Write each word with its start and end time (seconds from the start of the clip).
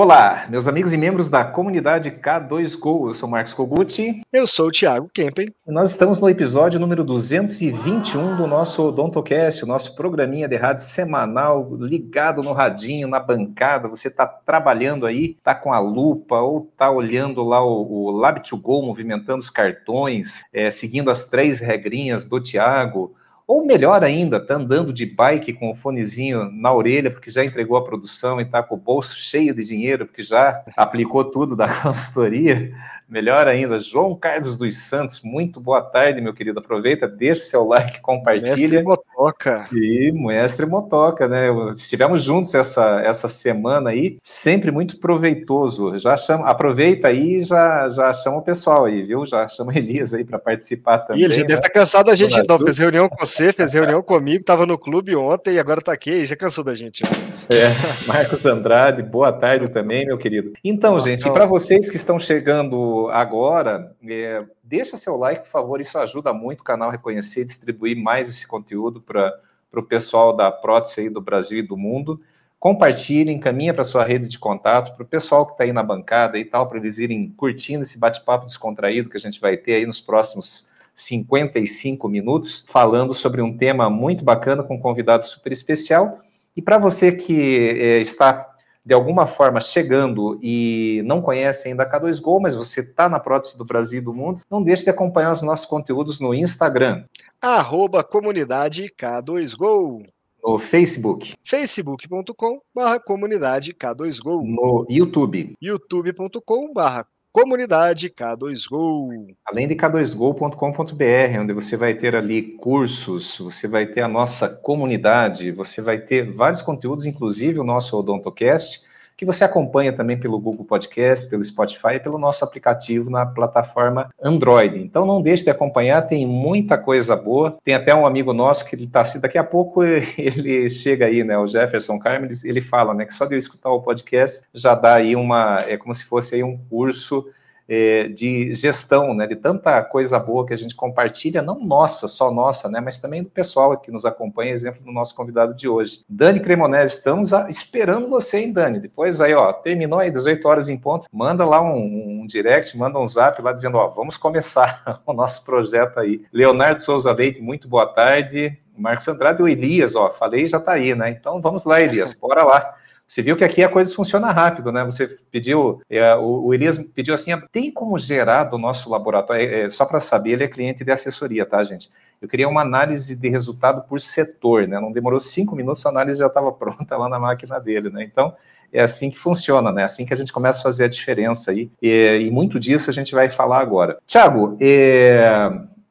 Olá, 0.00 0.46
meus 0.48 0.68
amigos 0.68 0.92
e 0.92 0.96
membros 0.96 1.28
da 1.28 1.44
comunidade 1.44 2.08
K2Go. 2.12 3.08
Eu 3.08 3.14
sou 3.14 3.28
Marcos 3.28 3.52
Koguchi. 3.52 4.22
Eu 4.32 4.46
sou 4.46 4.68
o 4.68 4.70
Thiago 4.70 5.10
Kempen. 5.12 5.52
E 5.66 5.72
nós 5.72 5.90
estamos 5.90 6.20
no 6.20 6.30
episódio 6.30 6.78
número 6.78 7.02
221 7.02 8.36
do 8.36 8.46
nosso 8.46 8.80
Odontocast, 8.80 9.64
o 9.64 9.66
nosso 9.66 9.96
programinha 9.96 10.46
de 10.46 10.54
rádio 10.54 10.84
semanal 10.84 11.74
ligado 11.74 12.44
no 12.44 12.52
radinho, 12.52 13.08
na 13.08 13.18
bancada. 13.18 13.88
Você 13.88 14.06
está 14.06 14.24
trabalhando 14.24 15.04
aí, 15.04 15.34
está 15.36 15.52
com 15.52 15.72
a 15.72 15.80
lupa 15.80 16.36
ou 16.36 16.68
está 16.70 16.88
olhando 16.88 17.42
lá 17.42 17.60
o, 17.60 18.12
o 18.12 18.20
Lab2Go, 18.20 18.86
movimentando 18.86 19.40
os 19.40 19.50
cartões, 19.50 20.44
é, 20.52 20.70
seguindo 20.70 21.10
as 21.10 21.24
três 21.24 21.58
regrinhas 21.58 22.24
do 22.24 22.40
Thiago 22.40 23.16
ou 23.48 23.64
melhor 23.64 24.04
ainda, 24.04 24.38
tá 24.38 24.56
andando 24.56 24.92
de 24.92 25.06
bike 25.06 25.54
com 25.54 25.70
o 25.70 25.74
fonezinho 25.74 26.52
na 26.52 26.70
orelha, 26.70 27.10
porque 27.10 27.30
já 27.30 27.42
entregou 27.42 27.78
a 27.78 27.84
produção 27.84 28.38
e 28.38 28.44
está 28.44 28.62
com 28.62 28.74
o 28.74 28.78
bolso 28.78 29.16
cheio 29.16 29.54
de 29.54 29.64
dinheiro, 29.64 30.04
porque 30.04 30.22
já 30.22 30.62
aplicou 30.76 31.24
tudo 31.24 31.56
da 31.56 31.66
consultoria. 31.80 32.70
Melhor 33.08 33.48
ainda, 33.48 33.78
João 33.78 34.14
Carlos 34.14 34.58
dos 34.58 34.76
Santos, 34.76 35.22
muito 35.22 35.58
boa 35.58 35.80
tarde, 35.80 36.20
meu 36.20 36.34
querido. 36.34 36.58
Aproveita, 36.58 37.08
deixa 37.08 37.42
seu 37.42 37.64
like, 37.64 38.02
compartilha. 38.02 38.54
Mestre 38.54 38.82
Motoca. 38.82 39.64
E 39.72 40.12
mestre 40.12 40.66
Motoca, 40.66 41.26
né? 41.26 41.46
Estivemos 41.74 42.22
juntos 42.22 42.54
essa, 42.54 43.00
essa 43.00 43.26
semana 43.26 43.88
aí, 43.90 44.18
sempre 44.22 44.70
muito 44.70 44.98
proveitoso. 44.98 45.98
Já 45.98 46.18
chama, 46.18 46.46
aproveita 46.46 47.08
aí 47.08 47.36
e 47.36 47.42
já, 47.42 47.88
já 47.88 48.12
chama 48.12 48.36
o 48.36 48.44
pessoal 48.44 48.84
aí, 48.84 49.02
viu? 49.02 49.24
Já 49.24 49.48
chama 49.48 49.74
Elias 49.74 50.12
aí 50.12 50.22
para 50.22 50.38
participar 50.38 50.98
também. 50.98 51.22
E 51.22 51.24
ele 51.24 51.32
já 51.32 51.40
né? 51.40 51.46
deve 51.46 51.60
estar 51.60 51.72
tá 51.72 51.80
cansado 51.80 52.06
da 52.06 52.14
gente, 52.14 52.38
então. 52.38 52.58
Fez 52.58 52.76
reunião 52.76 53.08
com 53.08 53.16
você, 53.16 53.54
fez 53.54 53.72
reunião 53.72 54.02
comigo, 54.02 54.40
estava 54.40 54.66
no 54.66 54.76
clube 54.76 55.16
ontem 55.16 55.54
e 55.54 55.58
agora 55.58 55.80
está 55.80 55.94
aqui, 55.94 56.26
já 56.26 56.36
cansou 56.36 56.62
da 56.62 56.74
gente. 56.74 57.02
É, 57.50 58.04
Marcos 58.06 58.44
Andrade, 58.44 59.02
boa 59.02 59.32
tarde 59.32 59.68
também, 59.68 60.04
meu 60.04 60.18
querido. 60.18 60.52
Então, 60.62 60.98
gente, 60.98 61.28
para 61.30 61.46
vocês 61.46 61.88
que 61.88 61.96
estão 61.96 62.18
chegando 62.18 63.08
agora, 63.10 63.96
é, 64.06 64.38
deixa 64.62 64.96
seu 64.96 65.16
like, 65.16 65.44
por 65.44 65.50
favor, 65.50 65.80
isso 65.80 65.98
ajuda 65.98 66.32
muito 66.32 66.60
o 66.60 66.64
canal 66.64 66.90
a 66.90 66.92
reconhecer 66.92 67.42
e 67.42 67.46
distribuir 67.46 67.96
mais 67.96 68.28
esse 68.28 68.46
conteúdo 68.46 69.00
para 69.00 69.32
o 69.72 69.82
pessoal 69.82 70.36
da 70.36 70.50
prótese 70.50 71.00
aí 71.00 71.10
do 71.10 71.20
Brasil 71.20 71.60
e 71.60 71.66
do 71.66 71.76
mundo. 71.76 72.20
Compartilhe, 72.60 73.32
encaminha 73.32 73.72
para 73.72 73.84
sua 73.84 74.04
rede 74.04 74.28
de 74.28 74.38
contato, 74.38 74.94
para 74.94 75.04
o 75.04 75.08
pessoal 75.08 75.46
que 75.46 75.52
está 75.52 75.64
aí 75.64 75.72
na 75.72 75.82
bancada 75.82 76.36
e 76.36 76.44
tal, 76.44 76.68
para 76.68 76.78
eles 76.78 76.98
irem 76.98 77.32
curtindo 77.36 77.84
esse 77.84 77.96
bate-papo 77.98 78.44
descontraído 78.44 79.08
que 79.08 79.16
a 79.16 79.20
gente 79.20 79.40
vai 79.40 79.56
ter 79.56 79.74
aí 79.74 79.86
nos 79.86 80.00
próximos 80.00 80.70
55 80.94 82.08
minutos, 82.08 82.66
falando 82.68 83.14
sobre 83.14 83.40
um 83.40 83.56
tema 83.56 83.88
muito 83.88 84.24
bacana 84.24 84.64
com 84.64 84.74
um 84.74 84.80
convidado 84.80 85.24
super 85.24 85.52
especial. 85.52 86.20
E 86.58 86.60
para 86.60 86.76
você 86.76 87.12
que 87.12 87.68
é, 87.78 88.00
está 88.00 88.52
de 88.84 88.92
alguma 88.92 89.28
forma 89.28 89.60
chegando 89.60 90.40
e 90.42 91.00
não 91.04 91.22
conhece 91.22 91.68
ainda 91.68 91.84
a 91.84 91.88
K2Go, 91.88 92.40
mas 92.40 92.56
você 92.56 92.80
está 92.80 93.08
na 93.08 93.20
prótese 93.20 93.56
do 93.56 93.64
Brasil 93.64 94.00
e 94.00 94.04
do 94.04 94.12
mundo, 94.12 94.40
não 94.50 94.60
deixe 94.60 94.82
de 94.82 94.90
acompanhar 94.90 95.32
os 95.32 95.40
nossos 95.40 95.66
conteúdos 95.66 96.18
no 96.18 96.34
Instagram. 96.34 97.04
Arroba 97.40 98.02
comunidade 98.02 98.92
K2Go. 99.00 100.04
No 100.42 100.58
Facebook. 100.58 101.36
facebook.com 101.44 102.60
barra 102.74 102.98
comunidade 102.98 103.72
K2Go. 103.72 104.42
No 104.42 104.84
YouTube. 104.90 105.54
youtube.com 105.62 106.72
barra 106.72 107.06
comunidade 107.32 108.10
K2Go. 108.10 109.34
Além 109.46 109.68
de 109.68 109.74
k2go.com.br, 109.74 111.40
onde 111.40 111.52
você 111.52 111.76
vai 111.76 111.94
ter 111.94 112.16
ali 112.16 112.56
cursos, 112.56 113.38
você 113.38 113.68
vai 113.68 113.86
ter 113.86 114.02
a 114.02 114.08
nossa 114.08 114.48
comunidade, 114.48 115.52
você 115.52 115.80
vai 115.82 115.98
ter 115.98 116.32
vários 116.32 116.62
conteúdos, 116.62 117.06
inclusive 117.06 117.58
o 117.58 117.64
nosso 117.64 117.96
Odontocast, 117.96 118.87
que 119.18 119.26
você 119.26 119.42
acompanha 119.42 119.92
também 119.92 120.16
pelo 120.16 120.38
Google 120.38 120.64
Podcast, 120.64 121.28
pelo 121.28 121.44
Spotify 121.44 121.94
e 121.96 122.00
pelo 122.00 122.18
nosso 122.18 122.44
aplicativo 122.44 123.10
na 123.10 123.26
plataforma 123.26 124.10
Android. 124.22 124.78
Então 124.78 125.04
não 125.04 125.20
deixe 125.20 125.42
de 125.42 125.50
acompanhar, 125.50 126.02
tem 126.02 126.24
muita 126.24 126.78
coisa 126.78 127.16
boa. 127.16 127.58
Tem 127.64 127.74
até 127.74 127.92
um 127.92 128.06
amigo 128.06 128.32
nosso 128.32 128.64
que 128.64 128.76
ele 128.76 128.84
está 128.84 129.00
assim, 129.00 129.18
daqui 129.18 129.36
a 129.36 129.42
pouco 129.42 129.82
ele 130.16 130.70
chega 130.70 131.06
aí, 131.06 131.24
né? 131.24 131.36
O 131.36 131.48
Jefferson 131.48 131.98
Carmen, 131.98 132.30
ele 132.44 132.60
fala, 132.60 132.94
né, 132.94 133.04
que 133.04 133.12
só 133.12 133.26
de 133.26 133.34
eu 133.34 133.38
escutar 133.38 133.70
o 133.70 133.82
podcast 133.82 134.46
já 134.54 134.76
dá 134.76 134.94
aí 134.94 135.16
uma, 135.16 135.64
é 135.66 135.76
como 135.76 135.92
se 135.96 136.04
fosse 136.04 136.36
aí 136.36 136.44
um 136.44 136.56
curso 136.70 137.26
é, 137.68 138.08
de 138.08 138.54
gestão, 138.54 139.14
né, 139.14 139.26
de 139.26 139.36
tanta 139.36 139.82
coisa 139.82 140.18
boa 140.18 140.46
que 140.46 140.54
a 140.54 140.56
gente 140.56 140.74
compartilha, 140.74 141.42
não 141.42 141.60
nossa, 141.60 142.08
só 142.08 142.32
nossa, 142.32 142.68
né, 142.68 142.80
mas 142.80 142.98
também 142.98 143.22
do 143.22 143.28
pessoal 143.28 143.76
que 143.76 143.90
nos 143.90 144.04
acompanha, 144.04 144.52
exemplo 144.52 144.82
do 144.82 144.90
nosso 144.90 145.14
convidado 145.14 145.54
de 145.54 145.68
hoje. 145.68 146.00
Dani 146.08 146.40
Cremonese, 146.40 146.94
estamos 146.94 147.32
a, 147.34 147.50
esperando 147.50 148.08
você, 148.08 148.38
hein, 148.38 148.52
Dani? 148.52 148.80
Depois 148.80 149.20
aí, 149.20 149.34
ó, 149.34 149.52
terminou 149.52 149.98
aí 149.98 150.10
18 150.10 150.48
horas 150.48 150.68
em 150.68 150.78
ponto, 150.78 151.06
manda 151.12 151.44
lá 151.44 151.60
um, 151.60 152.22
um 152.22 152.26
direct, 152.26 152.76
manda 152.76 152.98
um 152.98 153.06
zap 153.06 153.40
lá 153.42 153.52
dizendo, 153.52 153.76
ó, 153.76 153.88
vamos 153.88 154.16
começar 154.16 155.02
o 155.04 155.12
nosso 155.12 155.44
projeto 155.44 155.98
aí. 155.98 156.22
Leonardo 156.32 156.80
Souza 156.80 157.12
Leite, 157.12 157.42
muito 157.42 157.68
boa 157.68 157.86
tarde. 157.86 158.56
Marcos 158.78 159.08
Andrade 159.08 159.40
e 159.40 159.42
o 159.42 159.48
Elias, 159.48 159.96
ó, 159.96 160.10
falei 160.10 160.46
já 160.46 160.60
tá 160.60 160.72
aí, 160.72 160.94
né? 160.94 161.10
Então 161.10 161.40
vamos 161.40 161.64
lá, 161.64 161.80
Elias, 161.80 162.14
bora 162.14 162.44
lá. 162.44 162.76
Você 163.08 163.22
viu 163.22 163.36
que 163.36 163.44
aqui 163.44 163.64
a 163.64 163.70
coisa 163.70 163.94
funciona 163.94 164.30
rápido, 164.30 164.70
né? 164.70 164.84
Você 164.84 165.18
pediu, 165.30 165.80
é, 165.88 166.14
o, 166.16 166.44
o, 166.44 166.54
Elias 166.54 166.76
pediu 166.94 167.14
assim, 167.14 167.32
tem 167.50 167.72
como 167.72 167.98
gerar 167.98 168.44
do 168.44 168.58
nosso 168.58 168.90
laboratório, 168.90 169.42
é, 169.42 169.62
é, 169.62 169.70
só 169.70 169.86
para 169.86 169.98
saber, 169.98 170.32
ele 170.32 170.44
é 170.44 170.48
cliente 170.48 170.84
de 170.84 170.92
assessoria, 170.92 171.46
tá, 171.46 171.64
gente? 171.64 171.88
Eu 172.20 172.28
queria 172.28 172.46
uma 172.46 172.60
análise 172.60 173.16
de 173.16 173.28
resultado 173.30 173.80
por 173.88 173.98
setor, 173.98 174.68
né? 174.68 174.78
Não 174.78 174.92
demorou 174.92 175.20
cinco 175.20 175.56
minutos, 175.56 175.86
a 175.86 175.88
análise 175.88 176.18
já 176.18 176.26
estava 176.26 176.52
pronta 176.52 176.98
lá 176.98 177.08
na 177.08 177.18
máquina 177.18 177.58
dele, 177.58 177.88
né? 177.88 178.04
Então, 178.04 178.34
é 178.70 178.82
assim 178.82 179.10
que 179.10 179.18
funciona, 179.18 179.72
né? 179.72 179.84
Assim 179.84 180.04
que 180.04 180.12
a 180.12 180.16
gente 180.16 180.30
começa 180.30 180.60
a 180.60 180.64
fazer 180.64 180.84
a 180.84 180.88
diferença 180.88 181.50
aí. 181.50 181.70
E, 181.80 182.26
e 182.26 182.30
muito 182.30 182.60
disso 182.60 182.90
a 182.90 182.92
gente 182.92 183.14
vai 183.14 183.30
falar 183.30 183.60
agora. 183.60 183.96
Tiago, 184.06 184.58
é, 184.60 185.50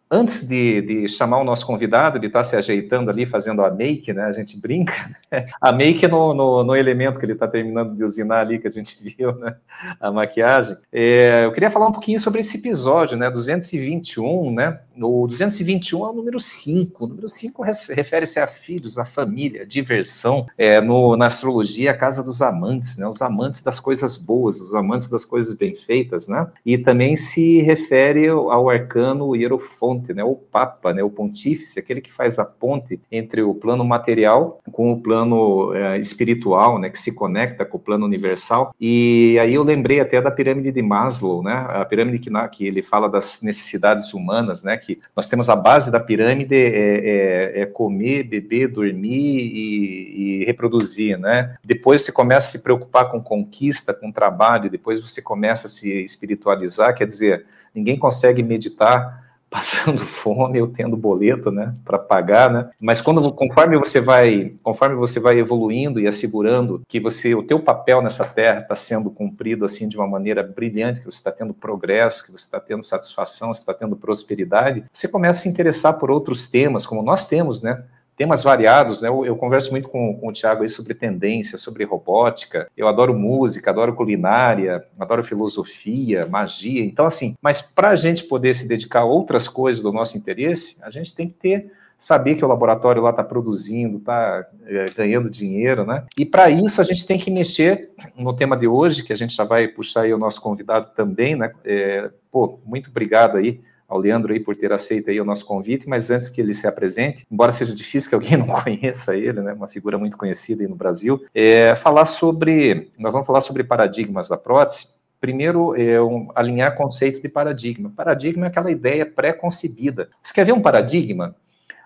antes 0.09 0.47
de, 0.47 0.81
de, 0.81 1.09
chamar 1.09 1.39
o 1.39 1.43
nosso 1.43 1.65
convidado, 1.65 2.17
ele 2.17 2.27
está 2.27 2.43
se 2.43 2.55
ajeitando 2.55 3.09
ali, 3.09 3.25
fazendo 3.25 3.63
a 3.63 3.69
make, 3.69 4.13
né? 4.13 4.23
A 4.23 4.31
gente 4.31 4.59
brinca. 4.59 4.93
A 5.59 5.73
make 5.73 6.07
no, 6.07 6.33
no, 6.33 6.63
no 6.63 6.75
elemento 6.75 7.19
que 7.19 7.25
ele 7.25 7.33
está 7.33 7.47
terminando 7.47 7.95
de 7.95 8.03
usinar 8.03 8.39
ali, 8.39 8.59
que 8.59 8.67
a 8.67 8.71
gente 8.71 8.97
viu, 9.03 9.35
né? 9.35 9.55
A 9.99 10.09
maquiagem. 10.09 10.77
É, 10.91 11.43
eu 11.43 11.51
queria 11.51 11.69
falar 11.69 11.87
um 11.87 11.91
pouquinho 11.91 12.19
sobre 12.19 12.39
esse 12.39 12.57
episódio, 12.57 13.17
né? 13.17 13.29
221, 13.29 14.53
né? 14.53 14.79
O 14.97 15.27
221 15.27 16.05
é 16.05 16.09
o 16.09 16.13
número 16.13 16.39
5. 16.39 17.03
O 17.03 17.07
número 17.07 17.27
5 17.27 17.61
refere-se 17.61 18.39
a 18.39 18.47
filhos, 18.47 18.97
a 18.97 19.05
família, 19.05 19.63
a 19.63 19.65
diversão. 19.65 20.47
É, 20.57 20.79
no, 20.79 21.17
na 21.17 21.27
astrologia, 21.27 21.91
a 21.91 21.97
casa 21.97 22.23
dos 22.23 22.41
amantes, 22.41 22.97
né? 22.97 23.07
Os 23.07 23.21
amantes 23.21 23.61
das 23.61 23.79
coisas 23.79 24.15
boas, 24.15 24.61
os 24.61 24.73
amantes 24.73 25.09
das 25.09 25.25
coisas 25.25 25.53
bem 25.57 25.75
feitas, 25.75 26.27
né? 26.27 26.47
E 26.65 26.77
também 26.77 27.15
se 27.15 27.61
refere 27.61 28.27
ao 28.27 28.69
arcano 28.69 29.35
hierofonte, 29.35 29.96
né? 30.13 30.23
O 30.23 30.35
Papa, 30.35 30.93
né? 30.93 31.03
O 31.03 31.09
pontífice, 31.09 31.79
aquele 31.79 32.01
que 32.01 32.11
faz 32.11 32.39
a 32.39 32.45
ponte 32.45 32.99
entre 33.11 33.41
o 33.41 33.53
plano 33.53 33.83
material 33.83 34.59
com 34.71 34.91
o 34.91 35.01
plano 35.01 35.73
é, 35.73 35.97
espiritual, 35.97 36.79
né? 36.79 36.89
Que 36.89 36.99
se 36.99 37.13
conecta 37.13 37.65
com 37.65 37.77
o 37.77 37.81
plano 37.81 38.05
universal. 38.05 38.73
E 38.79 39.37
aí 39.41 39.53
eu 39.53 39.63
lembrei 39.63 39.99
até 39.99 40.21
da 40.21 40.31
pirâmide 40.31 40.71
de 40.71 40.81
Maslow, 40.81 41.43
né? 41.43 41.65
A 41.69 41.85
pirâmide 41.85 42.19
que, 42.19 42.29
que 42.49 42.65
ele 42.65 42.81
fala 42.81 43.09
das 43.09 43.41
necessidades 43.41 44.13
humanas, 44.13 44.63
né? 44.63 44.77
que 44.77 44.99
nós 45.15 45.27
temos 45.27 45.49
a 45.49 45.55
base 45.55 45.91
da 45.91 45.99
pirâmide 45.99 46.55
é, 46.55 47.59
é, 47.59 47.61
é 47.61 47.65
comer, 47.65 48.23
beber, 48.23 48.67
dormir 48.67 49.51
e, 49.53 50.41
e, 50.41 50.45
reproduzir, 50.45 51.17
né? 51.17 51.55
Depois 51.63 52.03
você 52.03 52.11
começa 52.11 52.47
a 52.47 52.51
se 52.51 52.63
preocupar 52.63 53.11
com 53.11 53.21
conquista, 53.21 53.93
com 53.93 54.11
trabalho, 54.11 54.69
depois 54.69 55.01
você 55.01 55.21
começa 55.21 55.67
a 55.67 55.69
se 55.69 56.03
espiritualizar, 56.03 56.95
quer 56.95 57.07
dizer, 57.07 57.45
ninguém 57.73 57.97
consegue 57.97 58.41
meditar 58.41 59.26
passando 59.49 59.99
fome 60.05 60.61
ou 60.61 60.67
tendo 60.67 60.97
boleto, 60.97 61.51
né, 61.51 61.73
para 61.85 61.97
pagar, 61.97 62.51
né? 62.51 62.69
Mas 62.79 63.01
quando 63.01 63.31
conforme 63.31 63.77
você 63.77 63.99
vai, 63.99 64.53
conforme 64.63 64.95
você 64.95 65.19
vai 65.19 65.39
evoluindo 65.39 65.99
e 65.99 66.07
assegurando 66.07 66.81
que 66.87 66.99
você, 66.99 67.33
o 67.33 67.43
teu 67.43 67.59
papel 67.59 68.01
nessa 68.01 68.25
terra 68.25 68.61
está 68.61 68.75
sendo 68.75 69.09
cumprido 69.09 69.65
assim 69.65 69.87
de 69.87 69.97
uma 69.97 70.07
maneira 70.07 70.43
brilhante, 70.43 70.99
que 70.99 71.05
você 71.05 71.17
está 71.17 71.31
tendo 71.31 71.53
progresso, 71.53 72.25
que 72.25 72.31
você 72.31 72.45
está 72.45 72.59
tendo 72.59 72.83
satisfação, 72.83 73.53
você 73.53 73.61
está 73.61 73.73
tendo 73.73 73.95
prosperidade, 73.95 74.83
você 74.91 75.07
começa 75.07 75.39
a 75.39 75.43
se 75.43 75.49
interessar 75.49 75.97
por 75.97 76.11
outros 76.11 76.49
temas, 76.49 76.85
como 76.85 77.01
nós 77.01 77.27
temos, 77.27 77.61
né? 77.61 77.83
Temas 78.17 78.43
variados, 78.43 79.01
né? 79.01 79.07
Eu, 79.07 79.23
eu 79.23 79.35
converso 79.37 79.69
muito 79.69 79.87
com, 79.87 80.17
com 80.17 80.27
o 80.27 80.33
Tiago 80.33 80.63
aí 80.63 80.69
sobre 80.69 80.95
tendência, 80.95 81.57
sobre 81.57 81.85
robótica. 81.85 82.67
Eu 82.75 82.87
adoro 82.87 83.13
música, 83.13 83.69
adoro 83.69 83.93
culinária, 83.93 84.83
adoro 84.99 85.23
filosofia, 85.23 86.25
magia. 86.25 86.83
Então, 86.83 87.05
assim, 87.05 87.35
mas 87.41 87.61
para 87.61 87.89
a 87.89 87.95
gente 87.95 88.23
poder 88.23 88.55
se 88.55 88.67
dedicar 88.67 89.01
a 89.01 89.05
outras 89.05 89.47
coisas 89.47 89.83
do 89.83 89.93
nosso 89.93 90.17
interesse, 90.17 90.83
a 90.83 90.89
gente 90.89 91.13
tem 91.13 91.27
que 91.29 91.35
ter 91.35 91.71
saber 91.99 92.35
que 92.35 92.45
o 92.45 92.47
laboratório 92.47 93.01
lá 93.01 93.09
está 93.09 93.23
produzindo, 93.23 93.97
está 93.97 94.45
é, 94.65 94.85
ganhando 94.95 95.29
dinheiro, 95.29 95.85
né? 95.85 96.03
E 96.17 96.25
para 96.25 96.49
isso 96.49 96.79
a 96.79 96.83
gente 96.83 97.05
tem 97.05 97.17
que 97.17 97.31
mexer 97.31 97.89
no 98.15 98.35
tema 98.35 98.55
de 98.55 98.67
hoje, 98.67 99.03
que 99.03 99.13
a 99.13 99.15
gente 99.15 99.35
já 99.35 99.43
vai 99.43 99.67
puxar 99.67 100.01
aí 100.01 100.13
o 100.13 100.17
nosso 100.17 100.41
convidado 100.41 100.91
também, 100.95 101.35
né? 101.35 101.51
É, 101.65 102.09
pô, 102.31 102.59
muito 102.65 102.89
obrigado 102.89 103.37
aí 103.37 103.59
ao 103.87 103.97
Leandro 103.97 104.33
aí 104.33 104.39
por 104.39 104.55
ter 104.55 104.73
aceito 104.73 105.09
aí 105.09 105.19
o 105.21 105.25
nosso 105.25 105.45
convite, 105.45 105.87
mas 105.87 106.11
antes 106.11 106.29
que 106.29 106.41
ele 106.41 106.53
se 106.53 106.67
apresente, 106.67 107.25
embora 107.31 107.51
seja 107.51 107.73
difícil 107.73 108.09
que 108.09 108.15
alguém 108.15 108.37
não 108.37 108.47
conheça 108.61 109.15
ele, 109.15 109.41
né, 109.41 109.53
uma 109.53 109.67
figura 109.67 109.97
muito 109.97 110.17
conhecida 110.17 110.63
aí 110.63 110.69
no 110.69 110.75
Brasil, 110.75 111.23
é 111.33 111.75
falar 111.75 112.05
sobre, 112.05 112.91
nós 112.97 113.13
vamos 113.13 113.27
falar 113.27 113.41
sobre 113.41 113.63
paradigmas 113.63 114.27
da 114.29 114.37
prótese, 114.37 114.97
Primeiro, 115.19 115.75
é 115.75 115.99
um, 115.99 116.29
alinhar 116.35 116.75
conceito 116.75 117.21
de 117.21 117.27
paradigma. 117.27 117.91
Paradigma 117.95 118.45
é 118.45 118.49
aquela 118.49 118.69
ideia 118.69 119.05
pré-concebida. 119.05 120.09
Você 120.21 120.33
quer 120.33 120.45
ver 120.45 120.53
um 120.53 120.61
paradigma? 120.61 121.35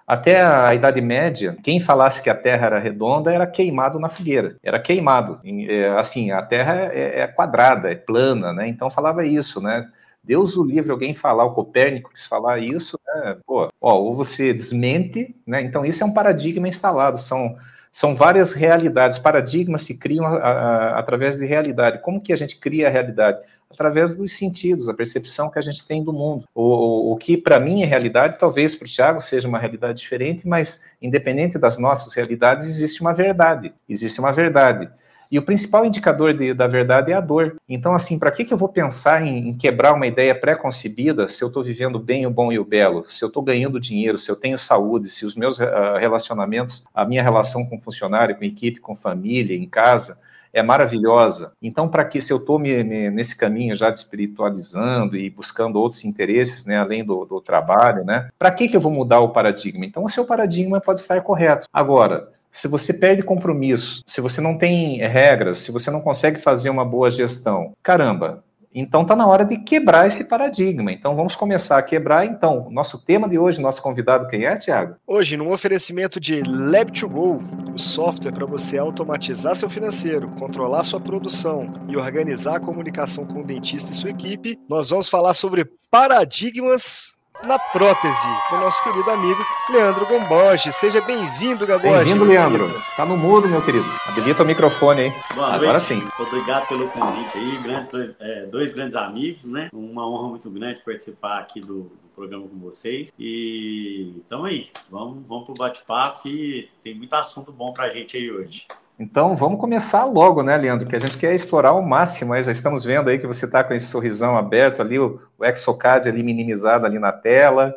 Até 0.06 0.42
a 0.42 0.75
Idade 0.75 1.00
Média, 1.00 1.56
quem 1.63 1.80
falasse 1.80 2.21
que 2.21 2.30
a 2.30 2.36
Terra 2.36 2.65
era 2.65 2.80
redonda 2.80 3.31
era 3.31 3.47
queimado 3.47 3.97
na 3.97 4.09
fogueira. 4.09 4.57
Era 4.62 4.77
queimado. 4.77 5.39
É, 5.45 5.88
assim, 5.97 6.31
a 6.31 6.42
Terra 6.42 6.92
é, 6.92 7.21
é 7.21 7.27
quadrada, 7.27 7.89
é 7.89 7.95
plana, 7.95 8.51
né? 8.51 8.68
Então 8.68 8.89
falava 8.89 9.25
isso, 9.25 9.62
né? 9.62 9.89
Deus 10.23 10.56
o 10.56 10.63
livre 10.63 10.91
alguém 10.91 11.13
falar, 11.13 11.45
o 11.45 11.53
Copérnico 11.53 12.12
quis 12.12 12.25
falar 12.25 12.59
isso, 12.59 13.00
né? 13.06 13.38
Pô, 13.45 13.68
ó, 13.81 13.95
ou 13.95 14.15
você 14.15 14.53
desmente, 14.53 15.35
né? 15.45 15.62
Então 15.62 15.85
isso 15.85 16.03
é 16.03 16.06
um 16.06 16.13
paradigma 16.13 16.68
instalado, 16.68 17.18
são 17.18 17.56
são 17.91 18.15
várias 18.15 18.53
realidades, 18.53 19.19
paradigmas 19.19 19.81
se 19.81 19.97
criam 19.97 20.25
a, 20.25 20.38
a, 20.38 21.00
através 21.00 21.38
de 21.38 21.45
realidade. 21.45 22.00
Como 22.00 22.21
que 22.21 22.31
a 22.31 22.38
gente 22.38 22.57
cria 22.57 22.88
a 22.88 22.89
realidade? 22.89 23.39
Através 23.69 24.15
dos 24.15 24.33
sentidos, 24.33 24.88
a 24.88 24.94
percepção 24.94 25.51
que 25.51 25.59
a 25.59 25.62
gente 25.62 25.85
tem 25.85 26.03
do 26.03 26.13
mundo. 26.13 26.45
O, 26.56 26.63
o, 26.63 27.12
o 27.12 27.18
que 27.18 27.35
para 27.35 27.59
mim 27.59 27.83
é 27.83 27.85
realidade, 27.85 28.38
talvez 28.39 28.75
para 28.75 28.85
o 28.85 28.89
Tiago 28.89 29.19
seja 29.19 29.47
uma 29.47 29.59
realidade 29.59 30.00
diferente, 30.00 30.47
mas 30.47 30.83
independente 31.01 31.57
das 31.57 31.77
nossas 31.77 32.13
realidades, 32.13 32.65
existe 32.65 33.01
uma 33.01 33.13
verdade. 33.13 33.73
Existe 33.89 34.19
uma 34.21 34.31
verdade. 34.31 34.89
E 35.31 35.39
o 35.39 35.42
principal 35.42 35.86
indicador 35.86 36.33
de, 36.33 36.54
da 36.54 36.68
verdade 36.68 37.12
é 37.12 37.16
a 37.16 37.22
dor. 37.22 37.56
Então, 37.69 37.95
assim, 37.95 38.19
para 38.19 38.31
que, 38.31 38.44
que 38.44 38.54
eu 38.54 38.57
vou 38.57 38.68
pensar 38.68 39.25
em, 39.25 39.48
em 39.50 39.57
quebrar 39.57 39.94
uma 39.94 40.06
ideia 40.06 40.36
pré-concebida 40.36 41.30
se 41.30 41.42
eu 41.42 41.48
estou 41.48 41.63
vivendo 41.63 41.98
bem, 41.98 42.25
o 42.25 42.30
bom 42.30 42.51
e 42.51 42.60
o 42.60 42.66
belo, 42.66 43.06
se 43.07 43.24
eu 43.24 43.28
estou 43.28 43.42
ganhando 43.42 43.80
dinheiro, 43.80 44.19
se 44.19 44.30
eu 44.30 44.36
tenho 44.36 44.57
saúde, 44.57 45.10
se 45.10 45.25
os 45.25 45.36
meus 45.36 45.57
uh, 45.57 45.95
relacionamentos, 45.98 46.86
a 46.94 47.06
minha 47.06 47.24
relação 47.24 47.66
com 47.66 47.80
funcionário, 47.80 48.36
com 48.36 48.44
equipe, 48.44 48.81
com 48.81 48.94
família, 48.94 49.56
em 49.56 49.68
casa, 49.68 50.19
é 50.54 50.62
maravilhosa. 50.62 51.54
Então, 51.62 51.88
para 51.88 52.04
que 52.04 52.22
se 52.22 52.31
eu 52.33 52.38
estou 52.38 52.60
nesse 52.60 53.36
caminho 53.36 53.75
já 53.75 53.89
de 53.89 54.00
espiritualizando 54.00 55.16
e 55.16 55.30
buscando 55.30 55.80
outros 55.80 56.04
interesses, 56.04 56.66
né, 56.66 56.78
além 56.78 57.04
do, 57.04 57.25
do 57.25 57.39
trabalho, 57.39 58.04
né, 58.04 58.28
para 58.38 58.51
que, 58.51 58.68
que 58.68 58.75
eu 58.75 58.81
vou 58.81 58.92
mudar 58.92 59.19
o 59.19 59.30
paradigma? 59.30 59.86
Então, 59.86 60.04
o 60.04 60.10
seu 60.10 60.25
paradigma 60.25 60.81
pode 60.81 61.00
estar 61.00 61.22
correto. 61.22 61.68
Agora, 61.72 62.31
se 62.51 62.68
você 62.68 62.94
perde 62.94 63.24
compromisso, 63.24 64.01
se 64.06 64.21
você 64.21 64.42
não 64.42 64.57
tem 64.57 64.98
regras, 65.00 65.59
se 65.59 65.71
você 65.71 65.89
não 65.89 66.01
consegue 66.01 66.42
fazer 66.42 66.69
uma 66.69 66.86
boa 66.86 67.09
gestão, 67.09 67.74
caramba, 67.81 68.44
então 68.74 69.01
está 69.01 69.15
na 69.15 69.27
hora 69.27 69.44
de 69.44 69.57
quebrar 69.57 70.07
esse 70.07 70.24
paradigma. 70.24 70.92
Então 70.92 71.15
vamos 71.15 71.36
começar 71.36 71.77
a 71.77 71.83
quebrar. 71.83 72.25
Então, 72.25 72.69
nosso 72.71 72.98
tema 72.98 73.27
de 73.27 73.38
hoje, 73.38 73.62
nosso 73.62 73.81
convidado 73.81 74.27
quem 74.27 74.45
é, 74.45 74.57
Tiago? 74.57 74.95
Hoje, 75.06 75.36
num 75.36 75.51
oferecimento 75.51 76.19
de 76.19 76.42
Lab2Go, 76.42 77.74
o 77.74 77.77
software 77.77 78.31
para 78.31 78.45
você 78.45 78.77
automatizar 78.77 79.56
seu 79.56 79.69
financeiro, 79.69 80.30
controlar 80.39 80.83
sua 80.83 81.01
produção 81.01 81.71
e 81.89 81.97
organizar 81.97 82.57
a 82.57 82.59
comunicação 82.59 83.25
com 83.25 83.42
o 83.42 83.45
dentista 83.45 83.92
e 83.92 83.95
sua 83.95 84.09
equipe, 84.09 84.57
nós 84.69 84.89
vamos 84.89 85.09
falar 85.09 85.33
sobre 85.33 85.65
paradigmas 85.89 87.19
na 87.45 87.57
prótese, 87.57 88.27
com 88.49 88.55
o 88.55 88.59
nosso 88.59 88.83
querido 88.83 89.09
amigo 89.09 89.39
Leandro 89.69 90.05
Gomboge. 90.05 90.71
Seja 90.71 91.01
bem-vindo, 91.01 91.65
Gaboge. 91.65 91.95
Bem-vindo, 92.03 92.23
Leandro. 92.23 92.81
Tá 92.95 93.05
no 93.05 93.17
mudo, 93.17 93.47
meu 93.49 93.61
querido. 93.61 93.85
Habilita 94.07 94.43
o 94.43 94.45
microfone 94.45 95.01
aí. 95.01 95.13
Boa 95.33 95.47
Agora 95.53 95.73
noite. 95.73 95.85
sim. 95.85 96.07
Obrigado 96.19 96.67
pelo 96.67 96.88
convite 96.89 97.38
aí. 97.38 97.57
Grandes, 97.57 97.89
dois, 97.89 98.15
é, 98.19 98.45
dois, 98.45 98.73
grandes 98.73 98.95
amigos, 98.95 99.43
né? 99.45 99.69
Uma 99.73 100.07
honra 100.07 100.29
muito 100.29 100.49
grande 100.49 100.81
participar 100.83 101.39
aqui 101.39 101.59
do 101.59 101.91
programa 102.21 102.47
com 102.47 102.59
vocês. 102.59 103.12
E 103.18 104.13
então 104.18 104.45
aí, 104.45 104.69
vamos, 104.89 105.25
vamos 105.27 105.45
pro 105.45 105.56
bate-papo 105.56 106.21
que 106.21 106.69
tem 106.83 106.95
muito 106.95 107.13
assunto 107.13 107.51
bom 107.51 107.73
pra 107.73 107.89
gente 107.89 108.15
aí 108.15 108.31
hoje. 108.31 108.68
Então 109.00 109.35
vamos 109.35 109.59
começar 109.59 110.06
logo, 110.06 110.44
né, 110.44 110.56
Leandro? 110.56 110.88
Que 110.88 110.95
a 110.95 111.00
gente 111.00 111.18
quer 111.18 111.33
explorar 111.33 111.69
ao 111.69 111.81
máximo. 111.81 112.33
Aí 112.33 112.44
já 112.44 112.51
estamos 112.51 112.83
vendo 112.83 113.09
aí 113.09 113.18
que 113.18 113.25
você 113.25 113.45
está 113.45 113.63
com 113.63 113.73
esse 113.73 113.88
sorrisão 113.88 114.38
aberto 114.38 114.81
ali, 114.81 115.00
o, 115.00 115.19
o 115.39 115.44
ali 115.44 116.21
minimizado 116.21 116.85
ali 116.85 117.00
na 117.00 117.12
tela. 117.12 117.73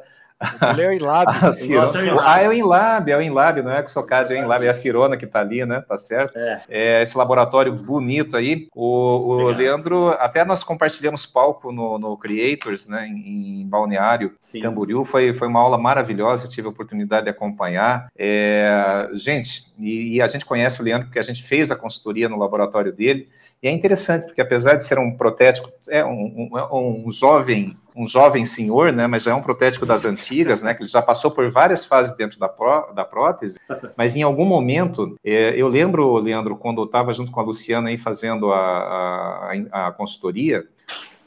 Ele 0.72 0.82
é 0.82 0.88
o 0.88 0.92
Inlab. 0.92 1.26
ah, 2.24 2.42
é 2.42 2.48
o 2.48 2.52
Inlab, 2.52 3.10
é 3.10 3.16
o 3.16 3.22
Inlab, 3.22 3.62
não 3.62 3.72
é 3.72 3.82
que 3.82 3.90
Socad, 3.90 4.30
é 4.32 4.36
o 4.36 4.44
Inlab, 4.44 4.64
é 4.64 4.68
a 4.68 4.74
Cirona 4.74 5.16
que 5.16 5.24
está 5.24 5.40
ali, 5.40 5.64
né? 5.64 5.82
Tá 5.86 5.98
certo? 5.98 6.36
É. 6.38 6.62
é. 6.68 7.02
esse 7.02 7.16
laboratório 7.16 7.72
bonito 7.72 8.36
aí. 8.36 8.68
O, 8.74 8.86
o 8.86 9.50
Leandro, 9.50 10.10
até 10.18 10.44
nós 10.44 10.62
compartilhamos 10.62 11.26
palco 11.26 11.72
no, 11.72 11.98
no 11.98 12.16
Creators, 12.16 12.88
né? 12.88 13.06
Em, 13.06 13.62
em 13.62 13.68
Balneário, 13.68 14.32
Sim. 14.38 14.62
Camboriú. 14.62 15.04
Foi, 15.04 15.34
foi 15.34 15.48
uma 15.48 15.60
aula 15.60 15.78
maravilhosa, 15.78 16.48
tive 16.48 16.66
a 16.66 16.70
oportunidade 16.70 17.24
de 17.24 17.30
acompanhar. 17.30 18.08
É, 18.16 19.10
gente, 19.14 19.72
e, 19.78 20.16
e 20.16 20.22
a 20.22 20.28
gente 20.28 20.44
conhece 20.44 20.80
o 20.80 20.84
Leandro 20.84 21.06
porque 21.06 21.18
a 21.18 21.22
gente 21.22 21.42
fez 21.42 21.70
a 21.70 21.76
consultoria 21.76 22.28
no 22.28 22.38
laboratório 22.38 22.92
dele. 22.92 23.28
E 23.64 23.66
é 23.66 23.72
interessante, 23.72 24.26
porque 24.26 24.42
apesar 24.42 24.74
de 24.74 24.84
ser 24.84 24.98
um 24.98 25.16
protético, 25.16 25.72
é 25.88 26.04
um, 26.04 26.50
um, 26.70 27.04
um, 27.06 27.10
jovem, 27.10 27.74
um 27.96 28.06
jovem 28.06 28.44
senhor, 28.44 28.92
né, 28.92 29.06
mas 29.06 29.26
é 29.26 29.32
um 29.32 29.40
protético 29.40 29.86
das 29.86 30.04
antigas, 30.04 30.62
né, 30.62 30.74
que 30.74 30.82
ele 30.82 30.90
já 30.90 31.00
passou 31.00 31.30
por 31.30 31.50
várias 31.50 31.86
fases 31.86 32.14
dentro 32.14 32.38
da, 32.38 32.46
pró, 32.46 32.92
da 32.94 33.06
prótese, 33.06 33.58
mas 33.96 34.16
em 34.16 34.22
algum 34.22 34.44
momento, 34.44 35.16
é, 35.24 35.58
eu 35.58 35.66
lembro, 35.66 36.18
Leandro, 36.18 36.56
quando 36.56 36.82
eu 36.82 36.84
estava 36.84 37.14
junto 37.14 37.32
com 37.32 37.40
a 37.40 37.42
Luciana 37.42 37.88
aí 37.88 37.96
fazendo 37.96 38.52
a, 38.52 39.48
a, 39.72 39.86
a 39.86 39.92
consultoria, 39.92 40.66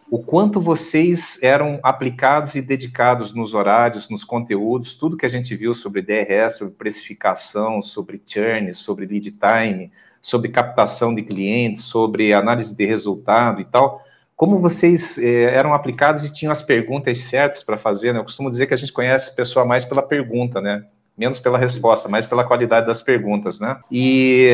o 0.08 0.22
quanto 0.22 0.62
vocês 0.62 1.42
eram 1.42 1.80
aplicados 1.82 2.54
e 2.54 2.62
dedicados 2.62 3.34
nos 3.34 3.56
horários, 3.56 4.12
nos 4.12 4.24
conteúdos, 4.24 4.94
tudo 4.94 5.18
que 5.18 5.26
a 5.26 5.30
gente 5.30 5.56
viu 5.56 5.74
sobre 5.74 6.04
DRS, 6.04 6.60
sobre 6.60 6.76
precificação, 6.76 7.82
sobre 7.82 8.22
churn, 8.24 8.72
sobre 8.76 9.08
lead 9.08 9.32
time, 9.32 9.92
sobre 10.28 10.50
captação 10.50 11.16
de 11.16 11.24
clientes, 11.24 11.84
sobre 11.84 12.34
análise 12.34 12.76
de 12.76 12.86
resultado 12.86 13.62
e 13.62 13.66
tal. 13.66 14.04
Como 14.36 14.60
vocês 14.60 15.18
eh, 15.18 15.56
eram 15.56 15.74
aplicados 15.74 16.26
e 16.26 16.34
tinham 16.34 16.52
as 16.52 16.62
perguntas 16.62 17.18
certas 17.20 17.64
para 17.64 17.78
fazer, 17.78 18.12
né? 18.12 18.20
Eu 18.20 18.26
costumo 18.26 18.50
dizer 18.50 18.68
que 18.68 18.74
a 18.74 18.78
gente 18.78 18.92
conhece 18.92 19.32
a 19.32 19.36
pessoa 19.36 19.64
mais 19.64 19.86
pela 19.86 20.02
pergunta, 20.02 20.60
né? 20.60 20.84
Menos 21.18 21.40
pela 21.40 21.58
resposta, 21.58 22.10
mais 22.10 22.26
pela 22.26 22.44
qualidade 22.44 22.86
das 22.86 23.02
perguntas, 23.02 23.62
né? 23.62 23.80
E, 23.90 24.52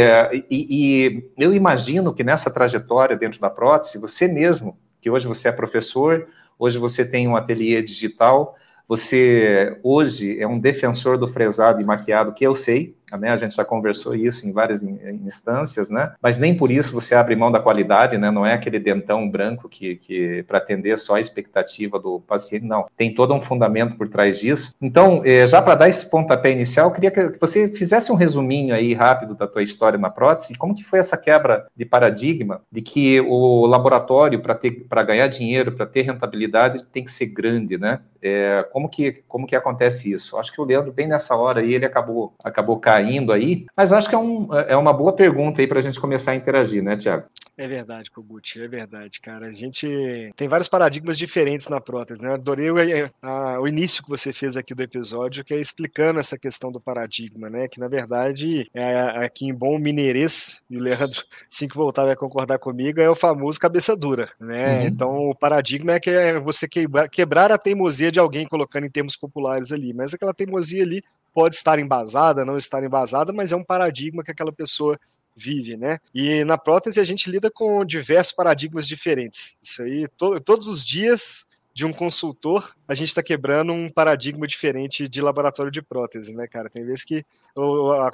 e, 0.48 0.68
e 0.70 1.44
eu 1.44 1.56
imagino 1.56 2.14
que 2.14 2.24
nessa 2.24 2.54
trajetória 2.54 3.18
dentro 3.18 3.42
da 3.42 3.50
prótese, 3.50 4.00
você 4.00 4.28
mesmo, 4.28 4.78
que 5.02 5.10
hoje 5.10 5.26
você 5.26 5.48
é 5.48 5.52
professor, 5.52 6.28
hoje 6.60 6.78
você 6.78 7.04
tem 7.04 7.28
um 7.28 7.36
ateliê 7.36 7.82
digital, 7.82 8.56
você 8.88 9.76
hoje 9.82 10.40
é 10.40 10.46
um 10.46 10.60
defensor 10.60 11.18
do 11.18 11.28
fresado 11.28 11.82
e 11.82 11.84
maquiado, 11.84 12.32
que 12.34 12.46
eu 12.46 12.54
sei, 12.54 12.96
né? 13.18 13.30
A 13.30 13.36
gente 13.36 13.56
já 13.56 13.66
conversou 13.66 14.16
isso 14.16 14.48
em 14.48 14.52
várias 14.52 14.84
instâncias, 14.84 15.90
né? 15.90 16.14
Mas 16.22 16.38
nem 16.38 16.56
por 16.56 16.72
isso 16.72 16.94
você 16.94 17.16
abre 17.16 17.36
mão 17.36 17.52
da 17.52 17.60
qualidade, 17.60 18.18
né? 18.18 18.32
Não 18.32 18.46
é 18.46 18.54
aquele 18.54 18.80
dentão 18.80 19.30
branco 19.30 19.70
que, 19.70 19.96
que 19.96 20.44
para 20.44 20.58
atender 20.58 20.98
só 21.00 21.16
a 21.16 21.20
expectativa 21.20 22.00
do 22.00 22.20
paciente, 22.20 22.66
não. 22.66 22.86
Tem 22.98 23.14
todo 23.14 23.34
um 23.34 23.42
fundamento 23.42 23.96
por 23.96 24.10
trás 24.10 24.40
disso. 24.40 24.74
Então, 24.82 25.22
eh, 25.26 25.48
já 25.48 25.62
para 25.62 25.76
dar 25.76 25.90
esse 25.90 26.10
pontapé 26.10 26.52
inicial, 26.52 26.90
eu 26.90 26.94
queria 26.94 27.12
que 27.12 27.40
você 27.40 27.70
fizesse 27.70 28.12
um 28.12 28.16
resuminho 28.16 28.74
aí 28.76 28.94
rápido 28.94 29.36
da 29.36 29.48
tua 29.48 29.64
história 29.64 29.98
na 29.98 30.10
prótese, 30.10 30.58
como 30.58 30.76
que 30.76 30.84
foi 30.84 31.00
essa 31.00 31.18
quebra 31.18 31.68
de 31.76 31.86
paradigma 31.86 32.62
de 32.72 32.82
que 32.82 33.22
o 33.22 33.66
laboratório 33.66 34.42
para 34.42 34.56
ter 34.56 34.72
para 34.90 35.04
ganhar 35.04 35.28
dinheiro, 35.28 35.72
para 35.72 35.86
ter 35.86 36.02
rentabilidade, 36.02 36.86
tem 36.92 37.04
que 37.04 37.12
ser 37.12 37.28
grande, 37.28 37.78
né? 37.78 38.00
É, 38.22 38.66
como 38.72 38.90
que 38.90 39.24
como 39.28 39.46
que 39.46 39.56
acontece 39.56 40.12
isso? 40.12 40.38
Acho 40.38 40.52
que 40.52 40.62
o 40.62 40.64
Leandro 40.64 40.92
bem 40.92 41.08
nessa 41.08 41.36
hora 41.36 41.60
aí 41.60 41.74
ele 41.74 41.86
acabou 41.86 42.34
acabou 42.44 42.80
caindo 42.80 43.03
caindo 43.04 43.32
aí, 43.32 43.66
mas 43.76 43.92
acho 43.92 44.10
que 44.10 44.16
é, 44.16 44.18
um, 44.18 44.54
é 44.54 44.76
uma 44.76 44.94
boa 44.94 45.14
pergunta 45.14 45.62
aí 45.62 45.68
para 45.68 45.80
a 45.80 45.82
gente 45.82 46.00
começar 46.00 46.32
a 46.32 46.36
interagir, 46.36 46.84
né, 46.84 46.96
Tiago? 46.96 47.26
É 47.56 47.68
verdade, 47.68 48.10
Kogut, 48.10 48.60
é 48.60 48.68
verdade, 48.68 49.22
cara. 49.22 49.46
A 49.46 49.54
gente 49.54 49.88
tem 50.36 50.48
vários 50.48 50.68
paradigmas 50.68 51.20
diferentes 51.20 51.68
na 51.68 51.80
prótese, 51.80 52.20
né? 52.20 52.30
Eu 52.30 52.34
adorei 52.34 52.72
o, 52.72 52.76
a, 53.22 53.60
o 53.60 53.68
início 53.68 54.02
que 54.02 54.10
você 54.10 54.34
fez 54.34 54.58
aqui 54.58 54.74
do 54.74 54.82
episódio, 54.82 55.46
que 55.46 55.54
é 55.54 55.60
explicando 55.60 56.20
essa 56.20 56.36
questão 56.36 56.72
do 56.72 56.82
paradigma, 56.82 57.52
né? 57.52 57.68
Que 57.68 57.80
na 57.80 57.88
verdade, 57.88 58.68
é, 58.74 59.24
aqui 59.24 59.46
em 59.46 59.54
bom 59.54 59.78
mineirês, 59.78 60.64
e 60.68 60.78
o 60.78 60.82
Leandro, 60.82 61.24
assim 61.52 61.68
que 61.68 61.76
voltar, 61.76 62.06
vai 62.06 62.16
concordar 62.16 62.58
comigo, 62.58 63.00
é 63.00 63.08
o 63.08 63.16
famoso 63.16 63.60
cabeça 63.60 63.96
dura, 63.96 64.30
né? 64.40 64.80
Uhum. 64.80 64.88
Então, 64.88 65.30
o 65.30 65.36
paradigma 65.36 65.94
é 65.94 66.00
que 66.00 66.10
é 66.10 66.40
você 66.40 66.68
quebrar, 66.68 67.08
quebrar 67.08 67.52
a 67.52 67.58
teimosia 67.60 68.12
de 68.12 68.20
alguém, 68.20 68.48
colocando 68.48 68.88
em 68.88 68.92
termos 68.92 69.16
populares 69.16 69.72
ali, 69.72 69.94
mas 69.94 70.12
aquela 70.12 70.34
teimosia 70.34 70.82
ali 70.82 71.04
pode 71.34 71.56
estar 71.56 71.80
embasada, 71.80 72.46
não 72.46 72.58
estar 72.58 72.84
embasada, 72.84 73.34
mas 73.34 73.52
é 73.52 73.56
um 73.56 73.64
paradigma 73.64 74.24
que 74.24 74.32
aquela 74.32 74.52
pessoa 74.52 75.00
vive, 75.36 75.76
né? 75.76 76.00
E 76.14 76.44
na 76.44 76.58
prótese 76.58 77.00
a 77.00 77.04
gente 77.04 77.30
lida 77.30 77.50
com 77.50 77.84
diversos 77.84 78.34
paradigmas 78.34 78.88
diferentes. 78.88 79.58
Isso 79.62 79.82
aí, 79.82 80.08
to 80.18 80.40
todos 80.40 80.68
os 80.68 80.86
dias 80.86 81.46
de 81.74 81.86
um 81.86 81.92
consultor, 81.92 82.72
a 82.88 82.94
gente 82.94 83.08
está 83.08 83.24
quebrando 83.24 83.74
um 83.74 83.90
paradigma 83.90 84.46
diferente 84.46 85.08
de 85.08 85.22
laboratório 85.22 85.72
de 85.72 85.82
prótese, 85.82 86.32
né, 86.32 86.48
cara? 86.48 86.70
Tem 86.70 86.86
vezes 86.86 87.04
que 87.04 87.26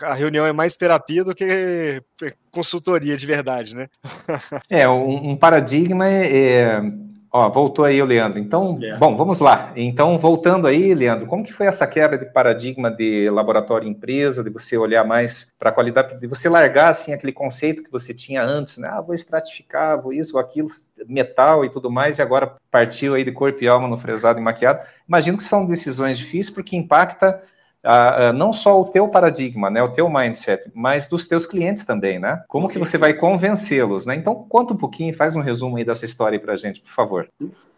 a 0.02 0.14
reunião 0.14 0.46
é 0.46 0.54
mais 0.54 0.78
terapia 0.78 1.26
do 1.26 1.36
que 1.36 2.02
consultoria 2.52 3.18
de 3.18 3.26
verdade, 3.26 3.76
né? 3.76 3.90
é, 4.70 4.88
um, 4.88 5.36
paradigma 5.36 6.08
é, 6.08 6.38
é 6.38 6.82
Ó, 7.32 7.48
voltou 7.50 7.86
aí 7.86 8.02
o 8.02 8.06
Leandro. 8.06 8.40
Então, 8.40 8.78
é. 8.82 8.98
bom, 8.98 9.16
vamos 9.16 9.40
lá. 9.40 9.72
Então, 9.76 10.18
voltando 10.18 10.66
aí, 10.66 10.96
Leandro, 10.96 11.28
como 11.28 11.44
que 11.44 11.54
foi 11.54 11.68
essa 11.68 11.86
quebra 11.86 12.18
de 12.18 12.26
paradigma 12.26 12.90
de 12.90 13.30
laboratório 13.30 13.88
empresa, 13.88 14.44
de 14.44 14.50
você 14.50 14.76
olhar 14.76 15.06
mais 15.06 15.54
para 15.60 15.70
a 15.70 15.74
qualidade, 15.74 16.20
de 16.20 16.28
você 16.28 16.50
largar 16.50 16.90
assim 16.90 17.14
aquele 17.14 17.32
conceito 17.32 17.84
que 17.84 17.92
você 17.92 18.14
tinha 18.14 18.44
antes, 18.44 18.78
né? 18.78 18.90
Ah, 18.92 19.02
vou 19.02 19.14
estratificar, 19.14 20.02
vou 20.02 20.12
isso, 20.12 20.34
vou 20.34 20.42
aquilo, 20.42 20.70
metal 21.08 21.64
e 21.64 21.70
tudo 21.70 21.92
mais, 21.92 22.18
e 22.18 22.22
agora 22.22 22.54
partiu 22.72 23.14
aí 23.14 23.24
de 23.24 23.32
corpo 23.32 23.64
e 23.64 23.68
alma 23.68 23.88
no 23.88 23.98
fresado 23.98 24.40
e 24.40 24.42
maquiado. 24.42 24.80
Imagino 25.08 25.38
que 25.38 25.44
são 25.44 25.68
decisões 25.68 26.18
difíceis 26.18 26.50
porque 26.50 26.76
impacta 26.76 27.44
Uh, 27.84 28.32
uh, 28.32 28.34
não 28.34 28.52
só 28.52 28.82
o 28.82 28.86
teu 28.86 29.08
paradigma, 29.08 29.70
né, 29.70 29.82
o 29.82 29.94
teu 29.94 30.10
mindset, 30.10 30.70
mas 30.74 31.08
dos 31.08 31.28
teus 31.28 31.46
clientes 31.46 31.86
também, 31.86 32.20
né? 32.20 32.44
Como 32.48 32.68
Sim. 32.68 32.74
que 32.74 32.80
você 32.80 32.98
vai 32.98 33.14
convencê-los, 33.14 34.06
né? 34.06 34.16
Então, 34.16 34.36
conta 34.50 34.74
um 34.74 34.78
pouquinho, 34.78 35.16
faz 35.16 35.36
um 35.36 35.42
resumo 35.42 35.78
aí 35.78 35.86
dessa 35.86 36.04
história 36.04 36.40
para 36.40 36.54
a 36.54 36.58
gente, 36.58 36.82
por 36.82 36.92
favor. 36.92 37.30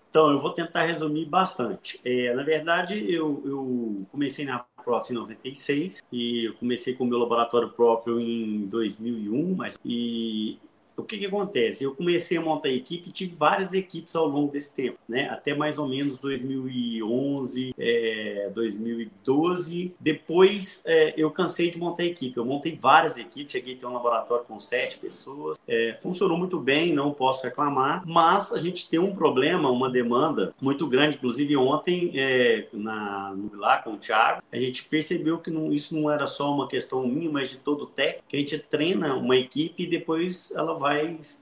Então, 0.10 0.29
eu 0.29 0.41
vou 0.41 0.51
tentar 0.51 0.84
resumir 0.84 1.25
bastante. 1.25 2.01
É, 2.03 2.34
na 2.34 2.43
verdade, 2.43 2.96
eu, 3.13 3.41
eu 3.46 4.05
comecei 4.12 4.43
na 4.43 4.65
prótese 4.84 5.13
em 5.13 5.17
96 5.17 6.03
e 6.12 6.48
eu 6.48 6.53
comecei 6.55 6.93
com 6.96 7.03
o 7.03 7.08
meu 7.08 7.20
laboratório 7.20 7.70
próprio 7.70 8.20
em 8.20 8.65
2001, 8.67 9.55
mas 9.55 9.77
e 9.86 10.60
o 11.01 11.05
que, 11.05 11.17
que 11.17 11.25
acontece? 11.25 11.84
Eu 11.84 11.96
comecei 11.96 12.38
a 12.38 12.41
montar 12.41 12.70
a 12.70 12.72
equipe 12.72 13.12
tive 13.12 13.36
várias 13.36 13.74
equipes 13.74 14.15
ao 14.15 14.27
longo 14.27 14.51
desse 14.51 14.74
tempo, 14.74 14.98
né? 15.08 15.29
Até 15.29 15.53
mais 15.53 15.77
ou 15.77 15.88
menos 15.88 16.17
2011, 16.17 17.74
é, 17.77 18.50
2012. 18.53 19.93
Depois 20.00 20.81
é, 20.86 21.13
eu 21.17 21.29
cansei 21.29 21.70
de 21.70 21.77
montar 21.77 22.03
a 22.03 22.08
equipe. 22.08 22.38
Eu 22.38 22.46
montei 22.46 22.77
várias 22.79 23.17
equipes, 23.17 23.51
cheguei 23.51 23.75
a 23.75 23.77
ter 23.77 23.86
um 23.86 23.93
laboratório 23.93 24.46
com 24.46 24.60
sete 24.60 24.98
pessoas. 24.98 25.58
É, 25.67 25.98
funcionou 26.01 26.38
muito 26.38 26.60
bem, 26.60 26.93
não 26.93 27.12
posso 27.12 27.43
reclamar, 27.43 28.03
mas 28.05 28.53
a 28.53 28.60
gente 28.60 28.89
tem 28.89 29.00
um 29.00 29.15
problema, 29.15 29.70
uma 29.70 29.89
demanda 29.89 30.53
muito 30.62 30.88
grande. 30.88 31.17
Inclusive, 31.17 31.55
ontem, 31.58 32.12
é, 32.15 32.67
na, 32.74 33.36
lá 33.53 33.77
com 33.77 33.93
o 33.93 33.98
Thiago, 33.98 34.41
a 34.51 34.58
gente 34.58 34.86
percebeu 34.86 35.38
que 35.38 35.51
não, 35.51 35.72
isso 35.72 35.96
não 35.96 36.10
era 36.10 36.25
só 36.25 36.53
uma 36.53 36.67
questão 36.67 37.05
minha, 37.08 37.29
mas 37.29 37.51
de 37.51 37.58
todo 37.58 37.84
o 37.84 37.88
técnico, 37.88 38.24
que 38.27 38.36
a 38.36 38.39
gente 38.39 38.58
treina 38.58 39.15
uma 39.15 39.36
equipe 39.36 39.84
e 39.84 39.88
depois 39.88 40.51
ela 40.55 40.74
vai 40.74 40.91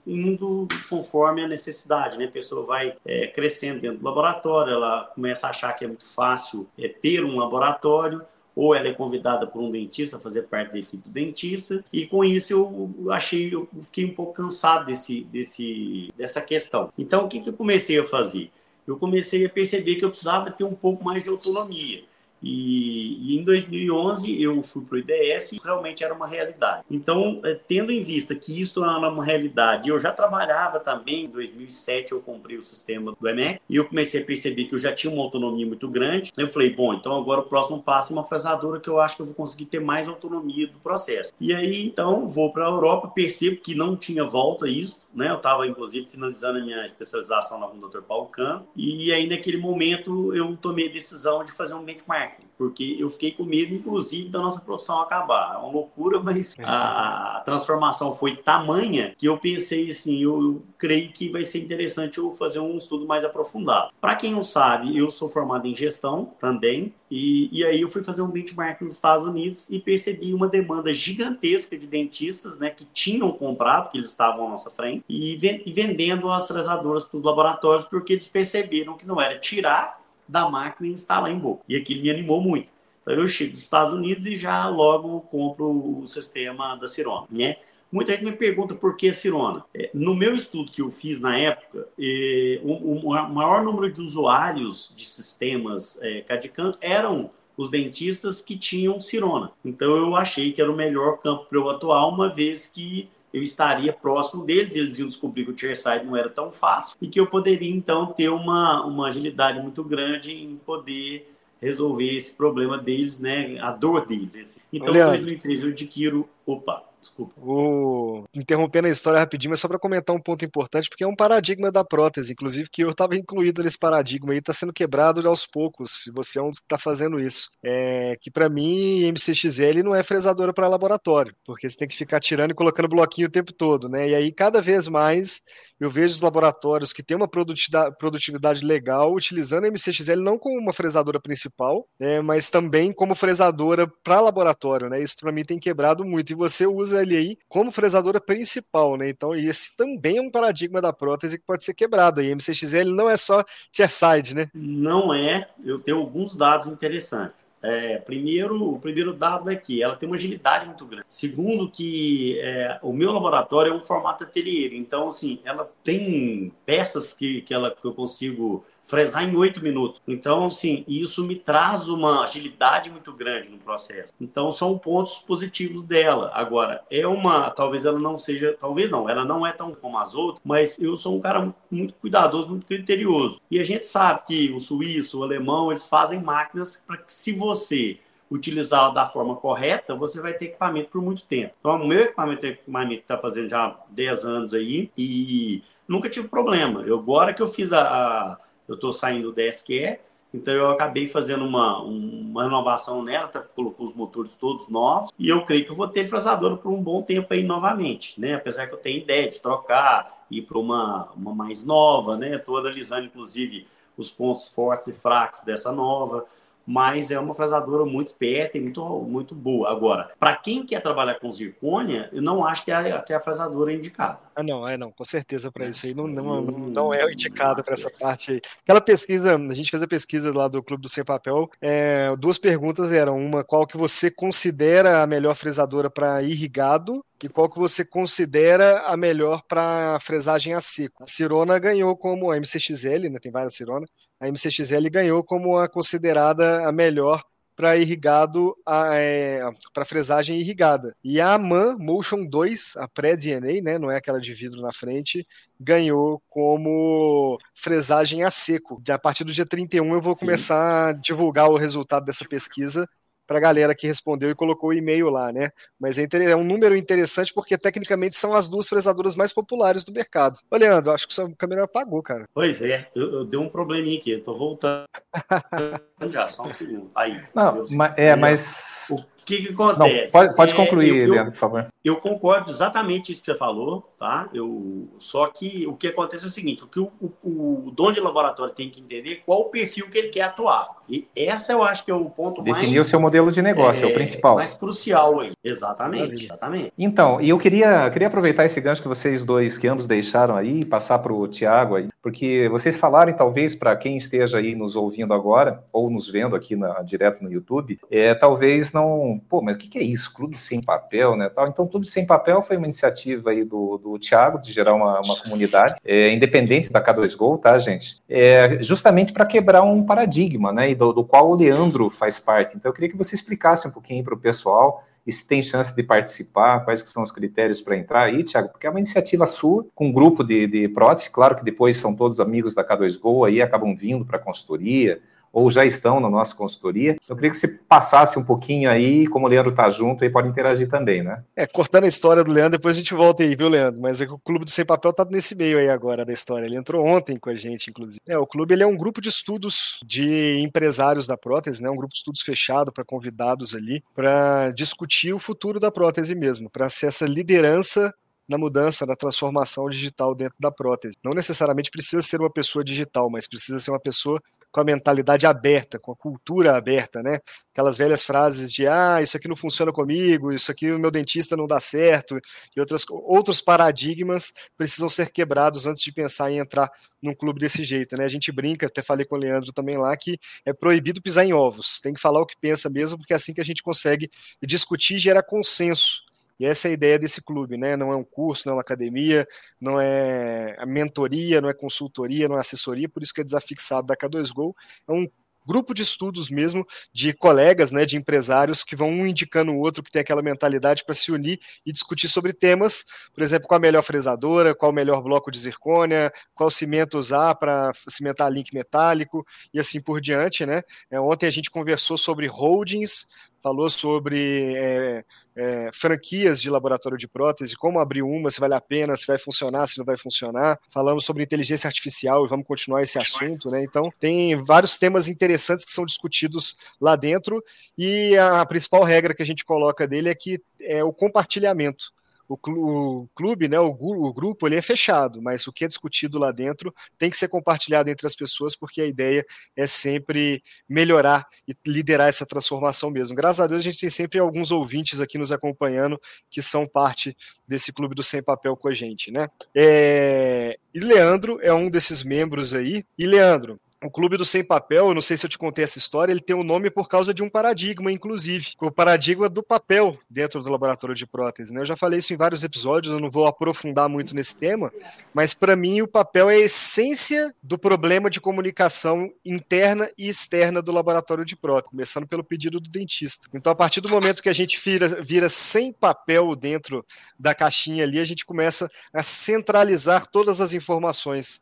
indo 0.05 0.67
conforme 0.89 1.43
a 1.43 1.47
necessidade, 1.47 2.17
né? 2.17 2.25
A 2.25 2.31
pessoa 2.31 2.65
vai 2.65 2.95
é, 3.05 3.27
crescendo 3.27 3.81
dentro 3.81 3.99
do 3.99 4.05
laboratório, 4.05 4.73
ela 4.73 5.11
começa 5.15 5.47
a 5.47 5.49
achar 5.49 5.73
que 5.73 5.85
é 5.85 5.87
muito 5.87 6.05
fácil 6.05 6.67
é, 6.77 6.87
ter 6.87 7.23
um 7.23 7.37
laboratório, 7.37 8.21
ou 8.55 8.75
ela 8.75 8.87
é 8.87 8.93
convidada 8.93 9.47
por 9.47 9.61
um 9.61 9.71
dentista 9.71 10.17
a 10.17 10.19
fazer 10.19 10.43
parte 10.43 10.73
da 10.73 10.79
equipe 10.79 11.03
do 11.03 11.09
dentista, 11.09 11.83
e 11.93 12.05
com 12.05 12.25
isso 12.25 12.53
eu 12.53 13.11
achei, 13.11 13.53
eu 13.53 13.67
fiquei 13.83 14.05
um 14.05 14.13
pouco 14.13 14.33
cansado 14.33 14.85
desse, 14.85 15.23
desse, 15.25 16.11
dessa 16.17 16.41
questão. 16.41 16.91
Então, 16.97 17.25
o 17.25 17.29
que, 17.29 17.39
que 17.39 17.49
eu 17.49 17.53
comecei 17.53 17.97
a 17.99 18.05
fazer? 18.05 18.51
Eu 18.85 18.97
comecei 18.97 19.45
a 19.45 19.49
perceber 19.49 19.95
que 19.95 20.03
eu 20.03 20.09
precisava 20.09 20.51
ter 20.51 20.63
um 20.63 20.73
pouco 20.73 21.03
mais 21.03 21.23
de 21.23 21.29
autonomia. 21.29 22.03
E, 22.41 23.33
e, 23.33 23.39
em 23.39 23.43
2011 23.43 24.41
eu 24.41 24.61
fui 24.63 24.83
para 24.83 24.95
o 24.95 24.99
IDS 24.99 25.53
e 25.53 25.59
realmente 25.63 26.03
era 26.03 26.13
uma 26.13 26.27
realidade. 26.27 26.83
Então, 26.89 27.41
é, 27.43 27.53
tendo 27.53 27.91
em 27.91 28.01
vista 28.01 28.35
que 28.35 28.59
isso 28.59 28.83
era 28.83 29.09
uma 29.09 29.23
realidade, 29.23 29.89
eu 29.89 29.99
já 29.99 30.11
trabalhava 30.11 30.79
também, 30.79 31.25
em 31.25 31.29
2007 31.29 32.11
eu 32.11 32.21
comprei 32.21 32.57
o 32.57 32.63
sistema 32.63 33.15
do 33.19 33.29
EMEC 33.29 33.61
e 33.69 33.75
eu 33.75 33.85
comecei 33.85 34.21
a 34.21 34.25
perceber 34.25 34.65
que 34.65 34.75
eu 34.75 34.79
já 34.79 34.93
tinha 34.93 35.11
uma 35.11 35.23
autonomia 35.23 35.65
muito 35.65 35.87
grande. 35.87 36.31
Eu 36.37 36.47
falei, 36.47 36.73
bom, 36.73 36.93
então 36.93 37.15
agora 37.17 37.41
o 37.41 37.45
próximo 37.45 37.81
passo 37.81 38.13
é 38.13 38.15
uma 38.15 38.25
fresadora 38.25 38.79
que 38.79 38.89
eu 38.89 38.99
acho 38.99 39.15
que 39.15 39.21
eu 39.21 39.25
vou 39.25 39.35
conseguir 39.35 39.65
ter 39.65 39.79
mais 39.79 40.07
autonomia 40.07 40.67
do 40.67 40.79
processo. 40.79 41.33
E 41.39 41.53
aí, 41.53 41.85
então, 41.85 42.27
vou 42.27 42.51
para 42.51 42.65
a 42.65 42.69
Europa, 42.69 43.07
percebo 43.07 43.57
que 43.57 43.75
não 43.75 43.95
tinha 43.95 44.23
volta 44.23 44.67
isso, 44.67 44.99
né? 45.13 45.29
Eu 45.29 45.37
estava, 45.37 45.67
inclusive, 45.67 46.09
finalizando 46.09 46.59
a 46.59 46.61
minha 46.61 46.85
especialização 46.85 47.59
lá 47.59 47.67
com 47.67 47.77
o 47.77 47.89
Dr. 47.89 48.01
Paulo 48.01 48.27
Cano 48.27 48.67
e 48.75 49.11
aí, 49.11 49.27
naquele 49.27 49.57
momento, 49.57 50.33
eu 50.33 50.55
tomei 50.57 50.89
a 50.89 50.91
decisão 50.91 51.43
de 51.43 51.51
fazer 51.51 51.73
um 51.73 51.83
benchmark 51.83 52.48
porque 52.59 52.97
eu 52.99 53.09
fiquei 53.09 53.31
com 53.31 53.45
medo, 53.45 53.73
inclusive, 53.73 54.27
da 54.27 54.39
nossa 54.39 54.59
profissão 54.59 54.99
acabar. 54.99 55.55
É 55.55 55.57
uma 55.59 55.71
loucura, 55.71 56.19
mas 56.21 56.59
é. 56.59 56.63
a, 56.65 57.41
transformação 57.45 58.13
foi 58.13 58.35
tamanha 58.35 59.13
que 59.17 59.25
eu 59.25 59.37
pensei 59.37 59.87
assim, 59.87 60.21
eu, 60.21 60.41
eu, 60.41 60.61
creio 60.77 61.09
que 61.13 61.29
vai 61.29 61.45
ser 61.45 61.59
interessante 61.59 62.17
eu 62.17 62.35
fazer 62.35 62.59
um 62.59 62.75
estudo 62.75 63.07
mais 63.07 63.23
aprofundado. 63.23 63.93
Para 64.01 64.15
quem 64.15 64.33
não 64.33 64.43
sabe, 64.43 64.95
eu 64.97 65.09
sou 65.09 65.29
formado 65.29 65.67
em 65.67 65.75
gestão 65.75 66.33
também, 66.37 66.93
e, 67.09 67.49
e 67.57 67.63
aí 67.63 67.79
eu 67.79 67.89
fui 67.89 68.03
fazer 68.03 68.21
um 68.21 68.27
benchmark 68.27 68.81
nos 68.81 68.93
Estados 68.93 69.25
Unidos 69.25 69.67
e 69.69 69.79
percebi 69.79 70.33
uma 70.33 70.47
demanda 70.47 70.93
gigantesca 70.93 71.77
de 71.77 71.87
dentistas, 71.87 72.59
né, 72.59 72.69
que 72.69 72.85
tinham 72.85 73.31
comprado, 73.31 73.89
que 73.89 73.97
eles 73.97 74.09
estavam 74.09 74.47
à 74.47 74.49
nossa 74.49 74.69
frente, 74.69 75.05
e, 75.07 75.33
e 75.33 75.71
vendendo 75.71 76.29
as 76.29 76.47
trazadoras 76.47 77.05
para 77.05 77.17
os 77.17 77.23
laboratórios, 77.23 77.85
porque 77.85 78.13
eles 78.13 78.27
perceberam 78.27 78.97
que 78.97 79.07
não 79.07 79.21
era 79.21 79.39
tirar 79.39 79.98
da 80.29 80.49
máquina 80.49 80.87
e 80.87 80.93
instalar 80.93 81.31
em 81.31 81.39
boca. 81.39 81.63
E 81.67 81.75
aquilo 81.75 82.01
me 82.01 82.09
animou 82.09 82.41
muito. 82.41 82.69
Então 83.01 83.13
eu 83.15 83.27
chego 83.27 83.53
dos 83.53 83.61
Estados 83.61 83.91
Unidos 83.91 84.25
e 84.27 84.35
já 84.35 84.67
logo 84.67 85.21
compro 85.21 86.01
o 86.01 86.05
sistema 86.05 86.75
da 86.75 86.87
Cirona, 86.87 87.25
né? 87.31 87.57
Muita 87.91 88.11
gente 88.11 88.23
me 88.23 88.31
pergunta 88.33 88.75
por 88.75 88.95
que 88.95 89.11
Cirona. 89.11 89.65
É, 89.73 89.89
no 89.95 90.13
meu 90.13 90.35
estudo 90.35 90.71
que 90.71 90.81
eu 90.81 90.91
fiz 90.91 91.19
na 91.19 91.35
época, 91.35 91.87
é, 91.99 92.61
o, 92.63 93.09
maior 93.29 93.63
número 93.63 93.91
de 93.91 93.99
usuários 93.99 94.93
de 94.95 95.05
sistemas 95.05 95.97
é, 96.01 96.21
CAD-CAM 96.21 96.73
eram 96.81 97.31
os 97.57 97.71
dentistas 97.71 98.43
que 98.43 98.55
tinham 98.55 98.99
Cirona. 98.99 99.51
Então 99.65 99.89
eu 99.97 100.15
achei 100.15 100.53
que 100.53 100.61
era 100.61 100.71
o 100.71 100.75
melhor 100.75 101.17
campo 101.17 101.45
para 101.45 101.57
eu 101.57 101.67
atuar, 101.67 102.07
uma 102.07 102.29
vez 102.29 102.67
que 102.67 103.09
eu 103.33 103.43
estaria 103.43 103.93
próximo 103.93 104.43
deles, 104.43 104.75
eles 104.75 104.99
iam 104.99 105.07
descobrir 105.07 105.45
que 105.45 105.51
o 105.51 105.57
chairside 105.57 106.05
não 106.05 106.15
era 106.15 106.29
tão 106.29 106.51
fácil 106.51 106.97
e 107.01 107.07
que 107.07 107.19
eu 107.19 107.27
poderia 107.27 107.69
então 107.69 108.07
ter 108.07 108.29
uma, 108.29 108.85
uma 108.85 109.07
agilidade 109.07 109.61
muito 109.61 109.83
grande 109.83 110.33
em 110.33 110.55
poder 110.57 111.31
resolver 111.61 112.15
esse 112.15 112.33
problema 112.33 112.77
deles, 112.77 113.19
né, 113.19 113.59
a 113.59 113.71
dor 113.71 114.05
deles. 114.05 114.61
Então, 114.71 114.95
em 114.95 115.05
2013 115.05 115.63
eu 115.63 115.71
adquiro, 115.71 116.29
opa, 116.45 116.83
Desculpa. 116.99 117.33
Vou 117.37 118.27
interrompendo 118.33 118.87
a 118.87 118.91
história 118.91 119.19
rapidinho, 119.19 119.51
mas 119.51 119.59
só 119.59 119.67
para 119.67 119.79
comentar 119.79 120.13
um 120.15 120.21
ponto 120.21 120.43
importante, 120.43 120.89
porque 120.89 121.03
é 121.03 121.07
um 121.07 121.15
paradigma 121.15 121.71
da 121.71 121.83
prótese, 121.83 122.33
inclusive, 122.33 122.69
que 122.69 122.83
eu 122.83 122.89
estava 122.89 123.15
incluído 123.15 123.63
nesse 123.63 123.77
paradigma 123.77 124.35
e 124.35 124.39
está 124.39 124.51
sendo 124.51 124.73
quebrado 124.73 125.25
aos 125.27 125.45
poucos, 125.45 126.03
se 126.03 126.11
você 126.11 126.39
é 126.39 126.41
um 126.41 126.49
dos 126.49 126.59
que 126.59 126.65
está 126.65 126.77
fazendo 126.77 127.19
isso. 127.19 127.49
É, 127.63 128.17
que 128.19 128.29
para 128.29 128.49
mim, 128.49 129.05
MCXL 129.11 129.81
não 129.83 129.95
é 129.95 130.03
fresadora 130.03 130.53
para 130.53 130.67
laboratório, 130.67 131.33
porque 131.45 131.69
você 131.69 131.77
tem 131.77 131.87
que 131.87 131.95
ficar 131.95 132.19
tirando 132.19 132.51
e 132.51 132.55
colocando 132.55 132.89
bloquinho 132.89 133.27
o 133.27 133.31
tempo 133.31 133.53
todo, 133.53 133.87
né? 133.87 134.09
E 134.09 134.15
aí, 134.15 134.31
cada 134.33 134.61
vez 134.61 134.87
mais, 134.87 135.41
eu 135.79 135.89
vejo 135.89 136.13
os 136.13 136.21
laboratórios 136.21 136.91
que 136.91 137.01
têm 137.01 137.15
uma 137.15 137.27
produtividade, 137.27 138.65
legal 138.65 139.13
utilizando 139.13 139.65
a 139.65 139.67
MCXL 139.67 140.21
não 140.21 140.37
como 140.37 140.59
uma 140.59 140.73
fresadora 140.73 141.19
principal, 141.19 141.87
né, 141.99 142.21
mas 142.21 142.49
também 142.49 142.91
como 142.91 143.15
fresadora 143.15 143.87
para 144.03 144.19
laboratório, 144.19 144.89
né? 144.89 145.01
Isso 145.01 145.17
para 145.19 145.31
mim 145.31 145.43
tem 145.43 145.59
quebrado 145.59 146.03
muito. 146.03 146.31
E 146.31 146.35
você 146.35 146.67
usa 146.67 147.01
ele 147.01 147.15
aí 147.15 147.37
como 147.47 147.71
fresadora 147.71 148.19
principal, 148.19 148.97
né? 148.97 149.09
Então, 149.09 149.35
esse 149.35 149.75
também 149.75 150.17
é 150.17 150.21
um 150.21 150.31
paradigma 150.31 150.81
da 150.81 150.91
prótese 150.91 151.37
que 151.37 151.45
pode 151.45 151.63
ser 151.63 151.73
quebrado. 151.73 152.21
E 152.21 152.31
a 152.31 152.35
MCXL 152.35 152.91
não 152.93 153.09
é 153.09 153.17
só 153.17 153.43
chairside, 153.71 154.35
né? 154.35 154.49
Não 154.53 155.13
é. 155.13 155.49
Eu 155.63 155.79
tenho 155.79 155.97
alguns 155.97 156.35
dados 156.35 156.67
interessantes. 156.67 157.35
É, 157.61 157.97
primeiro, 157.97 158.73
o 158.73 158.79
primeiro 158.79 159.13
dado 159.13 159.49
é 159.49 159.55
que 159.55 159.83
ela 159.83 159.95
tem 159.95 160.07
uma 160.07 160.15
agilidade 160.15 160.65
muito 160.65 160.85
grande. 160.85 161.05
Segundo, 161.09 161.69
que 161.69 162.39
é, 162.39 162.79
o 162.81 162.93
meu 162.93 163.11
laboratório 163.11 163.73
é 163.73 163.75
um 163.75 163.81
formato 163.81 164.23
ateliê, 164.23 164.75
então 164.77 165.07
assim, 165.07 165.39
ela 165.43 165.69
tem 165.83 166.53
peças 166.65 167.13
que, 167.13 167.41
que, 167.41 167.53
ela, 167.53 167.71
que 167.71 167.85
eu 167.85 167.93
consigo 167.93 168.65
fresar 168.89 169.23
em 169.23 169.35
oito 169.35 169.61
minutos. 169.61 170.01
Então, 170.07 170.47
assim, 170.47 170.83
isso 170.87 171.23
me 171.23 171.35
traz 171.35 171.87
uma 171.87 172.23
agilidade 172.23 172.89
muito 172.89 173.13
grande 173.13 173.47
no 173.47 173.59
processo. 173.59 174.11
Então, 174.19 174.51
são 174.51 174.79
pontos 174.79 175.19
positivos 175.19 175.83
dela. 175.83 176.31
Agora, 176.33 176.81
é 176.89 177.05
uma, 177.05 177.51
talvez 177.51 177.85
ela 177.85 177.99
não 177.99 178.17
seja, 178.17 178.57
talvez 178.59 178.89
não, 178.89 179.07
ela 179.07 179.23
não 179.23 179.45
é 179.45 179.51
tão 179.51 179.75
como 179.75 179.99
as 179.99 180.15
outras, 180.15 180.41
mas 180.43 180.79
eu 180.79 180.95
sou 180.95 181.15
um 181.15 181.21
cara 181.21 181.53
muito 181.69 181.93
cuidadoso, 182.01 182.49
muito 182.49 182.65
criterioso. 182.65 183.39
E 183.51 183.59
a 183.59 183.63
gente 183.63 183.85
sabe 183.85 184.23
que 184.25 184.51
o 184.51 184.59
suíço, 184.59 185.19
o 185.19 185.23
alemão, 185.23 185.71
eles 185.71 185.87
fazem 185.87 186.19
máquinas 186.19 186.83
para 186.85 186.97
que 186.97 187.13
se 187.13 187.31
você 187.31 187.99
utilizá-la 188.31 188.89
da 188.89 189.07
forma 189.07 189.35
correta, 189.35 189.93
você 189.93 190.19
vai 190.19 190.33
ter 190.33 190.45
equipamento 190.45 190.89
por 190.89 191.01
muito 191.01 191.23
tempo. 191.23 191.53
Então, 191.59 191.75
o 191.75 191.87
meu 191.87 192.01
equipamento 192.01 192.45
é 192.45 192.49
equipamento 192.49 193.01
está 193.01 193.17
fazendo 193.19 193.49
já 193.49 193.77
10 193.89 194.25
anos 194.25 194.53
aí 194.55 194.89
e 194.97 195.63
nunca 195.87 196.09
tive 196.09 196.27
problema. 196.27 196.81
Eu, 196.81 196.97
agora 196.97 197.33
que 197.33 197.41
eu 197.41 197.47
fiz 197.47 197.71
a, 197.71 197.81
a 197.81 198.37
eu 198.69 198.75
estou 198.75 198.93
saindo 198.93 199.31
do 199.31 199.35
DSQE, 199.35 199.99
então 200.33 200.53
eu 200.53 200.69
acabei 200.69 201.07
fazendo 201.07 201.43
uma, 201.43 201.81
uma 201.81 202.43
renovação 202.43 203.03
nela, 203.03 203.27
tá, 203.27 203.39
colocou 203.41 203.85
os 203.85 203.95
motores 203.95 204.35
todos 204.35 204.69
novos, 204.69 205.11
e 205.17 205.27
eu 205.27 205.43
creio 205.43 205.65
que 205.65 205.71
eu 205.71 205.75
vou 205.75 205.87
ter 205.87 206.07
frasadora 206.07 206.55
por 206.55 206.71
um 206.71 206.81
bom 206.81 207.01
tempo 207.01 207.33
aí 207.33 207.43
novamente, 207.43 208.19
né? 208.21 208.35
Apesar 208.35 208.67
que 208.67 208.73
eu 208.73 208.77
tenho 208.77 208.99
ideia 208.99 209.27
de 209.27 209.41
trocar, 209.41 210.25
ir 210.29 210.43
para 210.43 210.59
uma, 210.59 211.09
uma 211.15 211.33
mais 211.33 211.65
nova, 211.65 212.15
né? 212.15 212.35
Estou 212.35 212.57
analisando, 212.57 213.07
inclusive, 213.07 213.65
os 213.97 214.11
pontos 214.11 214.47
fortes 214.47 214.87
e 214.87 214.93
fracos 214.93 215.41
dessa 215.43 215.71
nova, 215.71 216.25
mas 216.69 217.09
é 217.09 217.19
uma 217.19 217.33
fresadora 217.33 217.83
muito 217.83 218.09
esperta 218.09 218.55
e 218.55 218.61
muito, 218.61 218.85
muito 218.99 219.33
boa. 219.33 219.71
Agora, 219.71 220.11
para 220.19 220.35
quem 220.35 220.63
quer 220.63 220.79
trabalhar 220.79 221.15
com 221.15 221.31
zircônia, 221.31 222.07
eu 222.13 222.21
não 222.21 222.45
acho 222.45 222.63
que 222.63 222.71
é, 222.71 223.01
que 223.01 223.11
é 223.11 223.15
a 223.15 223.19
fresadora 223.19 223.73
indicada. 223.73 224.19
Ah, 224.35 224.43
não, 224.43 224.67
é 224.67 224.77
não, 224.77 224.91
com 224.91 225.03
certeza 225.03 225.51
para 225.51 225.65
isso 225.65 225.87
aí 225.87 225.95
não, 225.95 226.05
não, 226.05 226.41
não, 226.41 226.59
não 226.69 226.93
é 226.93 227.11
indicado 227.11 227.63
para 227.63 227.73
essa 227.73 227.89
parte 227.89 228.33
aí. 228.33 228.41
Aquela 228.61 228.79
pesquisa, 228.79 229.35
a 229.35 229.53
gente 229.55 229.71
fez 229.71 229.81
a 229.81 229.87
pesquisa 229.87 230.31
lá 230.31 230.47
do 230.47 230.61
Clube 230.61 230.83
do 230.83 230.89
Sem 230.89 231.03
Papel, 231.03 231.49
é, 231.59 232.15
duas 232.15 232.37
perguntas 232.37 232.91
eram, 232.91 233.17
uma, 233.17 233.43
qual 233.43 233.65
que 233.65 233.75
você 233.75 234.11
considera 234.11 235.01
a 235.01 235.07
melhor 235.07 235.33
fresadora 235.33 235.89
para 235.89 236.21
irrigado 236.21 237.03
e 237.23 237.29
qual 237.29 237.49
que 237.49 237.59
você 237.59 237.85
considera 237.85 238.81
a 238.81 238.95
melhor 238.95 239.43
para 239.47 239.99
fresagem 239.99 240.53
a 240.53 240.61
seco. 240.61 241.03
A 241.03 241.07
Cirona 241.07 241.59
ganhou 241.59 241.95
como 241.95 242.31
a 242.31 242.37
MCXL, 242.37 243.09
né, 243.09 243.19
tem 243.19 243.31
várias 243.31 243.55
Cirona, 243.55 243.85
a 244.19 244.27
MCXL 244.27 244.89
ganhou 244.91 245.23
como 245.23 245.57
a 245.57 245.67
considerada 245.67 246.67
a 246.67 246.71
melhor 246.71 247.23
para 247.59 247.75
irrigado, 247.75 248.55
é, 248.93 249.41
para 249.73 249.83
fresagem 249.83 250.39
irrigada. 250.39 250.95
E 251.03 251.19
a 251.19 251.33
AMAN 251.33 251.75
Motion 251.77 252.25
2, 252.25 252.77
a 252.77 252.87
pré-DNA, 252.87 253.61
né, 253.61 253.77
não 253.77 253.91
é 253.91 253.97
aquela 253.97 254.21
de 254.21 254.33
vidro 254.33 254.61
na 254.61 254.71
frente, 254.71 255.27
ganhou 255.59 256.23
como 256.29 257.37
fresagem 257.53 258.23
a 258.23 258.31
seco. 258.31 258.81
A 258.89 258.97
partir 258.97 259.25
do 259.25 259.33
dia 259.33 259.43
31 259.43 259.93
eu 259.93 260.01
vou 260.01 260.15
Sim. 260.15 260.21
começar 260.25 260.87
a 260.87 260.93
divulgar 260.93 261.49
o 261.49 261.57
resultado 261.57 262.05
dessa 262.05 262.23
pesquisa 262.23 262.87
para 263.29 263.37
a 263.37 263.41
galera 263.41 263.75
que 263.75 263.85
respondeu 263.85 264.31
e 264.31 264.35
colocou 264.35 264.71
o 264.71 264.73
e-mail 264.73 265.07
lá, 265.07 265.31
né? 265.31 265.51
Mas 265.79 265.99
é, 265.99 266.07
é, 266.11 266.35
um 266.35 266.43
número 266.43 266.75
interessante 266.75 267.31
porque 267.31 267.55
tecnicamente 267.59 268.15
são 268.15 268.33
as 268.33 268.49
duas 268.49 268.67
fresadoras 268.67 269.15
mais 269.15 269.31
populares 269.31 269.85
do 269.85 269.93
mercado. 269.93 270.39
Ô, 270.49 270.57
Leandro, 270.57 270.91
acho 270.91 271.07
que 271.07 271.13
sua 271.13 271.31
câmera 271.37 271.65
apagou, 271.65 272.01
cara. 272.01 272.27
Pois 272.33 272.59
é, 272.63 272.89
eu, 272.95 273.13
eu 273.13 273.25
dei 273.25 273.39
um 273.39 273.47
probleminha 273.47 273.99
aqui, 273.99 274.13
eu 274.13 274.23
tô 274.23 274.35
voltando 274.35 274.85
já, 276.09 276.27
só 276.27 276.41
um 276.41 276.51
segundo. 276.51 276.89
Aí. 276.95 277.21
Não, 277.35 277.63
mas, 277.75 277.93
é, 277.97 278.15
mas. 278.15 278.87
O 278.89 279.05
que, 279.23 279.43
que 279.43 279.53
acontece? 279.53 280.05
Não, 280.05 280.11
pode, 280.11 280.35
pode 280.35 280.55
concluir, 280.55 280.89
é, 280.89 281.05
eu, 281.05 281.11
Leandro, 281.11 281.31
por 281.33 281.39
favor. 281.39 281.67
Eu 281.83 281.95
concordo 281.95 282.49
exatamente 282.49 283.11
isso 283.11 283.21
que 283.21 283.31
você 283.31 283.37
falou, 283.37 283.81
tá? 283.97 284.27
Eu, 284.33 284.89
só 284.97 285.27
que 285.27 285.65
o 285.65 285.73
que 285.73 285.87
acontece 285.87 286.25
é 286.25 286.27
o 286.27 286.31
seguinte: 286.31 286.63
o 286.63 286.67
que 286.67 286.79
o, 286.79 286.91
o, 287.01 287.67
o 287.67 287.71
dono 287.71 287.93
de 287.93 288.01
laboratório 288.01 288.53
tem 288.53 288.69
que 288.69 288.81
entender 288.81 289.13
é 289.13 289.15
qual 289.15 289.41
o 289.41 289.45
perfil 289.45 289.89
que 289.89 289.97
ele 289.97 290.09
quer 290.09 290.23
atuar. 290.23 290.79
E 290.89 291.07
essa 291.15 291.53
eu 291.53 291.63
acho 291.63 291.85
que 291.85 291.91
é 291.91 291.93
o 291.93 292.05
ponto 292.05 292.41
Definir 292.41 292.51
mais. 292.51 292.61
Definir 292.63 292.81
o 292.81 292.85
seu 292.85 292.99
modelo 292.99 293.31
de 293.31 293.41
negócio, 293.41 293.85
é, 293.85 293.89
é, 293.89 293.91
o 293.91 293.93
principal. 293.93 294.35
Mais 294.35 294.55
crucial 294.55 295.21
aí. 295.21 295.31
Exatamente, 295.43 296.25
exatamente. 296.25 296.73
Então, 296.77 297.21
e 297.21 297.29
eu 297.29 297.37
queria, 297.37 297.89
queria 297.91 298.07
aproveitar 298.07 298.43
esse 298.43 298.59
gancho 298.59 298.81
que 298.81 298.87
vocês 298.87 299.23
dois, 299.23 299.57
que 299.57 299.67
ambos 299.67 299.85
deixaram 299.85 300.35
aí, 300.35 300.65
passar 300.65 300.99
para 300.99 301.13
o 301.13 301.27
Tiago 301.27 301.75
aí, 301.75 301.87
porque 302.01 302.47
vocês 302.49 302.77
falaram, 302.77 303.13
talvez, 303.13 303.55
para 303.55 303.75
quem 303.75 303.95
esteja 303.95 304.37
aí 304.37 304.55
nos 304.55 304.75
ouvindo 304.75 305.13
agora, 305.13 305.63
ou 305.71 305.89
nos 305.89 306.09
vendo 306.09 306.35
aqui 306.35 306.55
na, 306.55 306.81
direto 306.81 307.23
no 307.23 307.31
YouTube, 307.31 307.79
é, 307.91 308.15
talvez 308.15 308.73
não. 308.73 309.21
Pô, 309.29 309.41
mas 309.41 309.55
o 309.55 309.59
que, 309.59 309.67
que 309.67 309.77
é 309.77 309.83
isso? 309.83 310.13
Clube 310.13 310.37
sem 310.37 310.61
papel, 310.61 311.15
né? 311.15 311.29
Tal. 311.29 311.47
Então, 311.47 311.67
Clube 311.79 311.87
sem 311.87 312.05
papel 312.05 312.41
foi 312.41 312.57
uma 312.57 312.65
iniciativa 312.65 313.29
aí 313.29 313.43
do, 313.43 313.77
do 313.77 313.97
Tiago, 313.97 314.41
de 314.41 314.51
gerar 314.51 314.73
uma, 314.73 314.99
uma 314.99 315.17
comunidade, 315.21 315.75
é, 315.85 316.11
independente 316.11 316.69
da 316.69 316.83
K2Go, 316.83 317.39
tá, 317.39 317.57
gente? 317.57 318.01
É, 318.09 318.61
justamente 318.61 319.13
para 319.13 319.25
quebrar 319.25 319.63
um 319.63 319.83
paradigma, 319.83 320.51
né? 320.51 320.75
do, 320.75 320.91
do 320.91 321.03
qual 321.05 321.29
o 321.29 321.35
Leandro 321.35 321.89
faz 321.89 322.19
parte. 322.19 322.57
Então, 322.57 322.69
eu 322.69 322.73
queria 322.73 322.89
que 322.89 322.97
você 322.97 323.15
explicasse 323.15 323.67
um 323.67 323.71
pouquinho 323.71 324.03
para 324.03 324.13
o 324.13 324.19
pessoal 324.19 324.83
e 325.07 325.11
se 325.11 325.25
tem 325.25 325.41
chance 325.41 325.73
de 325.73 325.81
participar, 325.81 326.65
quais 326.65 326.83
que 326.83 326.89
são 326.89 327.01
os 327.01 327.11
critérios 327.11 327.61
para 327.61 327.77
entrar 327.77 328.03
aí, 328.03 328.23
Tiago, 328.23 328.49
porque 328.49 328.67
é 328.67 328.69
uma 328.69 328.79
iniciativa 328.79 329.25
sua, 329.25 329.65
com 329.73 329.87
um 329.87 329.91
grupo 329.91 330.23
de, 330.23 330.45
de 330.47 330.67
prótese, 330.67 331.09
claro 331.09 331.35
que 331.35 331.43
depois 331.43 331.77
são 331.77 331.95
todos 331.95 332.19
amigos 332.19 332.53
da 332.53 332.63
K2Go, 332.63 333.27
aí 333.27 333.41
acabam 333.41 333.75
vindo 333.75 334.05
para 334.05 334.17
a 334.17 334.21
consultoria, 334.21 335.01
ou 335.31 335.49
já 335.49 335.65
estão 335.65 335.99
na 335.99 336.09
nossa 336.09 336.35
consultoria. 336.35 336.97
Eu 337.07 337.15
queria 337.15 337.29
que 337.29 337.37
você 337.37 337.47
passasse 337.47 338.17
um 338.17 338.23
pouquinho 338.23 338.69
aí, 338.69 339.07
como 339.07 339.25
o 339.25 339.29
Leandro 339.29 339.51
está 339.51 339.69
junto, 339.69 340.03
aí 340.03 340.09
pode 340.09 340.27
interagir 340.27 340.69
também, 340.69 341.03
né? 341.03 341.23
É, 341.35 341.45
cortando 341.45 341.83
a 341.83 341.87
história 341.87 342.23
do 342.23 342.31
Leandro, 342.31 342.57
depois 342.57 342.75
a 342.75 342.79
gente 342.79 342.93
volta 342.93 343.23
aí, 343.23 343.35
viu, 343.35 343.47
Leandro? 343.47 343.79
Mas 343.79 344.01
é 344.01 344.05
que 344.05 344.13
o 344.13 344.19
Clube 344.19 344.45
do 344.45 344.51
Sem 344.51 344.65
Papel 344.65 344.91
está 344.91 345.05
nesse 345.05 345.35
meio 345.35 345.57
aí 345.57 345.69
agora 345.69 346.05
da 346.05 346.13
história. 346.13 346.45
Ele 346.45 346.57
entrou 346.57 346.85
ontem 346.85 347.17
com 347.17 347.29
a 347.29 347.35
gente, 347.35 347.69
inclusive. 347.69 347.99
É, 348.07 348.17
o 348.17 348.27
clube 348.27 348.53
ele 348.53 348.63
é 348.63 348.67
um 348.67 348.77
grupo 348.77 349.01
de 349.01 349.09
estudos 349.09 349.79
de 349.85 350.39
empresários 350.41 351.07
da 351.07 351.17
prótese, 351.17 351.61
né? 351.61 351.69
Um 351.69 351.75
grupo 351.75 351.93
de 351.93 351.97
estudos 351.97 352.21
fechado 352.21 352.71
para 352.71 352.83
convidados 352.83 353.53
ali, 353.53 353.83
para 353.93 354.51
discutir 354.51 355.13
o 355.13 355.19
futuro 355.19 355.59
da 355.59 355.71
prótese 355.71 356.15
mesmo, 356.15 356.49
para 356.49 356.69
ser 356.69 356.87
essa 356.87 357.05
liderança 357.05 357.93
na 358.27 358.37
mudança, 358.37 358.85
na 358.85 358.95
transformação 358.95 359.67
digital 359.67 360.13
dentro 360.13 360.35
da 360.39 360.51
prótese. 360.51 360.95
Não 361.03 361.13
necessariamente 361.13 361.71
precisa 361.71 362.01
ser 362.03 362.19
uma 362.19 362.29
pessoa 362.29 362.63
digital, 362.63 363.09
mas 363.09 363.27
precisa 363.27 363.59
ser 363.59 363.71
uma 363.71 363.79
pessoa 363.79 364.21
com 364.51 364.61
a 364.61 364.63
mentalidade 364.63 365.25
aberta, 365.25 365.79
com 365.79 365.91
a 365.91 365.95
cultura 365.95 366.55
aberta, 366.55 367.01
né? 367.03 367.19
Aquelas 367.53 367.77
velhas 367.77 368.03
frases 368.03 368.51
de 368.51 368.67
ah, 368.67 369.01
isso 369.01 369.15
aqui 369.15 369.27
não 369.27 369.35
funciona 369.35 369.71
comigo, 369.71 370.31
isso 370.31 370.51
aqui 370.51 370.71
o 370.71 370.79
meu 370.79 370.89
dentista 370.89 371.37
não 371.37 371.45
dá 371.45 371.59
certo, 371.59 372.19
e 372.55 372.59
outras, 372.59 372.83
outros 372.89 373.41
paradigmas 373.41 374.31
precisam 374.57 374.89
ser 374.89 375.11
quebrados 375.11 375.67
antes 375.67 375.83
de 375.83 375.91
pensar 375.91 376.31
em 376.31 376.39
entrar 376.39 376.69
num 377.01 377.13
clube 377.13 377.39
desse 377.39 377.63
jeito, 377.63 377.95
né? 377.95 378.05
A 378.05 378.09
gente 378.09 378.31
brinca, 378.31 378.65
até 378.67 378.81
falei 378.81 379.05
com 379.05 379.15
o 379.15 379.19
Leandro 379.19 379.53
também 379.53 379.77
lá, 379.77 379.95
que 379.95 380.17
é 380.45 380.53
proibido 380.53 381.01
pisar 381.01 381.25
em 381.25 381.33
ovos, 381.33 381.79
tem 381.81 381.93
que 381.93 382.01
falar 382.01 382.21
o 382.21 382.25
que 382.25 382.35
pensa 382.39 382.69
mesmo, 382.69 382.97
porque 382.97 383.13
é 383.13 383.15
assim 383.15 383.33
que 383.33 383.41
a 383.41 383.45
gente 383.45 383.61
consegue 383.63 384.09
discutir 384.43 384.95
e 384.95 384.99
gerar 384.99 385.23
consenso 385.23 386.08
e 386.39 386.45
essa 386.45 386.67
é 386.67 386.71
a 386.71 386.73
ideia 386.73 386.97
desse 386.97 387.21
clube, 387.21 387.57
né? 387.57 387.75
Não 387.75 387.91
é 387.91 387.95
um 387.95 388.03
curso, 388.03 388.47
não 388.47 388.53
é 388.53 388.55
uma 388.55 388.61
academia, 388.61 389.27
não 389.59 389.79
é 389.79 390.55
a 390.57 390.65
mentoria, 390.65 391.41
não 391.41 391.49
é 391.49 391.53
consultoria, 391.53 392.27
não 392.27 392.37
é 392.37 392.39
assessoria, 392.39 392.87
por 392.87 393.03
isso 393.03 393.13
que 393.13 393.21
é 393.21 393.23
desafixado 393.23 393.87
da 393.87 393.95
K2Go. 393.95 394.53
É 394.87 394.91
um 394.91 395.07
grupo 395.49 395.73
de 395.73 395.81
estudos 395.81 396.29
mesmo 396.29 396.63
de 396.93 397.11
colegas, 397.11 397.71
né, 397.71 397.83
de 397.83 397.97
empresários 397.97 398.63
que 398.63 398.75
vão 398.75 398.89
um 398.89 399.07
indicando 399.07 399.51
o 399.51 399.57
outro 399.57 399.81
que 399.81 399.91
tem 399.91 400.01
aquela 400.01 400.21
mentalidade 400.21 400.85
para 400.85 400.93
se 400.93 401.11
unir 401.11 401.39
e 401.65 401.71
discutir 401.71 402.07
sobre 402.07 402.33
temas, 402.33 402.85
por 403.13 403.23
exemplo, 403.23 403.47
qual 403.47 403.57
a 403.57 403.61
melhor 403.61 403.81
fresadora, 403.81 404.53
qual 404.53 404.71
o 404.71 404.75
melhor 404.75 405.01
bloco 405.01 405.31
de 405.31 405.39
zircônia, 405.39 406.13
qual 406.35 406.51
cimento 406.51 406.99
usar 406.99 407.33
para 407.33 407.71
cimentar 407.87 408.31
link 408.31 408.53
metálico 408.53 409.25
e 409.51 409.59
assim 409.59 409.81
por 409.81 409.99
diante, 409.99 410.45
né? 410.45 410.61
É, 410.91 410.99
ontem 410.99 411.25
a 411.25 411.31
gente 411.31 411.49
conversou 411.49 411.97
sobre 411.97 412.27
holdings, 412.27 413.07
falou 413.41 413.69
sobre 413.69 414.55
é, 414.55 415.03
é, 415.35 415.69
franquias 415.73 416.41
de 416.41 416.49
laboratório 416.49 416.97
de 416.97 417.07
prótese, 417.07 417.55
como 417.55 417.79
abrir 417.79 418.01
uma, 418.01 418.29
se 418.29 418.39
vale 418.39 418.53
a 418.53 418.61
pena, 418.61 418.95
se 418.95 419.07
vai 419.07 419.17
funcionar, 419.17 419.67
se 419.67 419.77
não 419.77 419.85
vai 419.85 419.97
funcionar. 419.97 420.59
Falamos 420.69 421.05
sobre 421.05 421.23
inteligência 421.23 421.67
artificial 421.67 422.25
e 422.25 422.29
vamos 422.29 422.45
continuar 422.45 422.81
esse 422.81 422.97
assunto, 422.97 423.49
né? 423.49 423.63
Então, 423.63 423.91
tem 423.99 424.35
vários 424.43 424.77
temas 424.77 425.07
interessantes 425.07 425.65
que 425.65 425.71
são 425.71 425.85
discutidos 425.85 426.57
lá 426.79 426.95
dentro 426.95 427.43
e 427.77 428.17
a 428.17 428.45
principal 428.45 428.83
regra 428.83 429.13
que 429.13 429.23
a 429.23 429.25
gente 429.25 429.45
coloca 429.45 429.87
dele 429.87 430.09
é 430.09 430.15
que 430.15 430.41
é 430.59 430.83
o 430.83 430.91
compartilhamento 430.91 431.93
o, 432.29 433.09
clube, 433.15 433.47
né, 433.47 433.59
o, 433.59 433.73
grupo, 434.13 434.47
ele 434.47 434.55
é 434.55 434.61
fechado, 434.61 435.19
mas 435.19 435.47
o 435.47 435.51
que 435.51 435.65
é 435.65 435.67
discutido 435.67 436.19
lá 436.19 436.31
dentro 436.31 436.73
tem 436.95 437.09
que 437.09 437.17
ser 437.17 437.27
compartilhado 437.27 437.89
entre 437.89 438.05
as 438.05 438.15
pessoas, 438.15 438.55
porque 438.55 438.81
a 438.81 438.85
ideia 438.85 439.25
é 439.55 439.65
sempre 439.65 440.43
melhorar 440.69 441.27
e 441.47 441.55
liderar 441.65 442.07
essa 442.07 442.27
transformação 442.27 442.91
mesmo. 442.91 443.15
Graças 443.15 443.39
a 443.39 443.47
Deus, 443.47 443.61
a 443.61 443.63
gente 443.63 443.79
tem 443.79 443.89
sempre 443.89 444.19
alguns 444.19 444.51
ouvintes 444.51 444.99
aqui 444.99 445.17
nos 445.17 445.31
acompanhando 445.31 445.99
que 446.29 446.41
são 446.41 446.67
parte 446.67 447.17
desse 447.47 447.73
clube 447.73 447.95
do 447.95 448.03
Sem 448.03 448.21
Papel 448.21 448.55
com 448.55 448.67
a 448.67 448.73
gente, 448.75 449.09
né? 449.09 449.27
É... 449.55 450.57
E 450.71 450.79
Leandro 450.79 451.39
é 451.41 451.51
um 451.51 451.67
desses 451.67 452.03
membros 452.03 452.53
aí. 452.53 452.85
E 452.95 453.07
Leandro, 453.07 453.59
o 453.83 453.89
Clube 453.89 454.17
do 454.17 454.25
Sem 454.25 454.43
Papel, 454.43 454.89
eu 454.89 454.93
não 454.93 455.01
sei 455.01 455.15
se 455.15 455.25
eu 455.25 455.29
te 455.29 455.37
contei 455.37 455.63
essa 455.63 455.77
história, 455.77 456.11
ele 456.11 456.19
tem 456.19 456.35
o 456.35 456.39
um 456.39 456.43
nome 456.43 456.69
por 456.69 456.89
causa 456.89 457.13
de 457.13 457.23
um 457.23 457.29
paradigma, 457.29 457.91
inclusive, 457.91 458.53
o 458.61 458.69
paradigma 458.69 459.29
do 459.29 459.41
papel 459.41 459.97
dentro 460.09 460.41
do 460.41 460.49
laboratório 460.49 460.93
de 460.93 461.05
prótese. 461.05 461.53
Né? 461.53 461.61
Eu 461.61 461.65
já 461.65 461.77
falei 461.77 461.99
isso 461.99 462.13
em 462.13 462.17
vários 462.17 462.43
episódios, 462.43 462.93
eu 462.93 462.99
não 462.99 463.09
vou 463.09 463.25
aprofundar 463.25 463.87
muito 463.87 464.13
nesse 464.13 464.37
tema, 464.37 464.71
mas 465.13 465.33
para 465.33 465.55
mim 465.55 465.81
o 465.81 465.87
papel 465.87 466.29
é 466.29 466.35
a 466.35 466.39
essência 466.39 467.33
do 467.41 467.57
problema 467.57 468.09
de 468.09 468.19
comunicação 468.19 469.11
interna 469.23 469.89
e 469.97 470.09
externa 470.09 470.61
do 470.61 470.73
laboratório 470.73 471.23
de 471.23 471.35
prótese, 471.35 471.71
começando 471.71 472.07
pelo 472.07 472.23
pedido 472.23 472.59
do 472.59 472.69
dentista. 472.69 473.27
Então, 473.33 473.51
a 473.51 473.55
partir 473.55 473.79
do 473.79 473.89
momento 473.89 474.21
que 474.21 474.29
a 474.29 474.33
gente 474.33 474.59
vira, 474.59 474.87
vira 475.01 475.29
sem 475.29 475.71
papel 475.71 476.35
dentro 476.35 476.85
da 477.17 477.33
caixinha 477.33 477.83
ali, 477.85 477.99
a 477.99 478.05
gente 478.05 478.25
começa 478.25 478.69
a 478.93 479.03
centralizar 479.03 480.05
todas 480.07 480.41
as 480.41 480.51
informações 480.51 481.41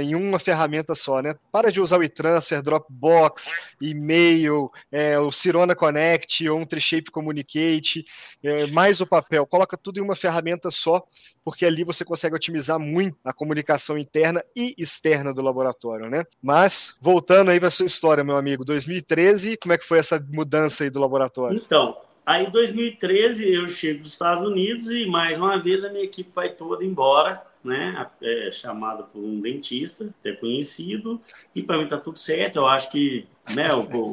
em 0.00 0.14
uma 0.14 0.38
ferramenta 0.38 0.94
só, 0.94 1.22
né? 1.22 1.34
Para 1.50 1.72
de 1.72 1.80
usar 1.80 1.98
o 1.98 2.04
e-transfer, 2.04 2.62
Dropbox, 2.62 3.52
e-mail, 3.80 4.70
é, 4.90 5.18
o 5.18 5.32
Cirona 5.32 5.74
Connect 5.74 6.46
ou 6.48 6.60
um 6.60 6.64
Trishape 6.64 7.10
Communicate, 7.10 8.04
é, 8.42 8.66
mais 8.66 9.00
o 9.00 9.06
papel. 9.06 9.46
Coloca 9.46 9.76
tudo 9.76 9.98
em 9.98 10.02
uma 10.02 10.14
ferramenta 10.14 10.70
só, 10.70 11.02
porque 11.42 11.64
ali 11.64 11.84
você 11.84 12.04
consegue 12.04 12.36
otimizar 12.36 12.78
muito 12.78 13.16
a 13.24 13.32
comunicação 13.32 13.96
interna 13.96 14.44
e 14.54 14.74
externa 14.76 15.32
do 15.32 15.40
laboratório, 15.40 16.10
né? 16.10 16.24
Mas, 16.42 16.98
voltando 17.00 17.50
aí 17.50 17.58
para 17.58 17.70
sua 17.70 17.86
história, 17.86 18.22
meu 18.22 18.36
amigo, 18.36 18.64
2013, 18.64 19.56
como 19.56 19.72
é 19.72 19.78
que 19.78 19.86
foi 19.86 19.98
essa 19.98 20.24
mudança 20.30 20.84
aí 20.84 20.90
do 20.90 21.00
laboratório? 21.00 21.60
Então, 21.64 21.96
Aí, 22.24 22.46
em 22.46 22.50
2013, 22.50 23.52
eu 23.52 23.68
chego 23.68 24.04
dos 24.04 24.12
Estados 24.12 24.46
Unidos 24.46 24.88
e, 24.88 25.06
mais 25.06 25.38
uma 25.38 25.60
vez, 25.60 25.84
a 25.84 25.88
minha 25.88 26.04
equipe 26.04 26.30
vai 26.32 26.50
toda 26.50 26.84
embora 26.84 27.42
né? 27.64 28.06
É, 28.20 28.50
chamado 28.50 29.04
por 29.04 29.20
um 29.22 29.40
dentista, 29.40 30.12
até 30.20 30.32
conhecido, 30.32 31.20
e 31.54 31.62
para 31.62 31.78
mim 31.78 31.88
tá 31.88 31.98
tudo 31.98 32.18
certo. 32.18 32.56
Eu 32.56 32.66
acho 32.66 32.90
que 32.90 33.26
né? 33.50 33.68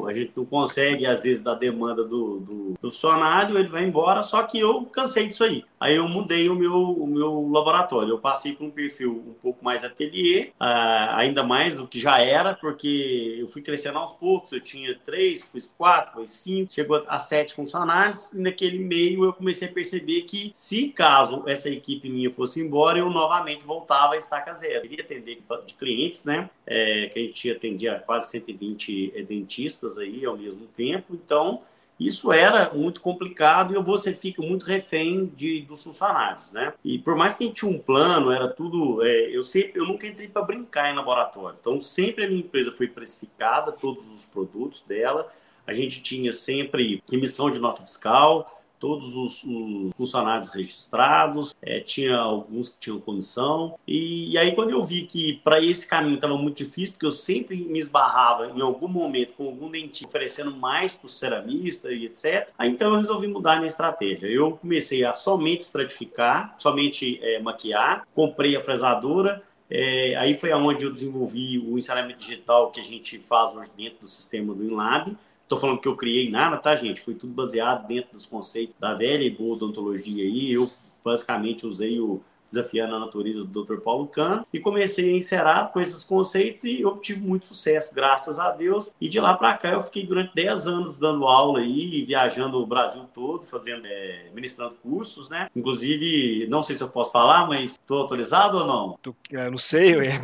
a 0.07 0.13
gente 0.13 0.31
não 0.35 0.45
consegue, 0.45 1.05
às 1.05 1.23
vezes, 1.23 1.43
da 1.43 1.53
demanda 1.53 2.03
do, 2.03 2.39
do, 2.39 2.73
do, 2.73 2.77
funcionário, 2.81 3.57
ele 3.57 3.69
vai 3.69 3.85
embora, 3.85 4.23
só 4.23 4.43
que 4.43 4.59
eu 4.59 4.85
cansei 4.85 5.27
disso 5.27 5.43
aí. 5.43 5.63
Aí 5.79 5.95
eu 5.95 6.07
mudei 6.07 6.49
o 6.49 6.55
meu, 6.55 6.73
o 6.73 7.07
meu 7.07 7.49
laboratório. 7.49 8.09
Eu 8.09 8.19
passei 8.19 8.53
para 8.53 8.65
um 8.65 8.71
perfil 8.71 9.23
um 9.27 9.33
pouco 9.33 9.63
mais 9.63 9.83
ateliê, 9.83 10.51
uh, 10.59 11.15
ainda 11.15 11.41
mais 11.41 11.75
do 11.75 11.87
que 11.87 11.97
já 11.99 12.19
era, 12.21 12.53
porque 12.53 13.37
eu 13.39 13.47
fui 13.47 13.61
crescendo 13.61 13.97
aos 13.97 14.11
poucos. 14.13 14.51
Eu 14.51 14.59
tinha 14.59 14.97
três, 15.05 15.43
depois 15.43 15.73
quatro, 15.77 16.11
depois 16.11 16.31
cinco, 16.31 16.73
chegou 16.73 17.03
a 17.07 17.17
sete 17.17 17.53
funcionários. 17.53 18.33
E 18.33 18.39
naquele 18.39 18.79
meio 18.79 19.23
eu 19.23 19.31
comecei 19.31 19.69
a 19.69 19.71
perceber 19.71 20.23
que, 20.23 20.51
se 20.53 20.89
caso 20.89 21.43
essa 21.47 21.69
equipe 21.69 22.09
minha 22.09 22.31
fosse 22.31 22.61
embora, 22.61 22.99
eu 22.99 23.09
novamente 23.09 23.63
voltava 23.63 24.15
a 24.15 24.17
estaca 24.17 24.51
zero. 24.51 24.83
Eu 24.83 24.89
queria 24.89 25.05
atender 25.05 25.41
de 25.65 25.73
clientes, 25.75 26.25
né? 26.25 26.49
É, 26.65 27.07
que 27.07 27.19
a 27.19 27.23
gente 27.23 27.51
atendia 27.51 28.03
quase 28.05 28.29
120 28.31 29.18
é, 29.19 29.23
dentistas 29.23 29.97
aí 29.97 30.25
ao 30.25 30.37
mesmo 30.37 30.65
tempo. 30.75 31.13
Então, 31.13 31.61
isso 31.99 32.31
era 32.31 32.73
muito 32.73 33.01
complicado 33.01 33.75
e 33.75 33.83
você 33.83 34.13
fica 34.13 34.41
muito 34.41 34.65
refém 34.65 35.25
de, 35.35 35.61
dos 35.61 35.83
funcionários, 35.83 36.49
né? 36.51 36.73
E 36.83 36.97
por 36.97 37.15
mais 37.15 37.35
que 37.35 37.43
a 37.43 37.47
gente 37.47 37.57
tinha 37.57 37.71
um 37.71 37.77
plano, 37.77 38.31
era 38.31 38.47
tudo. 38.47 39.03
É, 39.03 39.35
eu 39.35 39.43
sempre, 39.43 39.81
eu 39.81 39.85
nunca 39.85 40.07
entrei 40.07 40.29
para 40.29 40.41
brincar 40.41 40.89
em 40.89 40.95
laboratório. 40.95 41.57
Então 41.59 41.81
sempre 41.81 42.23
a 42.23 42.27
minha 42.27 42.39
empresa 42.39 42.71
foi 42.71 42.87
precificada, 42.87 43.71
todos 43.73 44.07
os 44.07 44.25
produtos 44.25 44.81
dela. 44.83 45.29
A 45.67 45.73
gente 45.73 46.01
tinha 46.01 46.31
sempre 46.31 47.03
emissão 47.11 47.51
de 47.51 47.59
nota 47.59 47.83
fiscal, 47.83 48.58
todos 48.79 49.15
os, 49.15 49.43
os 49.43 49.93
funcionários 49.95 50.49
registrados, 50.49 51.53
é, 51.61 51.79
tinha 51.81 52.17
alguns 52.17 52.69
que 52.69 52.79
tinham 52.79 52.99
comissão. 52.99 53.77
E, 53.87 54.31
e 54.31 54.37
aí, 54.37 54.53
quando 54.53 54.71
eu 54.71 54.83
vi 54.83 55.03
que 55.03 55.39
para 55.43 55.59
esse 55.59 55.87
caminho 55.87 56.15
estava 56.15 56.37
muito 56.37 56.57
difícil, 56.57 56.93
porque 56.93 57.05
eu 57.05 57.11
sempre 57.11 57.57
me 57.57 57.79
esbarrava 57.79 58.47
em 58.47 58.61
algum 58.61 58.87
momento 58.87 59.33
com 59.33 59.45
algum 59.45 59.69
dentista 59.69 60.07
oferecendo 60.07 60.51
mais 60.51 60.93
para 60.93 61.05
o 61.05 61.09
ceramista 61.09 61.91
e 61.91 62.05
etc., 62.05 62.51
aí 62.57 62.69
então 62.69 62.91
eu 62.91 62.97
resolvi 62.97 63.27
mudar 63.27 63.57
minha 63.57 63.67
estratégia. 63.67 64.27
Eu 64.27 64.51
comecei 64.57 65.03
a 65.03 65.13
somente 65.13 65.61
estratificar, 65.61 66.55
somente 66.57 67.19
é, 67.21 67.39
maquiar, 67.39 68.07
comprei 68.15 68.55
a 68.55 68.61
fresadora. 68.61 69.43
É, 69.69 70.15
aí 70.15 70.37
foi 70.37 70.51
aonde 70.51 70.83
eu 70.83 70.91
desenvolvi 70.91 71.59
o 71.59 71.77
ensinamento 71.77 72.19
digital 72.19 72.71
que 72.71 72.79
a 72.79 72.83
gente 72.83 73.19
faz 73.19 73.55
hoje 73.55 73.69
dentro 73.77 73.99
do 74.01 74.07
sistema 74.07 74.53
do 74.53 74.63
InLab 74.63 75.15
Estou 75.49 75.59
falando 75.59 75.81
que 75.81 75.87
eu 75.87 75.95
criei 75.95 76.29
nada, 76.29 76.57
tá, 76.57 76.75
gente? 76.75 77.01
Foi 77.01 77.15
tudo 77.15 77.33
baseado 77.33 77.87
dentro 77.87 78.11
dos 78.11 78.27
conceitos 78.27 78.75
da 78.79 78.93
velha 78.93 79.23
e 79.23 79.31
boa 79.31 79.55
odontologia 79.55 80.23
aí. 80.23 80.53
Eu 80.53 80.69
basicamente 81.03 81.65
usei 81.65 81.99
o 81.99 82.21
desafiando 82.49 82.95
a 82.95 82.99
natureza 82.99 83.43
do 83.43 83.63
Dr. 83.63 83.77
Paulo 83.77 84.07
Kahn 84.07 84.43
e 84.53 84.59
comecei 84.59 85.13
a 85.13 85.17
encerar 85.17 85.71
com 85.71 85.79
esses 85.79 86.03
conceitos 86.03 86.63
e 86.63 86.83
obtive 86.85 87.19
muito 87.19 87.45
sucesso, 87.45 87.93
graças 87.93 88.39
a 88.39 88.51
Deus. 88.51 88.93
E 88.99 89.07
de 89.07 89.19
lá 89.19 89.33
para 89.33 89.53
cá 89.53 89.69
eu 89.69 89.81
fiquei 89.81 90.05
durante 90.05 90.33
10 90.33 90.67
anos 90.67 90.99
dando 90.99 91.25
aula 91.25 91.59
aí, 91.59 92.03
viajando 92.05 92.57
o 92.57 92.65
Brasil 92.65 93.03
todo, 93.13 93.45
fazendo, 93.45 93.85
é, 93.85 94.25
ministrando 94.33 94.75
cursos, 94.81 95.29
né? 95.29 95.47
Inclusive, 95.55 96.47
não 96.49 96.61
sei 96.63 96.75
se 96.75 96.83
eu 96.83 96.89
posso 96.89 97.11
falar, 97.11 97.47
mas 97.47 97.71
estou 97.71 97.99
autorizado 97.99 98.57
ou 98.57 98.67
não? 98.67 98.97
Tu, 99.01 99.15
não 99.51 99.57
sei, 99.57 99.95
ué. 99.95 100.09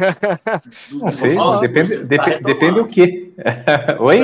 Não 0.91 1.11
sei, 1.11 1.35
depende, 1.61 1.97
depende, 2.05 2.43
depende 2.43 2.75
do 2.75 2.87
que. 2.87 3.33
Oi? 3.99 4.19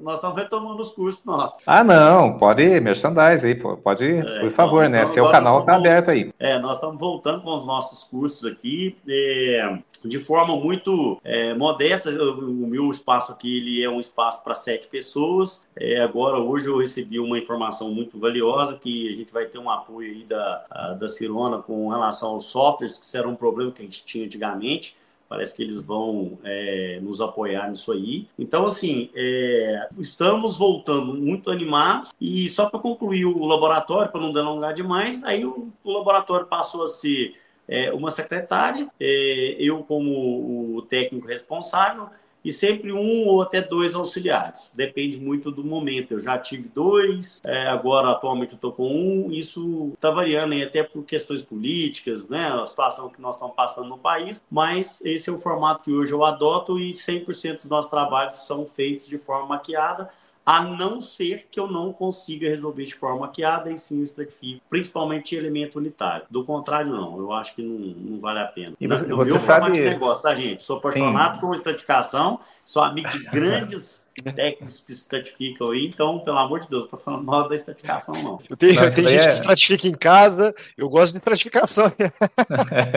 Nós 0.00 0.16
estamos 0.16 0.36
retomando 0.36 0.80
os 0.80 0.92
cursos 0.92 1.24
nossos. 1.24 1.60
Ah, 1.66 1.84
não, 1.84 2.36
pode 2.36 2.80
merchandise 2.80 3.46
aí, 3.46 3.54
pode, 3.54 4.04
é, 4.04 4.22
por 4.22 4.30
então, 4.38 4.50
favor, 4.50 4.84
então, 4.84 4.92
né? 4.92 5.02
Então, 5.02 5.14
Seu 5.14 5.30
canal 5.30 5.60
está 5.60 5.76
aberto 5.76 6.10
aí. 6.10 6.30
É, 6.38 6.58
nós 6.58 6.76
estamos 6.76 6.98
voltando 6.98 7.37
com 7.40 7.54
os 7.54 7.64
nossos 7.64 8.04
cursos 8.04 8.44
aqui. 8.44 8.96
É, 9.08 9.78
de 10.04 10.18
forma 10.18 10.56
muito 10.56 11.20
é, 11.24 11.54
modesta, 11.54 12.10
o 12.10 12.66
meu 12.66 12.90
espaço 12.90 13.32
aqui 13.32 13.58
ele 13.58 13.82
é 13.82 13.90
um 13.90 14.00
espaço 14.00 14.42
para 14.42 14.54
sete 14.54 14.86
pessoas. 14.88 15.64
É, 15.76 16.00
agora, 16.00 16.38
hoje 16.38 16.68
eu 16.68 16.78
recebi 16.78 17.18
uma 17.18 17.38
informação 17.38 17.90
muito 17.90 18.18
valiosa 18.18 18.76
que 18.76 19.08
a 19.08 19.16
gente 19.16 19.32
vai 19.32 19.46
ter 19.46 19.58
um 19.58 19.70
apoio 19.70 20.10
aí 20.10 20.24
da, 20.24 20.96
da 20.98 21.08
Cirona 21.08 21.58
com 21.58 21.88
relação 21.88 22.30
aos 22.30 22.46
softwares, 22.46 22.98
que 22.98 23.04
isso 23.04 23.16
era 23.16 23.28
um 23.28 23.34
problema 23.34 23.72
que 23.72 23.82
a 23.82 23.84
gente 23.84 24.04
tinha 24.04 24.24
antigamente. 24.24 24.96
Parece 25.28 25.54
que 25.54 25.62
eles 25.62 25.82
vão 25.82 26.38
é, 26.42 26.98
nos 27.02 27.20
apoiar 27.20 27.68
nisso 27.68 27.92
aí. 27.92 28.26
Então, 28.38 28.64
assim, 28.64 29.10
é, 29.14 29.88
estamos 29.98 30.56
voltando 30.56 31.14
muito 31.14 31.50
animados. 31.50 32.10
E 32.20 32.48
só 32.48 32.70
para 32.70 32.80
concluir 32.80 33.26
o 33.26 33.44
laboratório, 33.44 34.10
para 34.10 34.20
não 34.20 34.32
delongar 34.32 34.72
demais, 34.72 35.22
aí 35.24 35.44
o, 35.44 35.68
o 35.84 35.92
laboratório 35.92 36.46
passou 36.46 36.82
a 36.82 36.86
ser 36.86 37.36
é, 37.68 37.92
uma 37.92 38.08
secretária, 38.08 38.88
é, 38.98 39.56
eu 39.58 39.82
como 39.84 40.76
o 40.76 40.82
técnico 40.82 41.28
responsável, 41.28 42.08
e 42.44 42.52
sempre 42.52 42.92
um 42.92 43.26
ou 43.26 43.42
até 43.42 43.60
dois 43.60 43.94
auxiliares. 43.94 44.72
Depende 44.74 45.18
muito 45.18 45.50
do 45.50 45.64
momento. 45.64 46.12
Eu 46.12 46.20
já 46.20 46.38
tive 46.38 46.68
dois, 46.68 47.40
é, 47.44 47.66
agora 47.66 48.10
atualmente 48.10 48.52
eu 48.52 48.56
estou 48.56 48.72
com 48.72 48.88
um. 48.88 49.32
Isso 49.32 49.90
está 49.94 50.10
variando 50.10 50.54
aí, 50.54 50.62
até 50.62 50.82
por 50.82 51.04
questões 51.04 51.42
políticas, 51.42 52.28
né? 52.28 52.48
A 52.48 52.66
situação 52.66 53.08
que 53.08 53.20
nós 53.20 53.36
estamos 53.36 53.54
passando 53.54 53.88
no 53.88 53.98
país. 53.98 54.42
Mas 54.50 55.00
esse 55.04 55.28
é 55.28 55.32
o 55.32 55.38
formato 55.38 55.84
que 55.84 55.92
hoje 55.92 56.12
eu 56.12 56.24
adoto 56.24 56.78
e 56.78 56.90
100% 56.92 57.56
dos 57.56 57.68
nossos 57.68 57.90
trabalhos 57.90 58.36
são 58.46 58.66
feitos 58.66 59.06
de 59.06 59.18
forma 59.18 59.46
maquiada 59.46 60.08
a 60.48 60.62
não 60.62 60.98
ser 60.98 61.46
que 61.50 61.60
eu 61.60 61.70
não 61.70 61.92
consiga 61.92 62.48
resolver 62.48 62.84
de 62.84 62.94
forma 62.94 63.20
maquiada 63.20 63.70
e 63.70 63.76
sim 63.76 64.02
estratifico, 64.02 64.62
principalmente 64.70 65.36
elemento 65.36 65.78
unitário. 65.78 66.24
Do 66.30 66.42
contrário, 66.42 66.90
não. 66.90 67.18
Eu 67.18 67.30
acho 67.34 67.54
que 67.54 67.60
não, 67.60 67.78
não 67.78 68.18
vale 68.18 68.38
a 68.38 68.46
pena. 68.46 68.74
E 68.80 68.86
você, 68.86 69.06
no 69.06 69.16
você 69.18 69.32
meu 69.32 69.40
sabe... 69.40 69.72
de 69.72 69.82
negócio, 69.82 70.22
tá, 70.22 70.34
gente? 70.34 70.64
Sou 70.64 70.78
apaixonado 70.78 71.34
sim. 71.34 71.40
por 71.42 71.54
estratificação, 71.54 72.40
sou 72.64 72.82
amigo 72.82 73.10
de 73.10 73.24
grandes 73.28 74.06
técnicos 74.22 74.80
que 74.80 74.92
se 74.92 75.00
estratificam 75.00 75.70
aí, 75.70 75.86
então, 75.86 76.18
pelo 76.20 76.38
amor 76.38 76.60
de 76.60 76.68
Deus, 76.68 76.82
não 76.82 76.88
tô 76.90 76.96
falando 76.98 77.24
mal 77.24 77.48
da 77.48 77.54
estratificação, 77.54 78.14
não. 78.22 78.40
Eu 78.48 78.56
tenho, 78.56 78.74
não, 78.74 78.88
tenho 78.90 79.08
gente 79.08 79.20
é... 79.20 79.28
que 79.28 79.34
estratifica 79.34 79.88
em 79.88 79.92
casa, 79.92 80.54
eu 80.76 80.88
gosto 80.88 81.12
de 81.12 81.18
estratificação. 81.18 81.92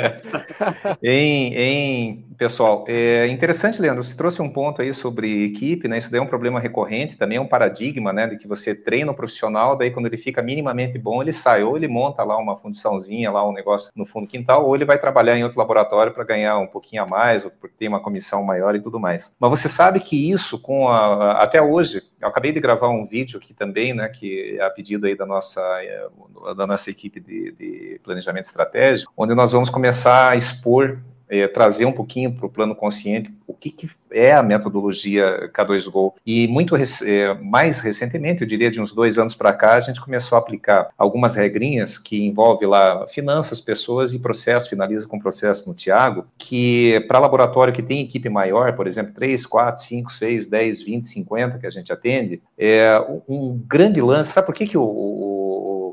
em, 1.01 1.53
em, 1.53 2.25
pessoal, 2.38 2.86
é 2.88 3.27
interessante, 3.27 3.81
Leandro, 3.81 4.03
você 4.03 4.15
trouxe 4.15 4.41
um 4.41 4.49
ponto 4.49 4.81
aí 4.81 4.93
sobre 4.93 5.45
equipe, 5.45 5.88
né? 5.88 5.99
Isso 5.99 6.12
daí 6.12 6.19
é 6.19 6.23
um 6.23 6.27
problema 6.27 6.60
recorrente, 6.60 7.17
também 7.17 7.38
é 7.38 7.41
um 7.41 7.47
paradigma, 7.47 8.12
né? 8.12 8.27
De 8.27 8.38
que 8.38 8.47
você 8.47 8.73
treina 8.73 9.12
o 9.12 9.15
profissional, 9.15 9.75
daí 9.75 9.91
quando 9.91 10.05
ele 10.07 10.17
fica 10.17 10.41
minimamente 10.41 10.97
bom, 10.97 11.21
ele 11.21 11.34
sai, 11.34 11.63
ou 11.63 11.77
ele 11.77 11.88
monta 11.88 12.23
lá 12.23 12.38
uma 12.38 12.57
fundiçãozinha, 12.57 13.31
lá 13.31 13.47
um 13.47 13.53
negócio 13.53 13.91
no 13.95 14.05
fundo 14.05 14.25
do 14.25 14.29
quintal, 14.29 14.65
ou 14.65 14.75
ele 14.75 14.86
vai 14.86 14.97
trabalhar 14.97 15.38
em 15.38 15.43
outro 15.43 15.60
laboratório 15.60 16.13
para 16.13 16.23
ganhar 16.23 16.57
um 16.57 16.67
pouquinho 16.67 17.03
a 17.03 17.05
mais, 17.05 17.43
ou 17.43 17.51
porque 17.51 17.75
tem 17.77 17.88
uma 17.88 17.99
comissão 17.99 18.43
maior 18.43 18.75
e 18.75 18.81
tudo 18.81 18.99
mais. 18.99 19.36
Mas 19.39 19.49
você 19.49 19.69
sabe 19.69 19.99
que 19.99 20.31
isso, 20.31 20.60
com 20.60 20.88
a 20.88 21.11
até 21.13 21.62
hoje, 21.62 22.02
eu 22.19 22.28
acabei 22.28 22.52
de 22.52 22.60
gravar 22.60 22.89
um 22.89 23.06
vídeo 23.06 23.38
aqui 23.38 23.54
também, 23.54 23.93
né, 23.93 24.08
que 24.10 24.58
é 24.60 24.63
a 24.63 24.69
pedido 24.69 25.08
aí 25.08 25.15
da 25.15 25.26
nossa, 25.26 25.62
é, 25.82 26.08
da 26.56 26.67
nossa 26.67 26.89
equipe 26.89 27.19
de, 27.19 27.52
de 27.52 28.02
planejamento 28.04 28.45
estratégico, 28.45 29.12
onde 29.15 29.34
nós 29.36 29.52
vamos 29.52 29.69
começar 29.69 30.32
a 30.32 30.36
expor 30.36 30.97
é, 31.31 31.47
trazer 31.47 31.85
um 31.85 31.93
pouquinho 31.93 32.33
para 32.33 32.45
o 32.45 32.49
plano 32.49 32.75
consciente 32.75 33.33
o 33.47 33.53
que, 33.53 33.69
que, 33.71 33.89
é 34.11 34.33
a 34.33 34.43
metodologia 34.43 35.49
K2Go. 35.53 36.13
E 36.25 36.45
muito 36.49 36.75
é, 36.75 37.33
mais 37.41 37.79
recentemente, 37.79 38.41
eu 38.41 38.47
diria 38.47 38.69
de 38.69 38.81
uns 38.81 38.93
dois 38.93 39.17
anos 39.17 39.33
para 39.33 39.53
cá, 39.53 39.75
a 39.75 39.79
gente 39.79 40.01
começou 40.01 40.35
a 40.35 40.39
aplicar 40.39 40.89
algumas 40.97 41.35
regrinhas 41.35 41.97
que 41.97 42.25
envolvem 42.25 42.67
lá 42.67 43.07
finanças, 43.07 43.61
pessoas 43.61 44.13
e 44.13 44.19
processo, 44.19 44.69
finaliza 44.69 45.07
com 45.07 45.19
processo 45.19 45.69
no 45.69 45.75
Tiago, 45.75 46.25
que 46.37 46.99
para 47.07 47.19
laboratório 47.19 47.73
que 47.73 47.81
tem 47.81 48.01
equipe 48.01 48.27
maior, 48.27 48.75
por 48.75 48.85
exemplo, 48.85 49.13
3, 49.13 49.45
4, 49.45 49.81
5, 49.81 50.11
6, 50.11 50.49
10, 50.49 50.81
20, 50.81 51.07
50 51.07 51.59
que 51.59 51.67
a 51.67 51.71
gente 51.71 51.93
atende, 51.93 52.41
é 52.57 53.01
um 53.29 53.57
grande 53.65 54.01
lance. 54.01 54.33
Sabe 54.33 54.47
por 54.47 54.55
que, 54.55 54.67
que 54.67 54.77
o, 54.77 54.83
o 54.83 55.40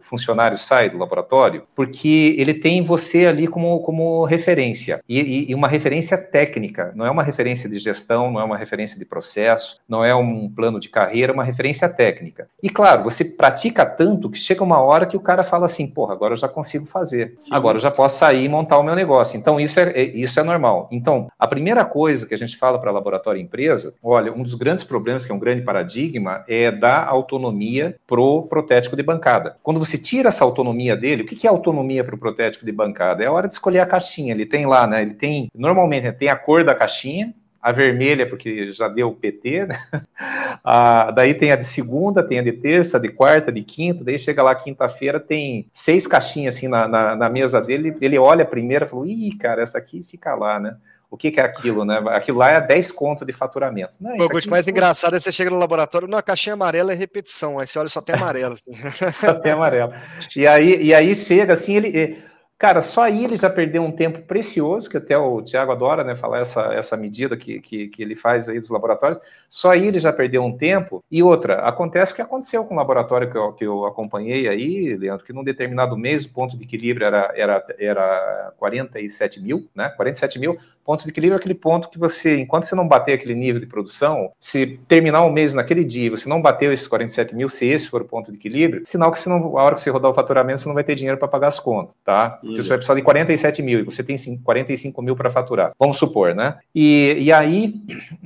funcionário 0.03 0.59
sai 0.59 0.91
do 0.91 0.99
laboratório, 0.99 1.65
porque 1.75 2.35
ele 2.39 2.55
tem 2.55 2.83
você 2.83 3.27
ali 3.27 3.47
como, 3.47 3.81
como 3.81 4.25
referência, 4.25 5.03
e, 5.09 5.51
e, 5.51 5.55
uma 5.55 5.69
referência 5.69 6.17
técnica, 6.17 6.93
não 6.95 7.07
é 7.07 7.11
uma 7.11 7.23
referência 7.23 7.69
de 7.69 7.79
gestão, 7.79 8.31
não 8.31 8.41
é 8.41 8.45
uma 8.45 8.57
referência 8.57 8.99
de 8.99 9.05
processo, 9.05 9.81
não 9.89 10.05
é 10.05 10.15
um 10.15 10.49
plano 10.49 10.81
de 10.81 10.89
carreira, 10.89 11.33
é 11.33 11.35
uma 11.35 11.45
referência 11.45 11.89
técnica. 11.89 12.49
E 12.63 12.69
claro, 12.69 13.05
você 13.05 13.25
pratica 13.25 13.85
tanto 13.85 14.31
que 14.31 14.39
chega 14.39 14.65
uma 14.65 14.81
hora 14.81 15.07
que 15.07 15.17
o 15.17 15.21
cara 15.21 15.43
fala 15.43 15.67
assim, 15.67 15.87
porra, 15.87 16.13
agora 16.15 16.35
eu 16.35 16.39
já 16.39 16.49
consigo 16.49 16.87
fazer, 16.87 17.35
Sim. 17.39 17.55
agora 17.55 17.79
eu 17.79 17.83
já 17.83 17.91
posso 17.91 18.19
sair 18.19 18.45
e 18.45 18.49
montar 18.49 18.79
o 18.79 18.83
meu 18.83 18.95
negócio. 18.95 19.39
Então 19.39 19.61
isso 19.61 19.81
é, 19.81 19.91
é 19.91 20.03
isso 20.03 20.39
é 20.39 20.43
normal. 20.43 20.89
Então, 20.91 21.29
a 21.39 21.47
primeira 21.47 21.85
coisa 21.85 22.27
que 22.27 22.35
a 22.35 22.39
gente 22.39 22.57
fala 22.57 22.79
para 22.79 22.91
laboratório 22.91 23.41
e 23.41 23.43
empresa, 23.43 23.95
olha, 24.03 24.33
um 24.33 24.43
dos 24.43 24.55
grandes 24.55 24.85
problemas, 24.85 25.25
que 25.25 25.33
é 25.33 25.35
um 25.35 25.39
grande 25.39 25.63
paradigma, 25.63 26.45
é 26.49 26.71
dar 26.71 27.07
autonomia 27.07 27.97
pro 28.07 28.43
protético 28.43 28.97
de 28.97 29.03
bancada. 29.03 29.57
Quando 29.63 29.79
você 29.79 29.88
tira 29.97 30.29
essa 30.29 30.45
autonomia 30.45 30.97
dele, 30.97 31.23
o 31.23 31.27
que 31.27 31.47
é 31.47 31.51
autonomia 31.51 32.03
para 32.03 32.15
o 32.15 32.19
protético 32.19 32.67
de 32.67 32.73
bancada? 32.73 33.23
É 33.23 33.27
a 33.27 33.33
hora 33.33 33.49
de 33.49 33.55
escolher 33.55 33.79
a 33.79 33.87
caixinha. 33.87 34.35
Ele 34.35 34.45
tem 34.45 34.67
lá, 34.67 34.87
né? 34.87 35.01
Ele 35.01 35.15
tem, 35.15 35.49
normalmente, 35.55 36.11
tem 36.13 36.29
a 36.29 36.37
cor 36.37 36.65
da 36.65 36.75
caixinha, 36.75 37.33
a 37.63 37.73
vermelha, 37.73 38.29
porque 38.29 38.73
já 38.73 38.89
deu 38.89 39.09
o 39.09 39.15
PT, 39.15 39.67
né? 39.67 39.79
Daí 41.15 41.35
tem 41.35 41.53
a 41.53 41.57
de 41.57 41.67
segunda, 41.67 42.23
tem 42.23 42.39
a 42.39 42.43
de 42.43 42.53
terça, 42.53 42.99
de 42.99 43.09
quarta, 43.09 43.51
de 43.51 43.63
quinta, 43.63 44.05
daí 44.05 44.19
chega 44.19 44.43
lá 44.43 44.55
quinta-feira, 44.55 45.19
tem 45.19 45.67
seis 45.73 46.07
caixinhas 46.07 46.57
assim 46.57 46.69
na, 46.69 46.87
na, 46.87 47.17
na, 47.17 47.29
mesa 47.29 47.61
dele, 47.61 47.97
ele 48.01 48.19
olha 48.19 48.43
a 48.43 48.49
primeira 48.49 48.85
e 48.85 48.89
fala, 48.89 49.09
ih, 49.09 49.33
cara, 49.37 49.63
essa 49.63 49.79
aqui 49.79 50.03
fica 50.03 50.35
lá, 50.35 50.61
né? 50.61 50.77
O 51.11 51.17
que, 51.17 51.31
que 51.31 51.41
é 51.41 51.45
aquilo, 51.45 51.85
né? 51.85 52.03
Aquilo 52.09 52.39
lá 52.39 52.51
é 52.51 52.61
10 52.61 52.93
conto 52.93 53.25
de 53.25 53.33
faturamento. 53.33 53.97
Não, 54.01 54.15
o 54.15 54.51
mais 54.51 54.69
é... 54.69 54.71
engraçado 54.71 55.17
é 55.17 55.21
você 55.21 55.33
chega 55.33 55.51
no 55.51 55.59
laboratório, 55.59 56.07
não, 56.07 56.19
a 56.19 56.23
caixinha 56.23 56.55
amarela 56.55 56.93
é 56.93 56.97
repetição, 56.97 57.59
aí 57.59 57.67
você 57.67 57.79
olha 57.79 57.89
só 57.89 58.01
tem 58.01 58.15
amarelo. 58.15 58.55
Assim. 58.55 58.73
só 59.13 59.35
tem 59.35 59.53
amarelo. 59.53 59.93
E 60.37 60.47
aí, 60.47 60.83
e 60.83 60.95
aí 60.95 61.15
chega 61.15 61.55
assim, 61.55 61.77
ele 61.77 62.19
Cara, 62.59 62.83
só 62.83 63.03
aí 63.03 63.25
ele 63.25 63.37
já 63.37 63.49
perdeu 63.49 63.85
um 63.85 63.93
tempo 63.93 64.21
precioso, 64.23 64.91
que 64.91 64.97
até 64.97 65.17
o 65.17 65.41
Tiago 65.41 65.71
adora 65.71 66.03
né, 66.03 66.17
falar 66.17 66.41
essa, 66.41 66.75
essa 66.75 66.97
medida 66.97 67.37
que, 67.37 67.61
que, 67.61 67.87
que, 67.87 68.03
ele 68.03 68.17
faz 68.17 68.49
aí 68.49 68.59
dos 68.59 68.69
laboratórios. 68.69 69.21
Só 69.49 69.71
aí 69.71 69.87
ele 69.87 70.01
já 70.01 70.13
perdeu 70.13 70.43
um 70.43 70.57
tempo. 70.59 71.05
E 71.09 71.23
outra, 71.23 71.61
acontece 71.69 72.11
o 72.11 72.17
que 72.17 72.23
aconteceu 72.23 72.65
com 72.65 72.75
o 72.75 72.77
laboratório 72.77 73.31
que 73.31 73.39
eu, 73.39 73.53
que 73.53 73.65
eu 73.65 73.87
acompanhei 73.87 74.49
aí, 74.49 74.97
Leandro, 74.97 75.25
que 75.25 75.33
num 75.33 75.45
determinado 75.45 75.97
mês 75.97 76.25
o 76.25 76.33
ponto 76.33 76.59
de 76.59 76.65
equilíbrio 76.65 77.07
era, 77.07 77.33
era, 77.37 77.65
era 77.79 78.53
47 78.59 79.41
mil, 79.41 79.69
né? 79.73 79.91
47 79.91 80.41
mil. 80.41 80.59
Ponto 80.89 81.05
de 81.05 81.11
equilíbrio 81.11 81.37
é 81.37 81.39
aquele 81.39 81.55
ponto 81.55 81.91
que 81.91 81.99
você, 81.99 82.41
enquanto 82.41 82.65
você 82.65 82.75
não 82.75 82.89
bater 82.89 83.13
aquele 83.13 83.35
nível 83.35 83.61
de 83.61 83.67
produção, 83.67 84.33
se 84.41 84.81
terminar 84.89 85.23
o 85.23 85.31
mês 85.31 85.53
naquele 85.53 85.85
dia, 85.85 86.11
você 86.11 86.27
não 86.27 86.41
bateu 86.41 86.73
esses 86.73 86.89
47 86.89 87.37
mil, 87.37 87.51
se 87.51 87.67
esse 87.67 87.89
for 87.89 88.01
o 88.01 88.07
ponto 88.07 88.33
de 88.33 88.39
equilíbrio, 88.39 88.81
sinal 88.87 89.13
que 89.13 89.29
não, 89.29 89.59
a 89.59 89.65
hora 89.65 89.75
que 89.75 89.83
você 89.83 89.91
rodar 89.91 90.11
o 90.11 90.15
faturamento, 90.15 90.63
você 90.63 90.67
não 90.67 90.75
vai 90.75 90.83
ter 90.83 90.95
dinheiro 90.95 91.19
para 91.19 91.29
pagar 91.29 91.49
as 91.49 91.61
contas, 91.61 91.95
tá? 92.03 92.39
Porque 92.41 92.63
você 92.63 92.71
vai 92.71 92.79
precisar 92.79 92.95
de 92.95 93.03
47 93.03 93.61
mil 93.61 93.81
e 93.81 93.83
você 93.83 94.03
tem 94.03 94.17
45 94.43 95.03
mil 95.03 95.15
para 95.15 95.31
faturar, 95.31 95.73
vamos 95.79 95.99
supor, 95.99 96.35
né? 96.35 96.57
E, 96.75 97.19
e 97.19 97.31
aí, 97.35 97.75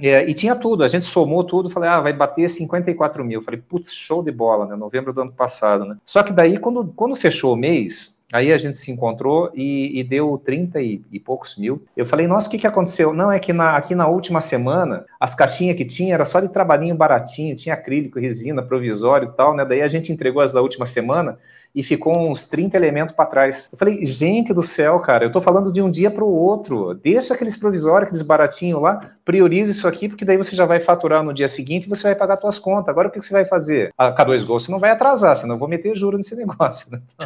é, 0.00 0.30
e 0.30 0.32
tinha 0.32 0.54
tudo, 0.54 0.84
a 0.84 0.88
gente 0.88 1.06
somou 1.06 1.42
tudo, 1.42 1.68
falei, 1.68 1.90
ah, 1.90 1.98
vai 1.98 2.12
bater 2.12 2.48
54 2.48 3.24
mil. 3.24 3.42
Falei, 3.42 3.60
putz, 3.60 3.92
show 3.92 4.22
de 4.22 4.30
bola, 4.30 4.66
né? 4.66 4.76
Novembro 4.76 5.12
do 5.12 5.22
ano 5.22 5.32
passado, 5.32 5.84
né? 5.84 5.96
Só 6.06 6.22
que 6.22 6.32
daí, 6.32 6.58
quando, 6.58 6.92
quando 6.94 7.16
fechou 7.16 7.54
o 7.54 7.56
mês, 7.56 8.21
Aí 8.32 8.50
a 8.50 8.56
gente 8.56 8.78
se 8.78 8.90
encontrou 8.90 9.50
e, 9.54 10.00
e 10.00 10.02
deu 10.02 10.40
30 10.42 10.80
e, 10.80 11.02
e, 11.12 11.20
poucos 11.20 11.56
mil. 11.58 11.84
Eu 11.94 12.06
falei, 12.06 12.26
nossa, 12.26 12.48
o 12.48 12.50
que, 12.50 12.58
que 12.58 12.66
aconteceu? 12.66 13.12
Não, 13.12 13.30
é 13.30 13.38
que 13.38 13.52
na, 13.52 13.76
aqui 13.76 13.94
na 13.94 14.08
última 14.08 14.40
semana, 14.40 15.04
as 15.20 15.34
caixinhas 15.34 15.76
que 15.76 15.84
tinha 15.84 16.14
era 16.14 16.24
só 16.24 16.40
de 16.40 16.48
trabalhinho 16.48 16.94
baratinho, 16.94 17.54
tinha 17.54 17.74
acrílico, 17.74 18.18
resina, 18.18 18.62
provisório 18.62 19.28
e 19.28 19.32
tal, 19.36 19.54
né? 19.54 19.66
Daí 19.66 19.82
a 19.82 19.88
gente 19.88 20.10
entregou 20.10 20.40
as 20.40 20.50
da 20.50 20.62
última 20.62 20.86
semana 20.86 21.38
e 21.74 21.82
ficou 21.82 22.30
uns 22.30 22.46
30 22.48 22.76
elementos 22.76 23.14
para 23.14 23.26
trás. 23.26 23.68
Eu 23.72 23.78
falei, 23.78 24.04
gente 24.04 24.52
do 24.52 24.62
céu, 24.62 25.00
cara, 25.00 25.24
eu 25.24 25.28
estou 25.28 25.40
falando 25.40 25.72
de 25.72 25.80
um 25.80 25.90
dia 25.90 26.10
para 26.10 26.24
o 26.24 26.32
outro. 26.32 26.94
Deixa 26.94 27.34
aqueles 27.34 27.56
provisórios, 27.56 28.08
aqueles 28.08 28.22
baratinhos 28.22 28.82
lá, 28.82 29.10
priorize 29.24 29.70
isso 29.70 29.88
aqui, 29.88 30.08
porque 30.08 30.24
daí 30.24 30.36
você 30.36 30.54
já 30.54 30.66
vai 30.66 30.80
faturar 30.80 31.22
no 31.22 31.32
dia 31.32 31.48
seguinte 31.48 31.84
e 31.84 31.88
você 31.88 32.02
vai 32.02 32.14
pagar 32.14 32.38
suas 32.38 32.58
contas. 32.58 32.88
Agora 32.88 33.08
o 33.08 33.10
que 33.10 33.20
você 33.20 33.32
vai 33.32 33.44
fazer? 33.44 33.92
A 33.96 34.14
K2 34.14 34.44
Go 34.44 34.60
você 34.60 34.70
não 34.70 34.78
vai 34.78 34.90
atrasar, 34.90 35.36
senão 35.36 35.54
eu 35.54 35.58
vou 35.58 35.68
meter 35.68 35.96
juro 35.96 36.18
nesse 36.18 36.36
negócio. 36.36 36.90
Né? 36.90 37.00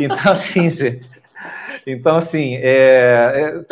Então, 0.00 0.32
assim, 0.32 0.70
gente. 0.70 1.06
Então, 1.86 2.16
assim, 2.16 2.56
é, 2.56 3.64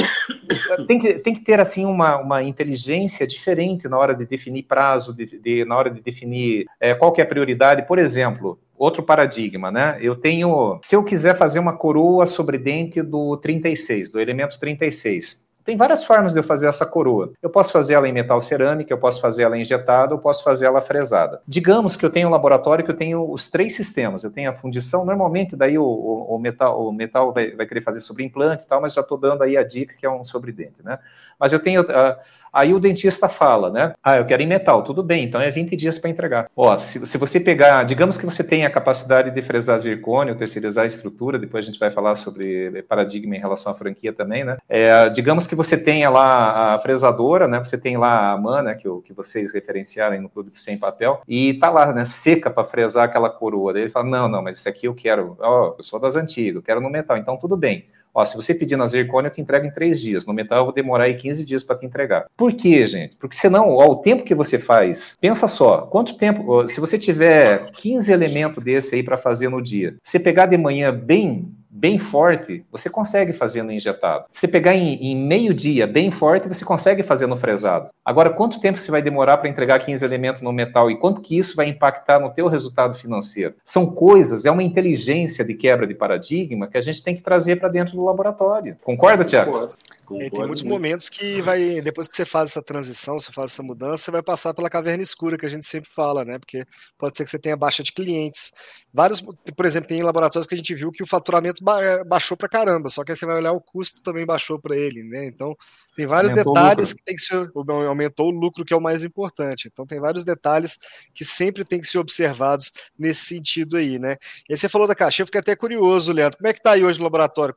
é, 0.69 0.85
tem, 0.87 0.99
que, 0.99 1.15
tem 1.15 1.35
que 1.35 1.41
ter 1.41 1.59
assim 1.61 1.85
uma, 1.85 2.19
uma 2.19 2.43
inteligência 2.43 3.27
diferente 3.27 3.89
na 3.89 3.99
hora 3.99 4.15
de 4.15 4.27
definir 4.27 4.65
prazo, 4.65 5.15
de, 5.15 5.39
de 5.39 5.65
na 5.65 5.77
hora 5.77 5.91
de 5.91 6.01
definir 6.01 6.67
é, 6.79 6.95
qual 6.95 7.13
que 7.13 7.21
é 7.21 7.25
a 7.25 7.27
prioridade. 7.27 7.87
Por 7.87 7.99
exemplo, 7.99 8.59
outro 8.83 9.03
paradigma, 9.03 9.71
né? 9.71 9.97
Eu 10.01 10.17
tenho, 10.17 10.79
se 10.83 10.97
eu 10.97 11.05
quiser 11.05 11.37
fazer 11.37 11.59
uma 11.59 11.77
coroa 11.77 12.27
sobre 12.27 12.59
dente 12.59 13.01
do 13.01 13.37
36, 13.37 14.11
do 14.11 14.21
elemento 14.21 14.59
36, 14.59 15.49
tem 15.65 15.77
várias 15.77 16.03
formas 16.03 16.33
de 16.33 16.41
eu 16.41 16.43
fazer 16.43 16.67
essa 16.67 16.85
coroa. 16.85 17.33
Eu 17.41 17.49
posso 17.49 17.71
fazer 17.71 17.95
ela 17.95 18.09
em 18.09 18.13
metal 18.13 18.43
cerâmica, 18.43 18.93
eu 18.93 18.99
posso 18.99 19.21
fazer 19.21 19.45
ela 19.45 19.57
injetada, 19.57 20.13
eu 20.13 20.19
posso 20.19 20.43
fazer 20.43 20.67
ela 20.67 20.81
fresada. 20.81 21.41
Digamos 21.47 21.95
que 21.95 22.05
eu 22.05 22.11
tenho 22.11 22.27
um 22.27 22.33
laboratório 22.33 22.85
que 22.85 22.91
eu 22.91 22.97
tenho 22.97 23.31
os 23.31 23.49
três 23.49 23.77
sistemas. 23.77 24.25
Eu 24.25 24.33
tenho 24.33 24.51
a 24.51 24.55
fundição, 24.55 25.05
normalmente 25.05 25.55
daí 25.55 25.79
o, 25.79 25.85
o, 25.85 26.35
o 26.35 26.39
metal, 26.41 26.89
o 26.89 26.93
metal 26.93 27.33
vai, 27.33 27.53
vai, 27.53 27.65
querer 27.65 27.83
fazer 27.83 28.01
sobre 28.01 28.25
implante 28.25 28.65
e 28.65 28.67
tal, 28.67 28.81
mas 28.81 28.95
já 28.95 29.03
estou 29.03 29.17
dando 29.17 29.43
aí 29.43 29.57
a 29.57 29.63
dica 29.63 29.95
que 29.97 30.05
é 30.05 30.11
um 30.11 30.25
sobre 30.25 30.51
dente, 30.51 30.85
né? 30.85 30.99
Mas 31.39 31.53
eu 31.53 31.61
tenho... 31.61 31.83
Uh, 31.83 32.17
Aí 32.53 32.75
o 32.75 32.81
dentista 32.81 33.29
fala, 33.29 33.71
né? 33.71 33.95
Ah, 34.03 34.19
eu 34.19 34.27
quero 34.27 34.43
em 34.43 34.47
metal, 34.47 34.83
tudo 34.83 35.03
bem, 35.03 35.25
então 35.25 35.41
é 35.41 35.51
20 35.51 35.75
dias 35.77 35.99
para 35.99 36.11
entregar. 36.11 36.51
Ó, 36.55 36.77
se, 36.77 37.05
se, 37.07 37.17
você 37.17 37.41
pegar, 37.41 37.85
digamos 37.85 38.19
que 38.19 38.27
você 38.27 38.45
tem 38.45 38.67
a 38.67 38.71
capacidade 38.71 39.31
de 39.31 39.43
fresar 39.43 39.79
zircônio, 39.79 40.37
terceirizar 40.37 40.85
a 40.85 40.87
estrutura, 40.87 41.39
depois 41.39 41.65
a 41.65 41.71
gente 41.71 41.81
vai 41.81 41.91
falar 41.91 42.15
sobre 42.15 42.83
paradigma 42.83 43.37
em 43.37 43.41
relação 43.41 43.73
à 43.73 43.75
franquia 43.75 44.13
também, 44.13 44.45
né? 44.45 44.59
É, 44.69 45.09
digamos 45.09 45.47
que 45.47 45.55
você 45.55 45.77
tenha 45.79 46.11
lá 46.11 46.75
a 46.75 46.79
fresadora, 46.81 47.49
né? 47.49 47.59
Você 47.59 47.79
tem 47.79 47.97
lá 47.97 48.33
a 48.33 48.39
MAN, 48.39 48.63
né? 48.63 48.75
Que, 48.75 48.89
que 49.03 49.13
vocês 49.13 49.53
referenciaram 49.53 50.21
no 50.21 50.29
clube 50.29 50.51
de 50.51 50.59
sem 50.59 50.77
papel, 50.77 51.23
e 51.27 51.55
tá 51.55 51.71
lá, 51.71 51.93
né? 51.93 52.05
Seca 52.05 52.51
para 52.51 52.65
fresar 52.65 53.05
aquela 53.05 53.31
coroa. 53.31 53.73
Daí 53.73 53.83
ele 53.83 53.91
fala: 53.91 54.09
não, 54.09 54.29
não, 54.29 54.43
mas 54.43 54.59
isso 54.59 54.69
aqui 54.69 54.87
eu 54.87 54.95
quero, 54.95 55.37
ó, 55.41 55.75
eu 55.79 55.85
sou 55.85 55.99
das 55.99 56.17
antigas, 56.17 56.57
eu 56.57 56.63
quero 56.63 56.81
no 56.81 56.91
metal, 56.91 57.17
então 57.17 57.37
tudo 57.37 57.57
bem. 57.57 57.87
Ó, 58.15 58.25
se 58.25 58.37
você 58.37 58.55
pedir 58.55 58.77
na 58.77 58.87
zircônia, 58.87 59.29
eu 59.29 59.33
te 59.33 59.41
entrego 59.41 59.67
em 59.67 59.71
três 59.71 60.01
dias. 60.01 60.27
No 60.27 60.33
metal, 60.33 60.59
eu 60.59 60.65
vou 60.65 60.75
demorar 60.75 61.05
aí 61.05 61.15
15 61.15 61.45
dias 61.45 61.65
para 61.65 61.77
te 61.77 61.87
entregar. 61.87 62.27
Por 62.37 62.53
quê, 62.53 62.87
gente? 62.87 63.17
Porque 63.17 63.37
senão, 63.37 63.71
ó, 63.71 63.87
o 63.87 63.97
tempo 63.97 64.25
que 64.25 64.35
você 64.35 64.59
faz, 64.59 65.17
pensa 65.21 65.49
só, 65.49 65.83
quanto 65.83 66.17
tempo, 66.17 66.45
ó, 66.47 66.67
se 66.67 66.81
você 66.81 66.99
tiver 66.99 67.65
15 67.73 68.13
elementos 68.13 68.63
desse 68.63 68.95
aí 68.95 69.03
para 69.03 69.17
fazer 69.17 69.49
no 69.49 69.63
dia, 69.63 69.97
você 70.03 70.21
pegar 70.21 70.47
de 70.47 70.57
manhã 70.57 70.93
bem 70.93 71.53
bem 71.73 71.99
forte, 71.99 72.65
você 72.71 72.91
consegue 72.91 73.33
fazer 73.33 73.63
no 73.63 73.73
injetado. 73.73 74.27
Se 74.31 74.47
pegar 74.47 74.75
em, 74.75 74.95
em 74.97 75.17
meio 75.17 75.55
dia 75.55 75.87
bem 75.87 76.11
forte, 76.11 76.47
você 76.47 76.65
consegue 76.65 77.03
fazer 77.03 77.27
no 77.27 77.37
fresado. 77.37 77.89
Agora, 78.05 78.29
quanto 78.29 78.61
tempo 78.61 78.79
você 78.79 78.91
vai 78.91 79.01
demorar 79.01 79.39
para 79.39 79.49
entregar 79.49 79.79
15 79.79 80.05
elementos 80.05 80.43
no 80.43 80.53
metal 80.53 80.91
e 80.91 80.99
quanto 80.99 81.23
que 81.23 81.39
isso 81.39 81.57
vai 81.57 81.69
impactar 81.69 82.21
no 82.21 82.31
teu 82.31 82.47
resultado 82.47 82.99
financeiro? 82.99 83.55
São 83.65 83.87
coisas, 83.87 84.45
é 84.45 84.51
uma 84.51 84.63
inteligência 84.63 85.43
de 85.43 85.55
quebra 85.55 85.87
de 85.87 85.95
paradigma 85.95 86.67
que 86.67 86.77
a 86.77 86.83
gente 86.83 87.03
tem 87.03 87.17
que 87.17 87.23
trazer 87.23 87.57
para 87.57 87.71
dentro 87.71 87.97
do 87.97 88.05
laboratório. 88.05 88.77
Concorda, 88.85 89.25
Tiago? 89.25 89.53
Concordo. 89.53 89.75
É, 90.11 90.31
tem 90.31 90.47
muitos 90.47 90.63
momentos 90.63 91.09
que 91.09 91.41
vai, 91.41 91.81
depois 91.81 92.09
que 92.09 92.17
você 92.17 92.25
faz 92.25 92.51
essa 92.51 92.63
transição, 92.63 93.19
você 93.19 93.33
faz 93.33 93.53
essa 93.53 93.63
mudança, 93.63 94.05
você 94.05 94.11
vai 94.11 94.23
passar 94.23 94.53
pela 94.53 94.69
caverna 94.69 95.03
escura 95.03 95.39
que 95.39 95.47
a 95.47 95.49
gente 95.49 95.67
sempre 95.67 95.91
fala, 95.91 96.25
né? 96.25 96.39
Porque 96.39 96.65
pode 96.99 97.17
ser 97.17 97.25
que 97.25 97.31
você 97.31 97.39
tenha 97.39 97.57
baixa 97.57 97.83
de 97.83 97.93
clientes. 97.93 98.53
Vários, 98.93 99.23
por 99.23 99.65
exemplo, 99.65 99.89
tem 99.89 100.03
laboratórios 100.03 100.47
que 100.47 100.55
a 100.55 100.57
gente 100.57 100.75
viu 100.75 100.93
que 100.93 101.03
o 101.03 101.07
faturamento 101.07 101.65
baixou 102.07 102.37
para 102.37 102.49
caramba, 102.49 102.89
só 102.89 103.05
que 103.05 103.13
aí 103.13 103.17
você 103.17 103.25
vai 103.25 103.37
olhar 103.37 103.53
o 103.53 103.61
custo 103.61 104.03
também 104.03 104.27
baixou 104.27 104.61
para 104.61 104.77
ele, 104.77 105.03
né? 105.03 105.25
Então, 105.27 105.57
tem 105.97 106.07
vários 106.07 106.33
aumentou 106.33 106.55
detalhes 106.55 106.93
que 106.93 107.03
tem 107.03 107.15
que 107.15 107.23
ser 107.23 107.51
aumentou 107.55 108.27
o 108.27 108.31
lucro 108.31 108.65
que 108.65 108.75
é 108.75 108.77
o 108.77 108.81
mais 108.81 109.05
importante. 109.05 109.69
Então, 109.73 109.87
tem 109.87 109.99
vários 110.01 110.25
detalhes 110.25 110.79
que 111.15 111.25
sempre 111.25 111.65
tem 111.65 111.81
que 111.81 111.87
ser 111.87 111.99
observados 111.99 112.73
nesse 112.99 113.25
sentido 113.25 113.77
aí, 113.77 113.99
né? 113.99 114.17
E 114.49 114.53
aí 114.53 114.57
você 114.57 114.69
falou 114.69 114.87
da 114.87 114.95
caixa, 114.95 115.23
eu 115.23 115.27
fiquei 115.27 115.41
até 115.41 115.57
curioso, 115.57 116.13
Leandro. 116.13 116.37
Como 116.39 116.49
é 116.49 116.53
que 116.53 116.61
tá 116.61 116.73
aí 116.73 116.85
hoje 116.85 116.99
no 116.99 117.05
laboratório? 117.05 117.55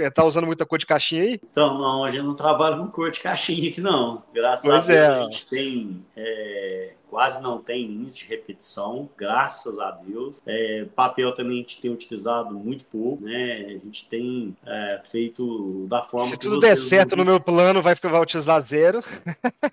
É, 0.00 0.10
tá 0.10 0.24
usando 0.24 0.46
muita 0.46 0.66
cor 0.66 0.78
de 0.78 0.86
caixinha 0.86 1.22
aí? 1.22 1.40
Então, 1.42 1.78
não, 1.78 2.04
a 2.04 2.10
gente 2.10 2.24
não 2.24 2.34
trabalha 2.34 2.76
com 2.76 2.88
cor 2.88 3.10
de 3.10 3.20
caixinha 3.20 3.70
aqui, 3.70 3.80
não. 3.80 4.22
Graças 4.32 4.64
pois 4.64 4.90
a 4.90 4.92
Deus, 4.92 5.04
é. 5.04 5.18
a 5.18 5.24
gente 5.24 5.46
tem. 5.46 6.04
É, 6.16 6.94
quase 7.14 7.40
não 7.40 7.58
tem 7.60 7.84
índice 7.84 8.16
de 8.18 8.24
repetição, 8.24 9.08
graças 9.16 9.78
a 9.78 9.92
Deus. 9.92 10.42
É, 10.44 10.84
papel 10.96 11.32
também 11.32 11.58
a 11.58 11.60
gente 11.60 11.80
tem 11.80 11.92
utilizado 11.92 12.52
muito 12.52 12.84
pouco, 12.86 13.22
né? 13.22 13.66
A 13.66 13.84
gente 13.84 14.08
tem 14.08 14.56
é, 14.66 15.00
feito 15.04 15.86
da 15.88 16.02
forma 16.02 16.26
Se 16.26 16.36
tudo 16.36 16.58
der 16.58 16.76
certo 16.76 17.14
no 17.14 17.24
meu 17.24 17.40
plano, 17.40 17.80
vai, 17.80 17.94
vai 17.94 18.20
utilizar 18.20 18.60
zero. 18.62 19.00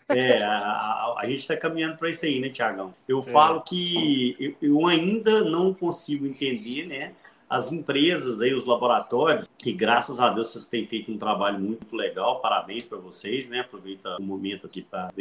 É, 0.09 0.43
a, 0.43 0.55
a, 0.55 1.15
a 1.17 1.25
gente 1.25 1.39
está 1.39 1.57
caminhando 1.57 1.97
para 1.97 2.09
isso 2.09 2.25
aí, 2.25 2.39
né, 2.39 2.49
Tiagão? 2.49 2.93
Eu 3.07 3.19
é. 3.19 3.23
falo 3.23 3.61
que 3.61 4.35
eu, 4.39 4.55
eu 4.61 4.85
ainda 4.85 5.41
não 5.41 5.73
consigo 5.73 6.27
entender, 6.27 6.85
né? 6.85 7.13
as 7.51 7.69
empresas 7.73 8.41
aí, 8.41 8.53
os 8.53 8.65
laboratórios, 8.65 9.49
que 9.61 9.71
graças 9.71 10.19
a 10.19 10.29
Deus 10.29 10.47
vocês 10.47 10.67
têm 10.67 10.87
feito 10.87 11.11
um 11.11 11.17
trabalho 11.17 11.59
muito 11.59 11.95
legal, 11.95 12.39
parabéns 12.39 12.85
para 12.85 12.97
vocês, 12.97 13.49
né? 13.49 13.59
Aproveita 13.59 14.17
o 14.17 14.23
momento 14.23 14.65
aqui 14.65 14.81
para 14.81 15.11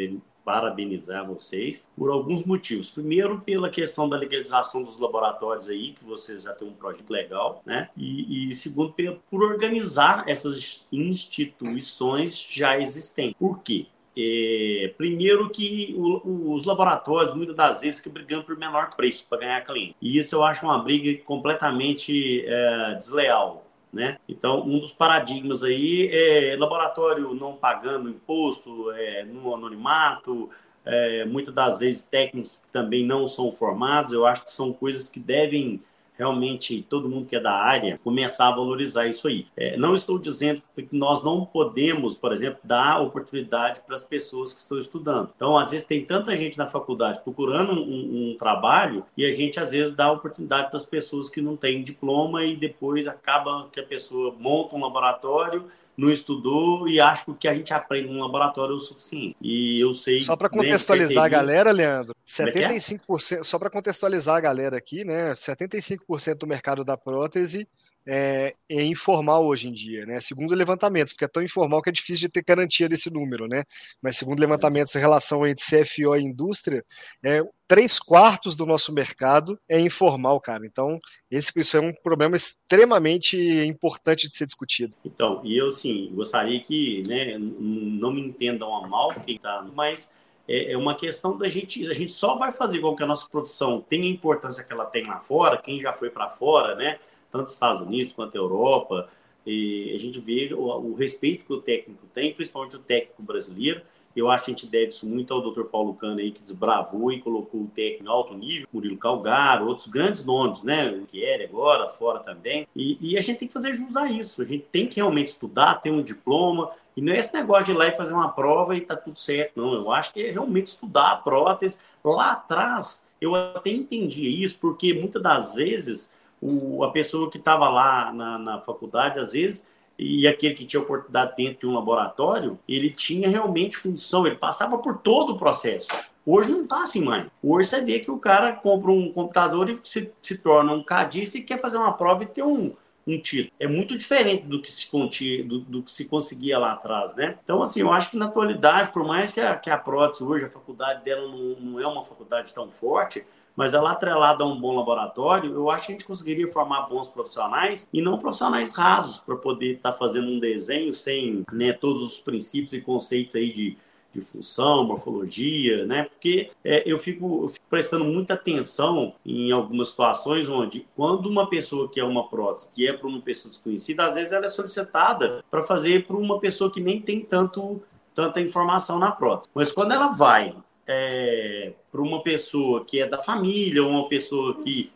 parabenizar 0.44 1.26
vocês 1.26 1.86
por 1.96 2.10
alguns 2.10 2.44
motivos. 2.44 2.90
Primeiro, 2.90 3.40
pela 3.40 3.68
questão 3.68 4.08
da 4.08 4.16
legalização 4.16 4.82
dos 4.82 4.98
laboratórios 4.98 5.68
aí, 5.68 5.92
que 5.92 6.04
vocês 6.04 6.42
já 6.42 6.52
têm 6.52 6.68
um 6.68 6.72
projeto 6.72 7.10
legal, 7.10 7.62
né? 7.64 7.88
E, 7.96 8.50
e 8.50 8.54
segundo, 8.54 8.94
por 9.30 9.42
organizar 9.42 10.24
essas 10.26 10.86
instituições 10.90 12.40
já 12.50 12.78
existentes. 12.78 13.36
Por 13.38 13.62
quê? 13.62 13.86
É, 14.16 14.92
primeiro 14.98 15.48
que 15.50 15.94
o, 15.96 16.52
os 16.52 16.64
laboratórios 16.64 17.32
muitas 17.34 17.54
das 17.54 17.80
vezes 17.80 17.98
ficam 17.98 18.12
brigando 18.12 18.44
por 18.44 18.56
menor 18.56 18.90
preço 18.96 19.24
para 19.28 19.38
ganhar 19.38 19.60
cliente. 19.60 19.94
E 20.00 20.18
isso 20.18 20.34
eu 20.34 20.42
acho 20.42 20.66
uma 20.66 20.78
briga 20.82 21.22
completamente 21.24 22.44
é, 22.46 22.94
desleal. 22.94 23.69
Né? 23.92 24.18
Então, 24.28 24.62
um 24.62 24.78
dos 24.78 24.92
paradigmas 24.92 25.64
aí 25.64 26.08
é 26.12 26.56
laboratório 26.56 27.34
não 27.34 27.56
pagando 27.56 28.08
imposto 28.08 28.92
é, 28.92 29.24
no 29.24 29.52
anonimato, 29.52 30.48
é, 30.84 31.24
muitas 31.24 31.52
das 31.52 31.78
vezes 31.80 32.04
técnicos 32.04 32.62
também 32.72 33.04
não 33.04 33.26
são 33.26 33.50
formados. 33.50 34.12
Eu 34.12 34.26
acho 34.26 34.44
que 34.44 34.52
são 34.52 34.72
coisas 34.72 35.08
que 35.08 35.18
devem 35.18 35.82
realmente 36.20 36.84
todo 36.88 37.08
mundo 37.08 37.26
que 37.26 37.34
é 37.34 37.40
da 37.40 37.54
área 37.54 37.98
começar 38.04 38.48
a 38.48 38.54
valorizar 38.54 39.06
isso 39.06 39.26
aí. 39.26 39.46
É, 39.56 39.74
não 39.78 39.94
estou 39.94 40.18
dizendo 40.18 40.62
que 40.76 40.88
nós 40.92 41.24
não 41.24 41.46
podemos, 41.46 42.14
por 42.14 42.30
exemplo, 42.30 42.60
dar 42.62 43.00
oportunidade 43.00 43.80
para 43.80 43.94
as 43.94 44.04
pessoas 44.04 44.52
que 44.52 44.60
estão 44.60 44.78
estudando. 44.78 45.30
Então, 45.34 45.56
às 45.56 45.70
vezes, 45.70 45.86
tem 45.86 46.04
tanta 46.04 46.36
gente 46.36 46.58
na 46.58 46.66
faculdade 46.66 47.20
procurando 47.24 47.72
um, 47.72 48.32
um 48.32 48.36
trabalho 48.38 49.02
e 49.16 49.24
a 49.24 49.30
gente, 49.30 49.58
às 49.58 49.70
vezes, 49.70 49.94
dá 49.94 50.12
oportunidade 50.12 50.68
para 50.68 50.76
as 50.76 50.84
pessoas 50.84 51.30
que 51.30 51.40
não 51.40 51.56
têm 51.56 51.82
diploma 51.82 52.44
e 52.44 52.54
depois 52.54 53.08
acaba 53.08 53.68
que 53.72 53.80
a 53.80 53.84
pessoa 53.84 54.34
monta 54.38 54.76
um 54.76 54.82
laboratório 54.82 55.64
não 56.00 56.10
estudou 56.10 56.88
e 56.88 56.98
acha 56.98 57.24
que 57.24 57.30
o 57.30 57.34
que 57.34 57.46
a 57.46 57.52
gente 57.52 57.74
aprende 57.74 58.08
no 58.08 58.20
laboratório 58.20 58.72
é 58.72 58.76
o 58.76 58.78
suficiente. 58.78 59.36
E 59.40 59.78
eu 59.80 59.92
sei. 59.92 60.20
Só 60.22 60.34
para 60.34 60.48
contextualizar 60.48 61.24
a 61.24 61.28
galera, 61.28 61.70
Leandro, 61.70 62.14
75%, 62.26 63.36
é, 63.36 63.40
é? 63.40 63.44
só 63.44 63.58
para 63.58 63.68
contextualizar 63.68 64.36
a 64.36 64.40
galera 64.40 64.78
aqui, 64.78 65.04
né? 65.04 65.32
75% 65.32 66.38
do 66.38 66.46
mercado 66.46 66.84
da 66.84 66.96
prótese 66.96 67.68
é, 68.12 68.54
é, 68.68 68.82
informal 68.82 69.46
hoje 69.46 69.68
em 69.68 69.72
dia, 69.72 70.04
né? 70.04 70.18
Segundo 70.18 70.52
levantamentos, 70.52 71.12
porque 71.12 71.24
é 71.24 71.28
tão 71.28 71.40
informal 71.40 71.80
que 71.80 71.90
é 71.90 71.92
difícil 71.92 72.26
de 72.26 72.32
ter 72.32 72.42
garantia 72.42 72.88
desse 72.88 73.08
número, 73.08 73.46
né? 73.46 73.62
Mas 74.02 74.16
segundo 74.16 74.40
levantamentos 74.40 74.92
em 74.96 74.98
relação 74.98 75.46
entre 75.46 75.64
CFO 75.64 76.16
e 76.16 76.22
indústria, 76.24 76.84
é, 77.24 77.40
três 77.68 78.00
quartos 78.00 78.56
do 78.56 78.66
nosso 78.66 78.92
mercado 78.92 79.56
é 79.68 79.78
informal, 79.78 80.40
cara. 80.40 80.66
Então, 80.66 80.98
esse 81.30 81.52
isso 81.56 81.76
é 81.76 81.80
um 81.80 81.94
problema 82.02 82.34
extremamente 82.34 83.36
importante 83.64 84.28
de 84.28 84.34
ser 84.34 84.46
discutido. 84.46 84.96
Então, 85.04 85.40
e 85.44 85.56
eu, 85.56 85.66
assim, 85.66 86.10
gostaria 86.12 86.58
que 86.58 87.04
né, 87.06 87.38
não 87.38 88.12
me 88.12 88.22
entendam 88.22 88.74
a 88.74 88.88
mal 88.88 89.14
quem 89.24 89.38
tá, 89.38 89.64
mas 89.72 90.12
é, 90.48 90.72
é 90.72 90.76
uma 90.76 90.96
questão 90.96 91.38
da 91.38 91.46
gente, 91.46 91.88
a 91.88 91.94
gente 91.94 92.12
só 92.12 92.34
vai 92.34 92.50
fazer 92.50 92.80
com 92.80 92.96
que 92.96 93.04
a 93.04 93.06
nossa 93.06 93.28
profissão 93.28 93.80
tenha 93.88 94.02
a 94.02 94.10
importância 94.10 94.64
que 94.64 94.72
ela 94.72 94.86
tem 94.86 95.06
lá 95.06 95.20
fora, 95.20 95.62
quem 95.62 95.80
já 95.80 95.92
foi 95.92 96.10
para 96.10 96.28
fora, 96.28 96.74
né? 96.74 96.98
Tanto 97.30 97.50
Estados 97.50 97.80
Unidos 97.80 98.12
quanto 98.12 98.34
Europa, 98.34 99.08
e 99.46 99.92
a 99.94 99.98
gente 99.98 100.20
vê 100.20 100.52
o, 100.52 100.60
o, 100.60 100.94
respeito 100.94 101.44
que 101.44 101.52
o 101.52 101.60
técnico 101.60 102.06
tem, 102.14 102.32
principalmente 102.32 102.76
o 102.76 102.80
técnico 102.80 103.22
brasileiro. 103.22 103.82
Eu 104.14 104.28
acho 104.28 104.44
que 104.44 104.50
a 104.50 104.54
gente 104.54 104.66
deve 104.66 104.88
isso 104.88 105.06
muito 105.06 105.32
ao 105.32 105.40
Dr. 105.40 105.62
Paulo 105.64 105.94
Cano 105.94 106.18
aí, 106.18 106.32
que 106.32 106.42
desbravou 106.42 107.12
e 107.12 107.20
colocou 107.20 107.62
o 107.62 107.68
técnico 107.68 108.04
em 108.04 108.08
alto 108.08 108.34
nível, 108.34 108.66
Murilo 108.72 108.96
Calgaro, 108.96 109.68
outros 109.68 109.86
grandes 109.86 110.24
nomes, 110.24 110.64
né? 110.64 110.90
O 110.90 111.06
Kieri 111.06 111.44
agora, 111.44 111.90
fora 111.90 112.18
também. 112.18 112.66
E, 112.74 112.98
e, 113.00 113.16
a 113.16 113.20
gente 113.20 113.38
tem 113.38 113.48
que 113.48 113.54
fazer 113.54 113.72
jus 113.74 113.96
a 113.96 114.10
isso. 114.10 114.42
A 114.42 114.44
gente 114.44 114.66
tem 114.72 114.86
que 114.86 114.96
realmente 114.96 115.28
estudar, 115.28 115.80
ter 115.80 115.92
um 115.92 116.02
diploma. 116.02 116.70
E 116.96 117.00
não 117.00 117.12
é 117.12 117.20
esse 117.20 117.32
negócio 117.32 117.66
de 117.66 117.70
ir 117.70 117.76
lá 117.76 117.86
e 117.86 117.96
fazer 117.96 118.12
uma 118.12 118.30
prova 118.30 118.76
e 118.76 118.80
tá 118.80 118.96
tudo 118.96 119.18
certo, 119.18 119.52
não. 119.56 119.74
Eu 119.74 119.92
acho 119.92 120.12
que 120.12 120.20
é 120.20 120.32
realmente 120.32 120.66
estudar 120.66 121.12
a 121.12 121.16
prótese. 121.16 121.78
Lá 122.04 122.32
atrás, 122.32 123.06
eu 123.20 123.36
até 123.36 123.70
entendi 123.70 124.42
isso, 124.42 124.58
porque 124.60 124.92
muitas 124.92 125.22
das 125.22 125.54
vezes 125.54 126.12
o, 126.40 126.84
a 126.84 126.90
pessoa 126.90 127.30
que 127.30 127.38
estava 127.38 127.68
lá 127.68 128.12
na, 128.12 128.38
na 128.38 128.60
faculdade, 128.60 129.18
às 129.18 129.32
vezes, 129.32 129.66
e 129.98 130.26
aquele 130.26 130.54
que 130.54 130.64
tinha 130.64 130.80
oportunidade 130.80 131.34
dentro 131.36 131.60
de 131.60 131.66
um 131.66 131.74
laboratório, 131.74 132.58
ele 132.66 132.90
tinha 132.90 133.28
realmente 133.28 133.76
função, 133.76 134.26
ele 134.26 134.36
passava 134.36 134.78
por 134.78 134.98
todo 134.98 135.34
o 135.34 135.38
processo. 135.38 135.88
Hoje 136.24 136.50
não 136.50 136.62
está 136.62 136.82
assim 136.82 137.02
mais. 137.02 137.26
Hoje 137.42 137.68
você 137.68 137.80
vê 137.80 138.00
que 138.00 138.10
o 138.10 138.18
cara 138.18 138.52
compra 138.52 138.90
um 138.90 139.12
computador 139.12 139.68
e 139.68 139.78
se, 139.82 140.10
se 140.22 140.38
torna 140.38 140.72
um 140.72 140.82
cadista 140.82 141.36
e 141.36 141.42
quer 141.42 141.60
fazer 141.60 141.76
uma 141.76 141.92
prova 141.92 142.22
e 142.22 142.26
ter 142.26 142.42
um, 142.42 142.72
um 143.06 143.18
título. 143.18 143.52
É 143.58 143.66
muito 143.66 143.96
diferente 143.96 144.44
do 144.46 144.60
que 144.60 144.70
se 144.70 144.86
contia, 144.86 145.44
do, 145.44 145.60
do, 145.60 145.82
que 145.82 145.90
se 145.90 146.04
conseguia 146.04 146.58
lá 146.58 146.72
atrás, 146.72 147.14
né? 147.14 147.38
Então, 147.42 147.62
assim, 147.62 147.80
eu 147.80 147.92
acho 147.92 148.10
que 148.10 148.16
na 148.16 148.26
atualidade, 148.26 148.92
por 148.92 149.04
mais 149.04 149.32
que 149.32 149.40
a, 149.40 149.56
que 149.56 149.70
a 149.70 149.78
prótese 149.78 150.22
hoje, 150.22 150.44
a 150.44 150.50
faculdade 150.50 151.04
dela 151.04 151.26
não, 151.26 151.56
não 151.60 151.80
é 151.80 151.86
uma 151.86 152.04
faculdade 152.04 152.54
tão 152.54 152.70
forte, 152.70 153.24
mas 153.60 153.74
ela 153.74 153.90
atrelada 153.90 154.42
a 154.42 154.46
um 154.46 154.58
bom 154.58 154.74
laboratório, 154.74 155.52
eu 155.52 155.70
acho 155.70 155.84
que 155.84 155.92
a 155.92 155.94
gente 155.94 156.06
conseguiria 156.06 156.48
formar 156.48 156.88
bons 156.88 157.08
profissionais 157.08 157.86
e 157.92 158.00
não 158.00 158.18
profissionais 158.18 158.72
rasos 158.72 159.18
para 159.18 159.36
poder 159.36 159.72
estar 159.72 159.92
tá 159.92 159.98
fazendo 159.98 160.28
um 160.28 160.40
desenho 160.40 160.94
sem 160.94 161.44
né, 161.52 161.74
todos 161.74 162.02
os 162.02 162.20
princípios 162.20 162.72
e 162.72 162.80
conceitos 162.80 163.34
aí 163.34 163.52
de, 163.52 163.76
de 164.14 164.22
função, 164.22 164.84
morfologia, 164.84 165.84
né? 165.84 166.04
Porque 166.04 166.50
é, 166.64 166.82
eu, 166.90 166.98
fico, 166.98 167.42
eu, 167.42 167.48
fico, 167.50 167.66
prestando 167.68 168.06
muita 168.06 168.32
atenção 168.32 169.12
em 169.26 169.52
algumas 169.52 169.88
situações 169.88 170.48
onde, 170.48 170.86
quando 170.96 171.26
uma 171.26 171.46
pessoa 171.46 171.86
que 171.86 172.00
é 172.00 172.04
uma 172.04 172.30
prótese, 172.30 172.70
que 172.72 172.88
é 172.88 172.94
para 172.94 173.08
uma 173.08 173.20
pessoa 173.20 173.50
desconhecida, 173.50 174.06
às 174.06 174.14
vezes 174.14 174.32
ela 174.32 174.46
é 174.46 174.48
solicitada 174.48 175.44
para 175.50 175.62
fazer 175.64 176.06
para 176.06 176.16
uma 176.16 176.40
pessoa 176.40 176.70
que 176.70 176.80
nem 176.80 176.98
tem 176.98 177.20
tanto 177.20 177.82
tanta 178.14 178.40
informação 178.40 178.98
na 178.98 179.12
prótese. 179.12 179.50
Mas 179.54 179.70
quando 179.70 179.92
ela 179.92 180.08
vai 180.08 180.54
é, 180.90 181.72
para 181.92 182.00
uma 182.00 182.20
pessoa 182.22 182.84
que 182.84 183.00
é 183.00 183.06
da 183.06 183.18
família, 183.18 183.84
uma 183.86 184.08
pessoa 184.08 184.56
que 184.62 184.90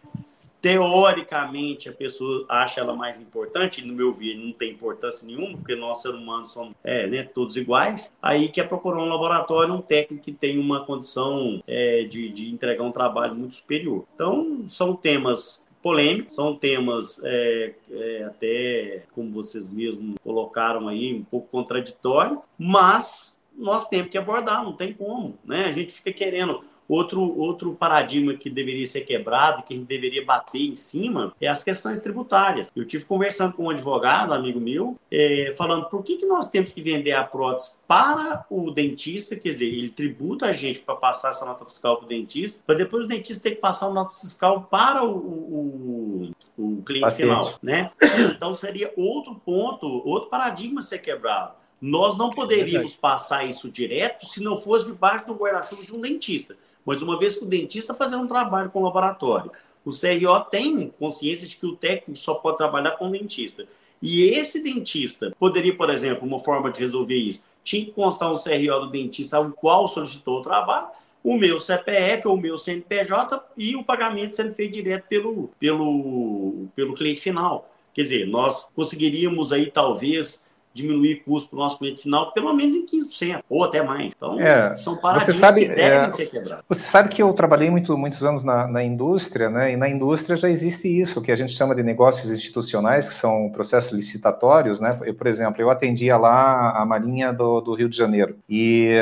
teoricamente 0.60 1.90
a 1.90 1.92
pessoa 1.92 2.46
acha 2.48 2.80
ela 2.80 2.96
mais 2.96 3.20
importante, 3.20 3.84
no 3.84 3.92
meu 3.92 4.14
ver 4.14 4.34
não 4.34 4.50
tem 4.50 4.72
importância 4.72 5.26
nenhuma, 5.26 5.58
porque 5.58 5.76
nós 5.76 6.00
seres 6.00 6.18
humanos 6.18 6.52
somos 6.52 6.74
é, 6.82 7.06
né, 7.06 7.22
todos 7.22 7.54
iguais, 7.54 8.10
aí 8.22 8.48
quer 8.48 8.66
procurar 8.66 9.02
um 9.02 9.08
laboratório, 9.08 9.74
um 9.74 9.82
técnico 9.82 10.24
que 10.24 10.32
tem 10.32 10.58
uma 10.58 10.84
condição 10.84 11.62
é, 11.66 12.04
de, 12.04 12.30
de 12.30 12.50
entregar 12.50 12.82
um 12.82 12.90
trabalho 12.90 13.34
muito 13.34 13.56
superior. 13.56 14.04
Então, 14.14 14.64
são 14.66 14.96
temas 14.96 15.62
polêmicos, 15.82 16.34
são 16.34 16.56
temas 16.56 17.20
é, 17.22 17.74
é, 17.90 18.24
até, 18.24 19.02
como 19.14 19.30
vocês 19.30 19.70
mesmos 19.70 20.14
colocaram 20.24 20.88
aí, 20.88 21.12
um 21.12 21.24
pouco 21.24 21.46
contraditório, 21.50 22.40
mas 22.58 23.38
nós 23.56 23.88
temos 23.88 24.10
que 24.10 24.18
abordar, 24.18 24.64
não 24.64 24.72
tem 24.72 24.92
como, 24.92 25.38
né? 25.44 25.66
A 25.66 25.72
gente 25.72 25.92
fica 25.92 26.12
querendo 26.12 26.64
Outro, 26.86 27.38
outro 27.38 27.74
paradigma 27.74 28.34
que 28.34 28.50
deveria 28.50 28.86
ser 28.86 29.02
quebrado, 29.02 29.62
que 29.62 29.72
a 29.72 29.76
gente 29.76 29.86
deveria 29.86 30.24
bater 30.24 30.60
em 30.60 30.76
cima, 30.76 31.34
é 31.40 31.48
as 31.48 31.64
questões 31.64 32.00
tributárias. 32.00 32.70
Eu 32.76 32.84
tive 32.84 33.06
conversando 33.06 33.54
com 33.54 33.64
um 33.64 33.70
advogado, 33.70 34.34
amigo 34.34 34.60
meu, 34.60 34.98
é, 35.10 35.54
falando 35.56 35.88
por 35.88 36.02
que, 36.02 36.16
que 36.16 36.26
nós 36.26 36.50
temos 36.50 36.72
que 36.72 36.82
vender 36.82 37.12
a 37.12 37.24
prótese 37.24 37.72
para 37.88 38.44
o 38.50 38.70
dentista, 38.70 39.34
quer 39.34 39.50
dizer, 39.50 39.66
ele 39.66 39.88
tributa 39.88 40.46
a 40.46 40.52
gente 40.52 40.80
para 40.80 40.94
passar 40.94 41.30
essa 41.30 41.46
nota 41.46 41.64
fiscal 41.64 41.96
para 41.96 42.04
o 42.04 42.08
dentista, 42.08 42.62
para 42.66 42.74
depois 42.74 43.04
o 43.06 43.08
dentista 43.08 43.42
ter 43.42 43.54
que 43.54 43.60
passar 43.62 43.86
uma 43.86 44.02
nota 44.02 44.14
fiscal 44.14 44.68
para 44.70 45.04
o, 45.04 45.16
o, 45.16 46.30
o 46.58 46.82
cliente 46.82 47.04
Paciente. 47.04 47.28
final, 47.28 47.54
né? 47.62 47.90
Então 48.34 48.54
seria 48.54 48.92
outro 48.96 49.34
ponto, 49.36 49.86
outro 50.06 50.28
paradigma 50.28 50.82
ser 50.82 50.98
quebrado. 50.98 51.63
Nós 51.86 52.16
não 52.16 52.30
poderíamos 52.30 52.96
passar 52.96 53.44
isso 53.44 53.70
direto 53.70 54.24
se 54.24 54.42
não 54.42 54.56
fosse 54.56 54.86
debaixo 54.86 55.26
do 55.26 55.34
guarda-chuva 55.34 55.82
de 55.82 55.94
um 55.94 56.00
dentista. 56.00 56.56
Mas 56.82 57.02
uma 57.02 57.18
vez 57.18 57.36
que 57.36 57.44
o 57.44 57.46
dentista 57.46 57.92
está 57.92 57.94
fazendo 57.94 58.22
um 58.24 58.26
trabalho 58.26 58.70
com 58.70 58.80
o 58.80 58.84
laboratório, 58.84 59.52
o 59.84 59.90
CRO 59.90 60.40
tem 60.50 60.88
consciência 60.98 61.46
de 61.46 61.58
que 61.58 61.66
o 61.66 61.76
técnico 61.76 62.18
só 62.18 62.36
pode 62.36 62.56
trabalhar 62.56 62.92
com 62.92 63.08
o 63.08 63.10
dentista. 63.10 63.66
E 64.00 64.22
esse 64.22 64.62
dentista 64.62 65.36
poderia, 65.38 65.76
por 65.76 65.90
exemplo, 65.90 66.26
uma 66.26 66.40
forma 66.40 66.70
de 66.70 66.80
resolver 66.80 67.18
isso, 67.18 67.44
tinha 67.62 67.84
que 67.84 67.92
constar 67.92 68.32
um 68.32 68.42
CRO 68.42 68.86
do 68.86 68.90
dentista 68.90 69.36
ao 69.36 69.50
qual 69.50 69.86
solicitou 69.86 70.38
o 70.38 70.42
trabalho, 70.42 70.86
o 71.22 71.36
meu 71.36 71.60
CPF 71.60 72.26
ou 72.26 72.34
o 72.34 72.40
meu 72.40 72.56
CNPJ 72.56 73.44
e 73.58 73.76
o 73.76 73.84
pagamento 73.84 74.36
sendo 74.36 74.54
feito 74.54 74.72
direto 74.72 75.04
pelo, 75.06 75.50
pelo, 75.60 76.66
pelo 76.74 76.94
cliente 76.94 77.20
final. 77.20 77.70
Quer 77.92 78.04
dizer, 78.04 78.26
nós 78.26 78.70
conseguiríamos 78.74 79.52
aí 79.52 79.70
talvez 79.70 80.46
diminuir 80.74 81.22
custo 81.24 81.50
para 81.50 81.56
o 81.56 81.60
nosso 81.60 81.78
cliente 81.78 82.02
final 82.02 82.32
pelo 82.32 82.52
menos 82.52 82.74
em 82.74 82.84
15%, 82.84 83.42
ou 83.48 83.64
até 83.64 83.82
mais. 83.82 84.12
Então, 84.14 84.38
é, 84.40 84.74
são 84.74 84.96
paradigmas 84.96 85.36
sabe, 85.36 85.60
que 85.62 85.74
devem 85.74 85.98
é, 85.98 86.08
ser 86.08 86.26
quebrados. 86.28 86.64
Você 86.68 86.80
sabe 86.80 87.08
que 87.08 87.22
eu 87.22 87.32
trabalhei 87.32 87.70
muito, 87.70 87.96
muitos 87.96 88.22
anos 88.24 88.42
na, 88.42 88.66
na, 88.66 88.82
indústria, 88.82 89.48
né? 89.48 89.72
E 89.72 89.76
na 89.76 89.88
indústria 89.88 90.36
já 90.36 90.50
existe 90.50 90.88
isso, 90.88 91.22
que 91.22 91.30
a 91.30 91.36
gente 91.36 91.52
chama 91.52 91.74
de 91.74 91.82
negócios 91.82 92.30
institucionais, 92.30 93.08
que 93.08 93.14
são 93.14 93.48
processos 93.50 93.92
licitatórios, 93.92 94.80
né? 94.80 94.98
Eu, 95.04 95.14
por 95.14 95.26
exemplo, 95.26 95.62
eu 95.62 95.70
atendia 95.70 96.16
lá 96.16 96.72
a 96.76 96.84
Marinha 96.84 97.32
do, 97.32 97.60
do 97.60 97.74
Rio 97.74 97.88
de 97.88 97.96
Janeiro. 97.96 98.36
E 98.48 98.98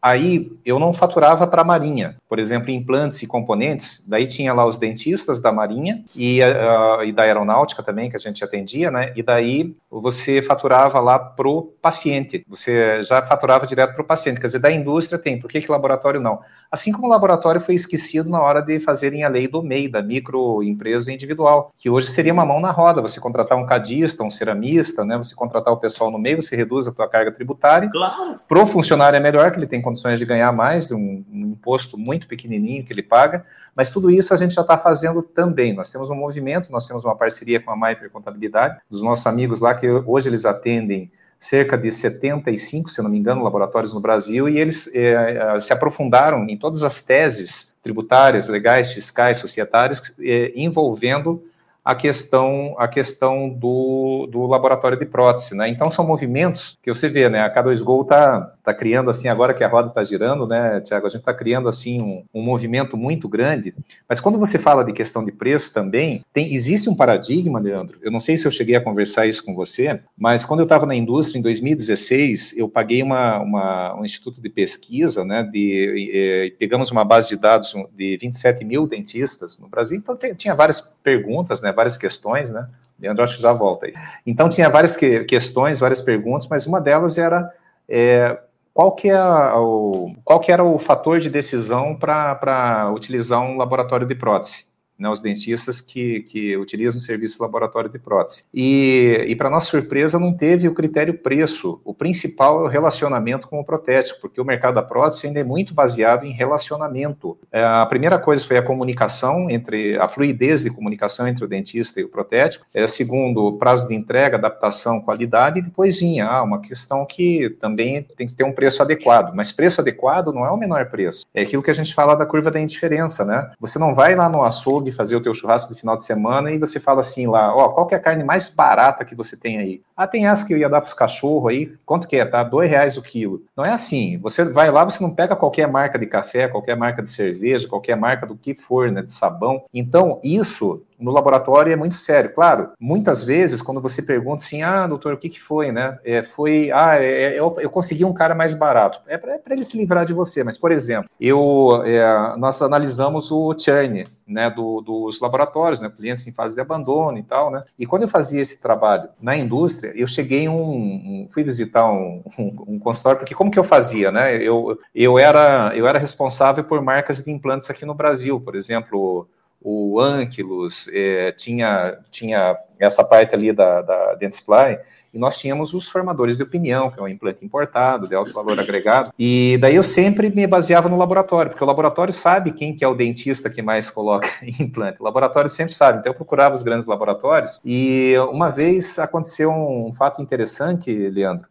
Aí 0.00 0.52
eu 0.64 0.78
não 0.78 0.92
faturava 0.92 1.46
para 1.46 1.62
a 1.62 1.64
Marinha, 1.64 2.16
por 2.28 2.38
exemplo, 2.38 2.70
implantes 2.70 3.22
e 3.22 3.26
componentes. 3.26 4.04
Daí 4.08 4.28
tinha 4.28 4.54
lá 4.54 4.64
os 4.64 4.78
dentistas 4.78 5.40
da 5.40 5.50
Marinha 5.50 6.04
e, 6.14 6.40
uh, 6.40 7.02
e 7.04 7.12
da 7.12 7.24
aeronáutica 7.24 7.82
também 7.82 8.08
que 8.08 8.16
a 8.16 8.20
gente 8.20 8.44
atendia, 8.44 8.90
né? 8.90 9.12
E 9.16 9.22
daí 9.22 9.74
você 9.90 10.40
faturava 10.40 11.00
lá 11.00 11.18
pro 11.18 11.74
paciente. 11.82 12.44
Você 12.48 13.02
já 13.02 13.20
faturava 13.22 13.66
direto 13.66 13.94
para 13.94 14.02
o 14.02 14.06
paciente. 14.06 14.40
Quer 14.40 14.46
dizer, 14.46 14.60
da 14.60 14.70
indústria 14.70 15.18
tem. 15.18 15.40
Por 15.40 15.50
que, 15.50 15.60
que 15.60 15.70
laboratório 15.70 16.20
não? 16.20 16.40
Assim 16.70 16.92
como 16.92 17.06
o 17.06 17.10
laboratório 17.10 17.60
foi 17.60 17.74
esquecido 17.74 18.28
na 18.28 18.40
hora 18.40 18.60
de 18.60 18.78
fazerem 18.78 19.24
a 19.24 19.28
lei 19.28 19.48
do 19.48 19.62
MEI, 19.62 19.88
da 19.88 20.02
microempresa 20.02 21.12
individual, 21.12 21.72
que 21.76 21.90
hoje 21.90 22.08
seria 22.08 22.32
uma 22.32 22.46
mão 22.46 22.60
na 22.60 22.70
roda. 22.70 23.02
Você 23.02 23.18
contratar 23.18 23.58
um 23.58 23.66
cadista, 23.66 24.22
um 24.22 24.30
ceramista, 24.30 25.04
né? 25.04 25.16
Você 25.16 25.34
contratar 25.34 25.72
o 25.72 25.78
pessoal 25.78 26.10
no 26.10 26.18
meio, 26.18 26.40
você 26.40 26.54
reduz 26.54 26.86
a 26.86 26.92
tua 26.92 27.08
carga 27.08 27.32
tributária. 27.32 27.90
Claro. 27.90 28.38
Pro 28.46 28.66
funcionário 28.66 29.16
é 29.16 29.20
melhor, 29.20 29.50
que 29.50 29.58
ele 29.58 29.66
tem 29.66 29.82
condições 29.88 30.18
de 30.18 30.26
ganhar 30.26 30.52
mais, 30.52 30.88
de 30.88 30.94
um, 30.94 31.24
um 31.32 31.40
imposto 31.52 31.96
muito 31.96 32.28
pequenininho 32.28 32.84
que 32.84 32.92
ele 32.92 33.02
paga, 33.02 33.44
mas 33.74 33.90
tudo 33.90 34.10
isso 34.10 34.34
a 34.34 34.36
gente 34.36 34.54
já 34.54 34.62
está 34.62 34.76
fazendo 34.76 35.22
também. 35.22 35.72
Nós 35.72 35.90
temos 35.90 36.10
um 36.10 36.14
movimento, 36.14 36.70
nós 36.70 36.86
temos 36.86 37.04
uma 37.04 37.16
parceria 37.16 37.58
com 37.58 37.70
a 37.70 37.76
Maiper 37.76 38.10
Contabilidade, 38.10 38.78
dos 38.90 39.02
nossos 39.02 39.26
amigos 39.26 39.60
lá, 39.60 39.74
que 39.74 39.88
hoje 39.88 40.28
eles 40.28 40.44
atendem 40.44 41.10
cerca 41.40 41.78
de 41.78 41.90
75, 41.90 42.90
se 42.90 43.00
não 43.00 43.08
me 43.08 43.18
engano, 43.18 43.42
laboratórios 43.42 43.94
no 43.94 44.00
Brasil, 44.00 44.48
e 44.48 44.58
eles 44.58 44.92
é, 44.94 45.58
se 45.60 45.72
aprofundaram 45.72 46.46
em 46.48 46.56
todas 46.56 46.82
as 46.82 47.00
teses 47.00 47.74
tributárias, 47.82 48.48
legais, 48.48 48.92
fiscais, 48.92 49.38
societárias, 49.38 50.02
é, 50.20 50.52
envolvendo 50.56 51.42
a 51.88 51.94
questão, 51.94 52.74
a 52.78 52.86
questão 52.86 53.48
do, 53.48 54.28
do 54.30 54.46
laboratório 54.46 54.98
de 54.98 55.06
prótese, 55.06 55.56
né? 55.56 55.70
Então 55.70 55.90
são 55.90 56.06
movimentos 56.06 56.76
que 56.82 56.92
você 56.92 57.08
vê, 57.08 57.30
né? 57.30 57.40
A 57.40 57.50
K2Go 57.50 58.02
está 58.02 58.52
tá 58.62 58.74
criando 58.74 59.08
assim, 59.08 59.28
agora 59.28 59.54
que 59.54 59.64
a 59.64 59.68
roda 59.68 59.88
está 59.88 60.04
girando, 60.04 60.46
né, 60.46 60.82
Tiago? 60.82 61.06
A 61.06 61.08
gente 61.08 61.20
está 61.20 61.32
criando 61.32 61.66
assim 61.66 62.02
um, 62.02 62.24
um, 62.34 62.42
movimento 62.42 62.94
muito 62.94 63.26
grande. 63.26 63.74
Mas 64.06 64.20
quando 64.20 64.38
você 64.38 64.58
fala 64.58 64.84
de 64.84 64.92
questão 64.92 65.24
de 65.24 65.32
preço 65.32 65.72
também, 65.72 66.22
tem, 66.30 66.52
existe 66.52 66.90
um 66.90 66.94
paradigma, 66.94 67.58
Leandro. 67.58 67.98
Eu 68.02 68.10
não 68.10 68.20
sei 68.20 68.36
se 68.36 68.46
eu 68.46 68.50
cheguei 68.50 68.76
a 68.76 68.82
conversar 68.82 69.26
isso 69.26 69.42
com 69.42 69.54
você, 69.54 69.98
mas 70.14 70.44
quando 70.44 70.60
eu 70.60 70.64
estava 70.64 70.84
na 70.84 70.94
indústria 70.94 71.38
em 71.38 71.42
2016, 71.42 72.58
eu 72.58 72.68
paguei 72.68 73.02
uma, 73.02 73.38
uma, 73.38 73.98
um 73.98 74.04
instituto 74.04 74.42
de 74.42 74.50
pesquisa, 74.50 75.24
né? 75.24 75.42
De, 75.42 76.54
pegamos 76.58 76.90
uma 76.90 77.02
base 77.02 77.30
de 77.30 77.36
dados 77.38 77.72
de 77.96 78.18
27 78.18 78.62
mil 78.62 78.86
dentistas 78.86 79.58
no 79.58 79.70
Brasil, 79.70 79.96
então 79.96 80.14
tem, 80.14 80.34
tinha 80.34 80.54
várias 80.54 80.82
perguntas, 81.02 81.62
né? 81.62 81.72
Várias 81.78 81.96
questões, 81.96 82.50
né? 82.50 82.68
Leandro, 83.00 83.22
acho 83.22 83.36
que 83.36 83.42
já 83.42 83.52
volta 83.52 83.86
aí. 83.86 83.94
Então, 84.26 84.48
tinha 84.48 84.68
várias 84.68 84.96
que, 84.96 85.22
questões, 85.24 85.78
várias 85.78 86.02
perguntas, 86.02 86.48
mas 86.48 86.66
uma 86.66 86.80
delas 86.80 87.16
era 87.16 87.48
é, 87.88 88.36
qual, 88.74 88.92
que 88.92 89.08
é 89.08 89.22
o, 89.54 90.12
qual 90.24 90.40
que 90.40 90.50
era 90.50 90.64
o 90.64 90.78
fator 90.78 91.20
de 91.20 91.30
decisão 91.30 91.94
para 91.94 92.90
utilizar 92.92 93.40
um 93.40 93.56
laboratório 93.56 94.06
de 94.06 94.16
prótese? 94.16 94.67
Né, 94.98 95.08
os 95.08 95.22
dentistas 95.22 95.80
que, 95.80 96.20
que 96.22 96.56
utilizam 96.56 96.98
o 96.98 97.02
serviço 97.02 97.42
laboratório 97.42 97.88
de 97.88 97.98
prótese. 97.98 98.44
E, 98.52 99.24
e 99.28 99.36
para 99.36 99.48
nossa 99.48 99.68
surpresa, 99.68 100.18
não 100.18 100.34
teve 100.34 100.66
o 100.66 100.74
critério 100.74 101.14
preço. 101.14 101.80
O 101.84 101.94
principal 101.94 102.62
é 102.62 102.64
o 102.64 102.68
relacionamento 102.68 103.48
com 103.48 103.60
o 103.60 103.64
protético, 103.64 104.20
porque 104.20 104.40
o 104.40 104.44
mercado 104.44 104.74
da 104.74 104.82
prótese 104.82 105.26
ainda 105.26 105.40
é 105.40 105.44
muito 105.44 105.72
baseado 105.72 106.24
em 106.24 106.32
relacionamento. 106.32 107.38
É, 107.52 107.62
a 107.62 107.86
primeira 107.86 108.18
coisa 108.18 108.44
foi 108.44 108.58
a 108.58 108.62
comunicação 108.62 109.48
entre 109.48 109.96
a 109.98 110.08
fluidez 110.08 110.62
de 110.62 110.70
comunicação 110.70 111.28
entre 111.28 111.44
o 111.44 111.48
dentista 111.48 112.00
e 112.00 112.04
o 112.04 112.08
protético. 112.08 112.66
É, 112.74 112.86
segundo, 112.86 113.52
prazo 113.58 113.88
de 113.88 113.94
entrega, 113.94 114.36
adaptação, 114.36 115.00
qualidade, 115.00 115.60
e 115.60 115.62
depois 115.62 115.98
vinha 115.98 116.26
ah, 116.26 116.42
uma 116.42 116.60
questão 116.60 117.06
que 117.06 117.50
também 117.60 118.02
tem 118.16 118.26
que 118.26 118.34
ter 118.34 118.44
um 118.44 118.52
preço 118.52 118.82
adequado. 118.82 119.34
Mas 119.34 119.52
preço 119.52 119.80
adequado 119.80 120.32
não 120.32 120.44
é 120.44 120.50
o 120.50 120.56
menor 120.56 120.86
preço. 120.86 121.26
É 121.34 121.42
aquilo 121.42 121.62
que 121.62 121.70
a 121.70 121.74
gente 121.74 121.94
fala 121.94 122.14
da 122.14 122.26
curva 122.26 122.50
da 122.50 122.60
indiferença, 122.60 123.24
né? 123.24 123.50
Você 123.60 123.78
não 123.78 123.94
vai 123.94 124.14
lá 124.14 124.28
no 124.28 124.42
açougue 124.42 124.87
fazer 124.92 125.16
o 125.16 125.20
teu 125.20 125.34
churrasco 125.34 125.72
de 125.72 125.80
final 125.80 125.96
de 125.96 126.04
semana 126.04 126.50
e 126.50 126.58
você 126.58 126.78
fala 126.80 127.00
assim 127.00 127.26
lá, 127.26 127.54
ó, 127.54 127.68
qual 127.70 127.86
que 127.86 127.94
é 127.94 127.98
a 127.98 128.00
carne 128.00 128.24
mais 128.24 128.48
barata 128.48 129.04
que 129.04 129.14
você 129.14 129.36
tem 129.36 129.58
aí? 129.58 129.82
Ah, 129.96 130.06
tem 130.06 130.26
essa 130.26 130.46
que 130.46 130.52
eu 130.52 130.58
ia 130.58 130.68
dar 130.68 130.80
para 130.80 130.88
os 130.88 130.94
cachorros 130.94 131.50
aí, 131.50 131.72
quanto 131.84 132.06
que 132.06 132.16
é? 132.16 132.24
Tá? 132.24 132.42
Dois 132.42 132.70
reais 132.70 132.96
o 132.96 133.02
quilo. 133.02 133.42
Não 133.56 133.64
é 133.64 133.70
assim, 133.70 134.18
você 134.18 134.44
vai 134.44 134.70
lá, 134.70 134.84
você 134.84 135.02
não 135.02 135.14
pega 135.14 135.36
qualquer 135.36 135.68
marca 135.68 135.98
de 135.98 136.06
café, 136.06 136.48
qualquer 136.48 136.76
marca 136.76 137.02
de 137.02 137.10
cerveja, 137.10 137.68
qualquer 137.68 137.96
marca 137.96 138.26
do 138.26 138.36
que 138.36 138.54
for, 138.54 138.90
né, 138.90 139.02
de 139.02 139.12
sabão. 139.12 139.64
Então, 139.72 140.20
isso 140.22 140.82
no 140.98 141.10
laboratório 141.10 141.72
é 141.72 141.76
muito 141.76 141.94
sério. 141.94 142.32
Claro, 142.32 142.70
muitas 142.78 143.22
vezes, 143.22 143.62
quando 143.62 143.80
você 143.80 144.02
pergunta 144.02 144.42
assim, 144.42 144.62
ah, 144.62 144.86
doutor, 144.86 145.14
o 145.14 145.16
que, 145.16 145.28
que 145.28 145.40
foi, 145.40 145.70
né? 145.70 145.98
É, 146.04 146.22
foi, 146.22 146.70
ah, 146.72 146.96
é, 146.96 147.34
é 147.34 147.38
eu, 147.38 147.56
eu, 147.60 147.70
consegui 147.70 148.04
um 148.04 148.12
cara 148.12 148.34
mais 148.34 148.54
barato. 148.54 149.00
É 149.06 149.16
para 149.16 149.38
ele 149.50 149.64
se 149.64 149.76
livrar 149.76 150.04
de 150.04 150.12
você. 150.12 150.42
Mas, 150.42 150.58
por 150.58 150.72
exemplo, 150.72 151.08
eu, 151.20 151.82
é, 151.84 152.36
nós 152.36 152.60
analisamos 152.62 153.30
o 153.30 153.54
churn, 153.58 154.04
né, 154.26 154.50
do, 154.50 154.80
dos 154.82 155.20
laboratórios, 155.20 155.80
né, 155.80 155.90
clientes 155.94 156.26
em 156.26 156.32
fase 156.32 156.54
de 156.54 156.60
abandono 156.60 157.16
e 157.18 157.22
tal, 157.22 157.50
né? 157.50 157.62
E 157.78 157.86
quando 157.86 158.02
eu 158.02 158.08
fazia 158.08 158.42
esse 158.42 158.60
trabalho 158.60 159.08
na 159.20 159.36
indústria, 159.36 159.92
eu 159.96 160.06
cheguei 160.06 160.48
um, 160.48 160.54
um 160.54 161.28
fui 161.32 161.42
visitar 161.42 161.90
um, 161.90 162.22
um, 162.38 162.64
um, 162.68 162.78
consultório, 162.78 163.20
porque 163.20 163.34
como 163.34 163.50
que 163.50 163.58
eu 163.58 163.64
fazia, 163.64 164.12
né? 164.12 164.36
Eu, 164.36 164.78
eu, 164.94 165.18
era, 165.18 165.72
eu 165.74 165.86
era 165.86 165.98
responsável 165.98 166.62
por 166.62 166.82
marcas 166.82 167.22
de 167.22 167.30
implantes 167.30 167.70
aqui 167.70 167.86
no 167.86 167.94
Brasil, 167.94 168.38
por 168.40 168.54
exemplo, 168.54 169.26
o 169.60 170.00
Ankylos, 170.00 170.88
é, 170.92 171.32
tinha, 171.32 171.98
tinha 172.10 172.56
essa 172.78 173.02
parte 173.02 173.34
ali 173.34 173.52
da, 173.52 173.82
da 173.82 174.14
Dentsply, 174.14 174.78
e 175.12 175.18
nós 175.18 175.38
tínhamos 175.38 175.72
os 175.72 175.88
formadores 175.88 176.36
de 176.36 176.42
opinião, 176.42 176.90
que 176.90 177.00
é 177.00 177.02
um 177.02 177.08
implante 177.08 177.44
importado, 177.44 178.06
de 178.06 178.14
alto 178.14 178.32
valor 178.32 178.58
agregado, 178.60 179.10
e 179.18 179.58
daí 179.60 179.74
eu 179.74 179.82
sempre 179.82 180.30
me 180.30 180.46
baseava 180.46 180.88
no 180.88 180.96
laboratório, 180.96 181.50
porque 181.50 181.64
o 181.64 181.66
laboratório 181.66 182.12
sabe 182.12 182.52
quem 182.52 182.74
que 182.74 182.84
é 182.84 182.88
o 182.88 182.94
dentista 182.94 183.50
que 183.50 183.62
mais 183.62 183.90
coloca 183.90 184.28
implante, 184.60 185.00
o 185.00 185.04
laboratório 185.04 185.48
sempre 185.48 185.74
sabe, 185.74 186.00
então 186.00 186.12
eu 186.12 186.16
procurava 186.16 186.54
os 186.54 186.62
grandes 186.62 186.86
laboratórios, 186.86 187.60
e 187.64 188.14
uma 188.30 188.50
vez 188.50 188.98
aconteceu 188.98 189.50
um 189.50 189.92
fato 189.92 190.22
interessante, 190.22 190.92
Leandro, 190.92 191.48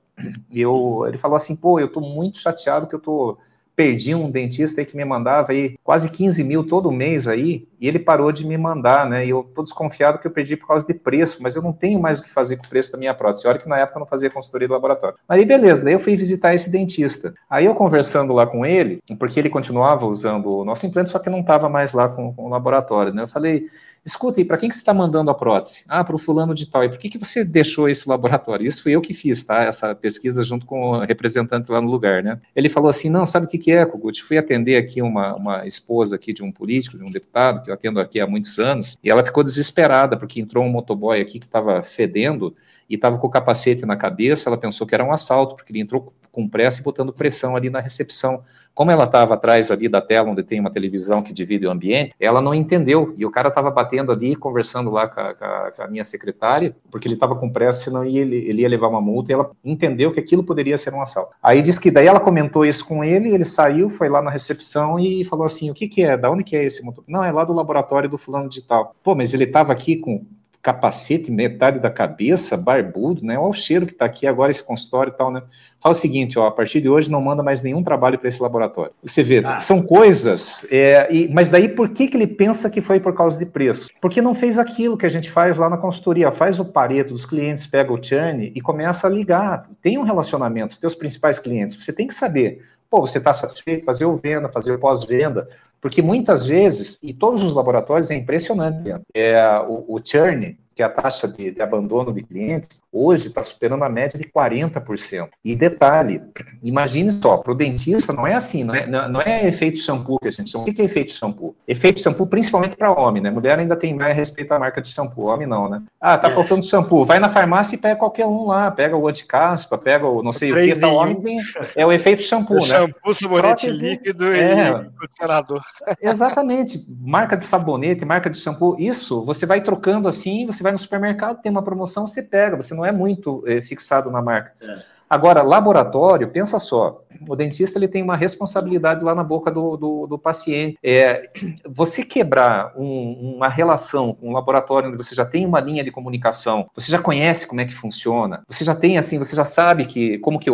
eu, 0.51 1.03
ele 1.08 1.18
falou 1.18 1.36
assim, 1.36 1.55
pô, 1.55 1.80
eu 1.80 1.88
tô 1.88 2.01
muito 2.01 2.39
chateado 2.39 2.88
que 2.88 2.95
eu 2.95 2.99
tô 2.99 3.38
perdi 3.78 4.15
um 4.15 4.32
dentista 4.32 4.84
que 4.84 4.97
me 4.97 5.05
mandava 5.05 5.51
aí 5.51 5.78
quase 5.84 6.09
15 6.09 6.43
mil 6.43 6.65
todo 6.65 6.91
mês 6.91 7.28
aí, 7.28 7.67
e 7.80 7.88
ele 7.88 7.99
parou 7.99 8.32
de 8.32 8.43
me 8.43 8.57
mandar, 8.57 9.07
né? 9.07 9.23
E 9.23 9.30
eu 9.30 9.43
tô 9.53 9.61
desconfiado 9.61 10.17
que 10.17 10.25
eu 10.25 10.32
perdi 10.32 10.57
por 10.57 10.67
causa 10.67 10.84
de 10.84 10.95
preço, 10.95 11.38
mas 11.43 11.55
eu 11.55 11.61
não 11.61 11.71
tenho 11.71 12.01
mais 12.01 12.17
o 12.17 12.23
que 12.23 12.34
fazer 12.34 12.57
com 12.57 12.65
o 12.65 12.69
preço 12.69 12.91
da 12.91 12.97
minha 12.97 13.13
prótese. 13.13 13.47
Olha 13.47 13.59
que 13.59 13.69
na 13.69 13.78
época 13.78 13.97
eu 13.97 13.99
não 13.99 14.07
fazia 14.07 14.32
consultoria 14.32 14.67
do 14.67 14.73
laboratório. 14.73 15.19
Aí 15.30 15.45
beleza, 15.45 15.84
daí 15.84 15.93
eu 15.93 15.99
fui 15.99 16.15
visitar 16.15 16.55
esse 16.55 16.71
dentista. 16.71 17.36
Aí 17.47 17.65
eu 17.65 17.75
conversando 17.75 18.34
lá 18.34 18.47
com 18.47 18.65
ele, 18.65 18.99
porque 19.19 19.39
ele 19.39 19.49
continuava 19.49 20.07
usando 20.07 20.49
o 20.49 20.65
nosso 20.65 20.88
implante, 20.88 21.11
só 21.11 21.19
que 21.19 21.30
não 21.30 21.41
estava 21.41 21.69
mais 21.69 21.93
lá 21.93 22.09
com, 22.09 22.34
com 22.34 22.47
o 22.47 22.49
laboratório, 22.49 23.13
né? 23.13 23.21
Eu 23.21 23.28
falei, 23.28 23.67
Escuta, 24.05 24.39
e 24.39 24.45
para 24.45 24.57
quem 24.57 24.69
que 24.69 24.75
você 24.75 24.81
está 24.81 24.93
mandando 24.93 25.29
a 25.29 25.33
prótese? 25.33 25.83
Ah, 25.87 26.03
para 26.03 26.15
o 26.15 26.19
fulano 26.19 26.55
de 26.55 26.69
tal. 26.69 26.83
E 26.83 26.89
por 26.89 26.97
que, 26.97 27.09
que 27.09 27.17
você 27.17 27.43
deixou 27.43 27.89
esse 27.89 28.07
laboratório? 28.07 28.65
Isso 28.65 28.81
fui 28.81 28.93
eu 28.93 29.01
que 29.01 29.13
fiz, 29.13 29.43
tá? 29.43 29.63
Essa 29.63 29.93
pesquisa 29.93 30.43
junto 30.43 30.65
com 30.65 30.91
o 30.91 30.99
representante 31.01 31.71
lá 31.71 31.81
no 31.81 31.89
lugar, 31.89 32.23
né? 32.23 32.39
Ele 32.55 32.69
falou 32.69 32.89
assim, 32.89 33.09
não, 33.09 33.25
sabe 33.25 33.45
o 33.45 33.49
que, 33.49 33.57
que 33.57 33.71
é, 33.71 33.85
Kogut? 33.85 34.23
Fui 34.23 34.37
atender 34.37 34.77
aqui 34.77 35.01
uma, 35.01 35.35
uma 35.35 35.65
esposa 35.65 36.15
aqui 36.15 36.31
de 36.31 36.43
um 36.43 36.51
político, 36.51 36.97
de 36.97 37.03
um 37.03 37.11
deputado, 37.11 37.63
que 37.63 37.69
eu 37.69 37.73
atendo 37.73 37.99
aqui 37.99 38.19
há 38.19 38.27
muitos 38.27 38.57
anos, 38.57 38.97
e 39.03 39.09
ela 39.09 39.23
ficou 39.23 39.43
desesperada, 39.43 40.15
porque 40.15 40.39
entrou 40.39 40.63
um 40.63 40.69
motoboy 40.69 41.19
aqui 41.19 41.39
que 41.39 41.45
estava 41.45 41.83
fedendo, 41.83 42.55
e 42.89 42.95
estava 42.95 43.17
com 43.17 43.27
o 43.27 43.29
capacete 43.29 43.85
na 43.85 43.97
cabeça, 43.97 44.49
ela 44.49 44.57
pensou 44.57 44.87
que 44.87 44.95
era 44.95 45.03
um 45.03 45.11
assalto, 45.11 45.55
porque 45.55 45.71
ele 45.71 45.81
entrou 45.81 46.13
com 46.31 46.47
pressa 46.47 46.81
e 46.81 46.83
botando 46.83 47.11
pressão 47.11 47.55
ali 47.55 47.69
na 47.69 47.79
recepção. 47.79 48.43
Como 48.78 48.91
ela 48.91 49.05
estava 49.05 49.34
atrás 49.34 49.71
ali 49.71 49.89
da 49.89 49.99
tela 49.99 50.30
onde 50.30 50.43
tem 50.43 50.59
uma 50.59 50.69
televisão 50.69 51.23
que 51.23 51.34
divide 51.34 51.65
o 51.65 51.71
ambiente, 51.71 52.13
ela 52.19 52.39
não 52.39 52.53
entendeu. 52.53 53.11
E 53.17 53.25
o 53.25 53.32
cara 53.32 53.47
estava 53.47 53.71
batendo 53.71 54.11
ali, 54.11 54.36
conversando 54.36 54.91
lá 54.91 55.07
com 55.07 55.19
a, 55.19 55.71
com 55.75 55.82
a 55.82 55.88
minha 55.88 56.03
secretária, 56.03 56.75
porque 56.91 57.07
ele 57.07 57.15
estava 57.15 57.36
com 57.36 57.49
pressa, 57.49 57.86
senão 57.86 58.05
ia, 58.05 58.21
ele, 58.21 58.61
ia 58.61 58.69
levar 58.69 58.88
uma 58.88 59.01
multa, 59.01 59.32
e 59.32 59.34
ela 59.34 59.49
entendeu 59.65 60.11
que 60.11 60.19
aquilo 60.19 60.43
poderia 60.43 60.78
ser 60.78 60.93
um 60.93 61.01
assalto. 61.01 61.36
Aí 61.41 61.63
diz 61.63 61.80
que 61.80 61.89
daí 61.89 62.05
ela 62.05 62.19
comentou 62.19 62.63
isso 62.63 62.86
com 62.86 63.03
ele, 63.03 63.34
ele 63.34 63.45
saiu, 63.45 63.89
foi 63.89 64.09
lá 64.09 64.21
na 64.21 64.30
recepção 64.30 64.99
e 64.99 65.25
falou 65.25 65.47
assim: 65.47 65.71
o 65.71 65.73
que, 65.73 65.88
que 65.88 66.03
é? 66.03 66.15
Da 66.15 66.30
onde 66.30 66.43
que 66.43 66.55
é 66.55 66.63
esse 66.63 66.86
motor? 66.86 67.03
Não, 67.07 67.23
é 67.23 67.32
lá 67.32 67.43
do 67.43 67.53
laboratório 67.53 68.07
do 68.07 68.19
fulano 68.19 68.47
digital. 68.47 68.95
Pô, 69.03 69.15
mas 69.15 69.34
ele 69.34 69.45
estava 69.45 69.73
aqui 69.73 69.95
com 69.95 70.23
capacete, 70.62 71.32
metade 71.32 71.80
da 71.80 71.89
cabeça, 71.89 72.58
barbudo, 72.58 73.24
né? 73.24 73.38
Olha 73.38 73.49
o 73.49 73.53
cheiro 73.53 73.86
que 73.86 73.93
está 73.93 74.05
aqui 74.05 74.28
agora, 74.28 74.51
esse 74.51 74.64
consultório 74.64 75.12
e 75.12 75.18
tal, 75.18 75.32
né? 75.32 75.41
Fala 75.82 75.93
o 75.93 75.97
seguinte, 75.97 76.38
ó, 76.39 76.47
a 76.47 76.51
partir 76.51 76.82
de 76.82 76.89
hoje 76.89 77.10
não 77.10 77.22
manda 77.22 77.43
mais 77.43 77.62
nenhum 77.62 77.84
trabalho 77.84 78.18
para 78.18 78.28
esse 78.28 78.41
laboratório. 78.41 78.91
Você 79.03 79.24
vê, 79.24 79.41
ah. 79.45 79.60
são 79.60 79.82
coisas, 79.82 80.68
é, 80.72 81.08
e, 81.14 81.28
mas 81.30 81.49
daí 81.49 81.70
por 81.70 81.89
que, 81.89 82.08
que 82.08 82.18
ele 82.18 82.28
pensa 82.28 82.70
que 82.70 82.82
foi 82.82 82.99
por 82.99 83.14
causa 83.14 83.38
de 83.38 83.45
preço? 83.45 83.88
Porque 84.01 84.22
não 84.22 84.34
fez 84.34 84.58
aquilo 84.58 84.97
que 84.97 85.05
a 85.05 85.10
gente 85.10 85.30
faz 85.30 85.58
lá 85.58 85.70
na 85.70 85.78
consultoria, 85.78 86.32
faz 86.32 86.60
o 86.60 86.66
pareto 86.66 87.14
dos 87.14 87.26
clientes, 87.26 87.68
pega 87.68 87.93
o 87.93 88.03
churn 88.03 88.51
e 88.53 88.60
começa 88.60 89.08
a 89.08 89.10
ligar. 89.10 89.70
Tem 89.82 89.97
um 89.97 90.03
relacionamento, 90.03 90.74
os 90.74 90.80
teus 90.80 90.95
principais 90.95 91.39
clientes, 91.39 91.76
você 91.76 91.93
tem 91.93 92.08
que 92.08 92.14
saber 92.14 92.62
Pô, 92.89 93.01
você 93.01 93.17
está 93.17 93.33
satisfeito? 93.33 93.85
Fazer 93.85 94.05
o 94.05 94.15
venda, 94.15 94.49
fazer 94.49 94.73
o 94.73 94.79
pós-venda. 94.79 95.49
Porque 95.81 96.01
muitas 96.01 96.45
vezes, 96.45 96.99
e 97.03 97.13
todos 97.13 97.43
os 97.43 97.53
laboratórios 97.53 98.09
é 98.09 98.15
impressionante, 98.15 98.83
é, 99.13 99.59
o, 99.67 99.95
o 99.95 100.01
churn, 100.03 100.57
que 100.78 100.84
a 100.84 100.89
taxa 100.89 101.28
de, 101.28 101.49
de 101.49 101.59
abandono 101.59 102.13
de 102.13 102.21
clientes, 102.21 102.84
hoje 102.93 103.30
está 103.30 103.41
superando 103.41 103.84
a 103.84 103.89
média 103.89 104.17
de 104.17 104.25
40%. 104.25 105.28
E 105.43 105.55
detalhe, 105.55 106.21
imagine 106.61 107.11
só, 107.11 107.38
para 107.38 107.51
o 107.51 107.55
dentista 107.55 108.13
não 108.13 108.28
é 108.28 108.36
assim, 108.36 108.63
não 108.63 108.75
é, 108.75 108.86
não 108.86 109.19
é 109.19 109.47
efeito 109.47 109.80
shampoo 109.80 110.19
que 110.19 110.28
a 110.28 110.32
gente 110.32 110.51
chama. 110.51 110.65
O 110.65 110.71
que 110.71 110.80
é 110.80 110.86
efeito 110.86 111.11
shampoo? 111.11 111.55
Efeito 111.67 111.99
shampoo 111.99 112.28
principalmente 112.28 112.78
para 112.78 112.91
homem, 112.91 113.23
né? 113.23 113.32
Mulher 113.32 113.57
ainda 113.57 113.75
tem 113.75 113.95
mais 113.95 114.15
respeito 114.15 114.51
à 114.51 114.59
marca 114.59 114.80
de 114.80 114.89
shampoo, 114.89 115.25
homem 115.25 115.47
não, 115.47 115.67
né? 115.67 115.82
Ah, 115.99 116.15
tá 116.15 116.28
é. 116.28 116.32
faltando 116.32 116.63
shampoo, 116.63 117.03
vai 117.03 117.17
na 117.17 117.30
farmácia 117.30 117.75
e 117.75 117.80
pega 117.80 117.95
qualquer 117.95 118.28
um 118.28 118.45
lá, 118.45 118.69
pega 118.69 118.95
o 118.95 119.07
anticaspa, 119.07 119.80
pega 119.80 120.05
o 120.05 120.21
não 120.21 120.32
sei 120.32 120.51
o 120.51 120.55
que, 120.55 120.75
tá 120.75 120.89
homem, 120.89 121.19
tem, 121.19 121.39
é 121.75 121.84
o 121.84 121.91
efeito 121.91 122.21
shampoo, 122.21 122.53
né? 122.53 122.61
Shampoo, 122.61 123.13
sabonete 123.15 123.65
Prótese, 123.65 123.89
líquido 123.89 124.28
é, 124.28 124.69
e 124.69 124.99
condicionador. 124.99 125.61
Exatamente, 125.99 126.86
marca 126.99 127.36
de 127.36 127.45
sabonete, 127.45 128.05
marca 128.05 128.30
de 128.30 128.38
shampoo, 128.38 128.75
isso, 128.78 129.25
você 129.25 129.47
vai 129.47 129.59
trocando 129.59 130.07
assim, 130.07 130.45
você 130.45 130.61
vai 130.68 130.72
vai 130.72 130.72
no 130.74 130.80
supermercado, 130.80 131.41
tem 131.41 131.51
uma 131.51 131.63
promoção, 131.63 132.05
você 132.05 132.22
pega, 132.22 132.55
você 132.55 132.74
não 132.74 132.86
é 132.86 132.91
muito 132.91 133.43
é, 133.47 133.61
fixado 133.61 134.11
na 134.11 134.22
marca. 134.22 134.53
É. 134.61 134.97
Agora, 135.09 135.41
laboratório, 135.41 136.28
pensa 136.28 136.59
só, 136.59 137.01
o 137.26 137.34
dentista 137.34 137.80
ele 137.80 137.88
tem 137.88 138.03
uma 138.03 138.18
responsabilidade 138.18 139.05
lá 139.05 139.15
na 139.15 139.24
boca 139.24 139.49
do, 139.49 139.78
do, 139.78 140.05
do 140.05 140.20
paciente. 140.20 140.78
É, 140.84 141.30
você 141.65 142.03
quebrar 142.03 142.74
um, 142.76 143.36
uma 143.38 143.47
relação 143.47 144.13
com 144.13 144.30
um 144.30 144.34
laboratório 144.34 144.89
onde 144.89 144.97
você 144.97 145.15
já 145.15 145.26
tem 145.26 145.45
uma 145.45 145.61
linha 145.61 145.82
de 145.82 145.91
comunicação, 145.91 146.70
você 146.76 146.91
já 146.91 146.99
conhece 146.99 147.47
como 147.47 147.61
é 147.61 147.65
que 147.65 147.74
funciona, 147.74 148.43
você 148.49 148.65
já 148.65 148.76
tem 148.76 148.97
assim, 148.97 149.18
você 149.18 149.34
já 149.34 149.45
sabe 149.45 149.86
que 149.86 150.18
como 150.20 150.38
que, 150.38 150.49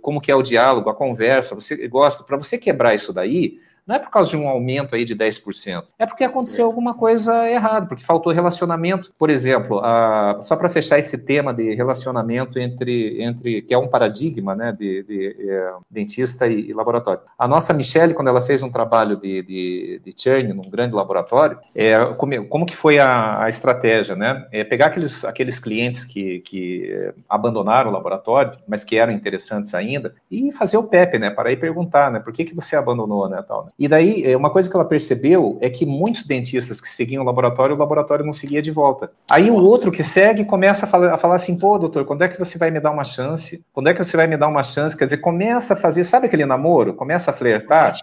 como 0.00 0.20
que 0.20 0.30
é 0.30 0.36
o 0.36 0.42
diálogo, 0.42 0.88
a 0.88 0.94
conversa, 0.94 1.56
você 1.56 1.88
gosta, 1.88 2.22
para 2.22 2.36
você 2.36 2.56
quebrar 2.56 2.94
isso 2.94 3.12
daí, 3.12 3.58
não 3.86 3.96
é 3.96 3.98
por 3.98 4.10
causa 4.10 4.30
de 4.30 4.36
um 4.36 4.48
aumento 4.48 4.94
aí 4.94 5.04
de 5.04 5.14
10%, 5.14 5.84
é 5.98 6.06
porque 6.06 6.24
aconteceu 6.24 6.64
é. 6.64 6.66
alguma 6.66 6.94
coisa 6.94 7.48
errada, 7.48 7.86
porque 7.86 8.04
faltou 8.04 8.32
relacionamento. 8.32 9.12
Por 9.18 9.30
exemplo, 9.30 9.80
a, 9.82 10.38
só 10.40 10.56
para 10.56 10.68
fechar 10.68 10.98
esse 10.98 11.16
tema 11.18 11.54
de 11.54 11.74
relacionamento 11.74 12.58
entre, 12.58 13.22
entre 13.22 13.62
que 13.62 13.72
é 13.72 13.78
um 13.78 13.88
paradigma 13.88 14.54
né, 14.54 14.72
de, 14.72 15.02
de, 15.04 15.36
é, 15.48 15.72
dentista 15.90 16.46
e, 16.46 16.70
e, 16.70 16.72
laboratório. 16.72 17.20
A 17.38 17.46
nossa 17.46 17.72
Michelle, 17.72 18.14
quando 18.14 18.28
ela 18.28 18.40
fez 18.40 18.62
um 18.62 18.70
trabalho 18.70 19.16
de, 19.16 19.42
de, 19.42 20.00
de 20.04 20.14
churn 20.16 20.52
num 20.52 20.68
grande 20.70 20.94
laboratório, 20.94 21.58
é, 21.74 22.04
como, 22.14 22.46
como 22.48 22.66
que 22.66 22.76
foi 22.76 22.98
a, 22.98 23.44
a 23.44 23.48
estratégia? 23.48 24.16
Né? 24.16 24.46
É 24.50 24.64
pegar 24.64 24.86
aqueles, 24.86 25.24
aqueles 25.24 25.58
clientes 25.58 26.04
que, 26.04 26.40
que 26.40 26.90
é, 26.90 27.14
abandonaram 27.28 27.90
o 27.90 27.92
laboratório, 27.92 28.58
mas 28.66 28.84
que 28.84 28.96
eram 28.96 29.12
interessantes 29.12 29.74
ainda, 29.74 30.14
e 30.30 30.50
fazer 30.52 30.76
o 30.76 30.88
PEP, 30.88 31.18
né? 31.18 31.30
Para 31.30 31.50
aí 31.50 31.56
perguntar, 31.56 32.10
né? 32.10 32.18
Por 32.18 32.32
que, 32.32 32.44
que 32.44 32.54
você 32.54 32.76
abandonou, 32.76 33.28
né? 33.28 33.42
Tal, 33.46 33.66
né? 33.66 33.70
E 33.78 33.86
daí, 33.86 34.24
é, 34.24 34.36
uma 34.36 34.50
coisa 34.50 34.70
que 34.70 34.76
ela 34.76 34.84
percebeu 34.84 35.58
é 35.60 35.68
que 35.68 35.84
muitos 35.84 36.24
dentistas 36.24 36.80
que 36.80 36.88
seguiam 36.88 37.22
o 37.22 37.26
laboratório, 37.26 37.74
o 37.74 37.78
laboratório 37.78 38.24
não 38.24 38.32
seguia 38.32 38.62
de 38.62 38.70
volta. 38.70 39.10
Aí 39.28 39.50
o 39.50 39.56
outro 39.56 39.92
que 39.92 40.02
segue 40.02 40.44
começa 40.44 40.86
a 40.86 40.88
falar, 40.88 41.14
a 41.14 41.18
falar 41.18 41.34
assim, 41.36 41.58
pô, 41.58 41.78
doutor, 41.78 42.04
quando 42.06 42.22
é 42.22 42.28
que 42.28 42.38
você 42.38 42.56
vai 42.56 42.70
me 42.70 42.80
dar 42.80 42.90
uma 42.90 43.04
chance? 43.04 43.64
Quando 43.72 43.88
é 43.88 43.94
que 43.94 44.02
você 44.02 44.16
vai 44.16 44.26
me 44.26 44.36
dar 44.36 44.48
uma 44.48 44.62
chance? 44.62 44.96
Quer 44.96 45.04
dizer, 45.04 45.18
começa 45.18 45.74
a 45.74 45.76
fazer, 45.76 46.04
sabe 46.04 46.26
aquele 46.26 46.46
namoro? 46.46 46.94
Começa 46.94 47.30
a 47.30 47.34
flertar. 47.34 47.94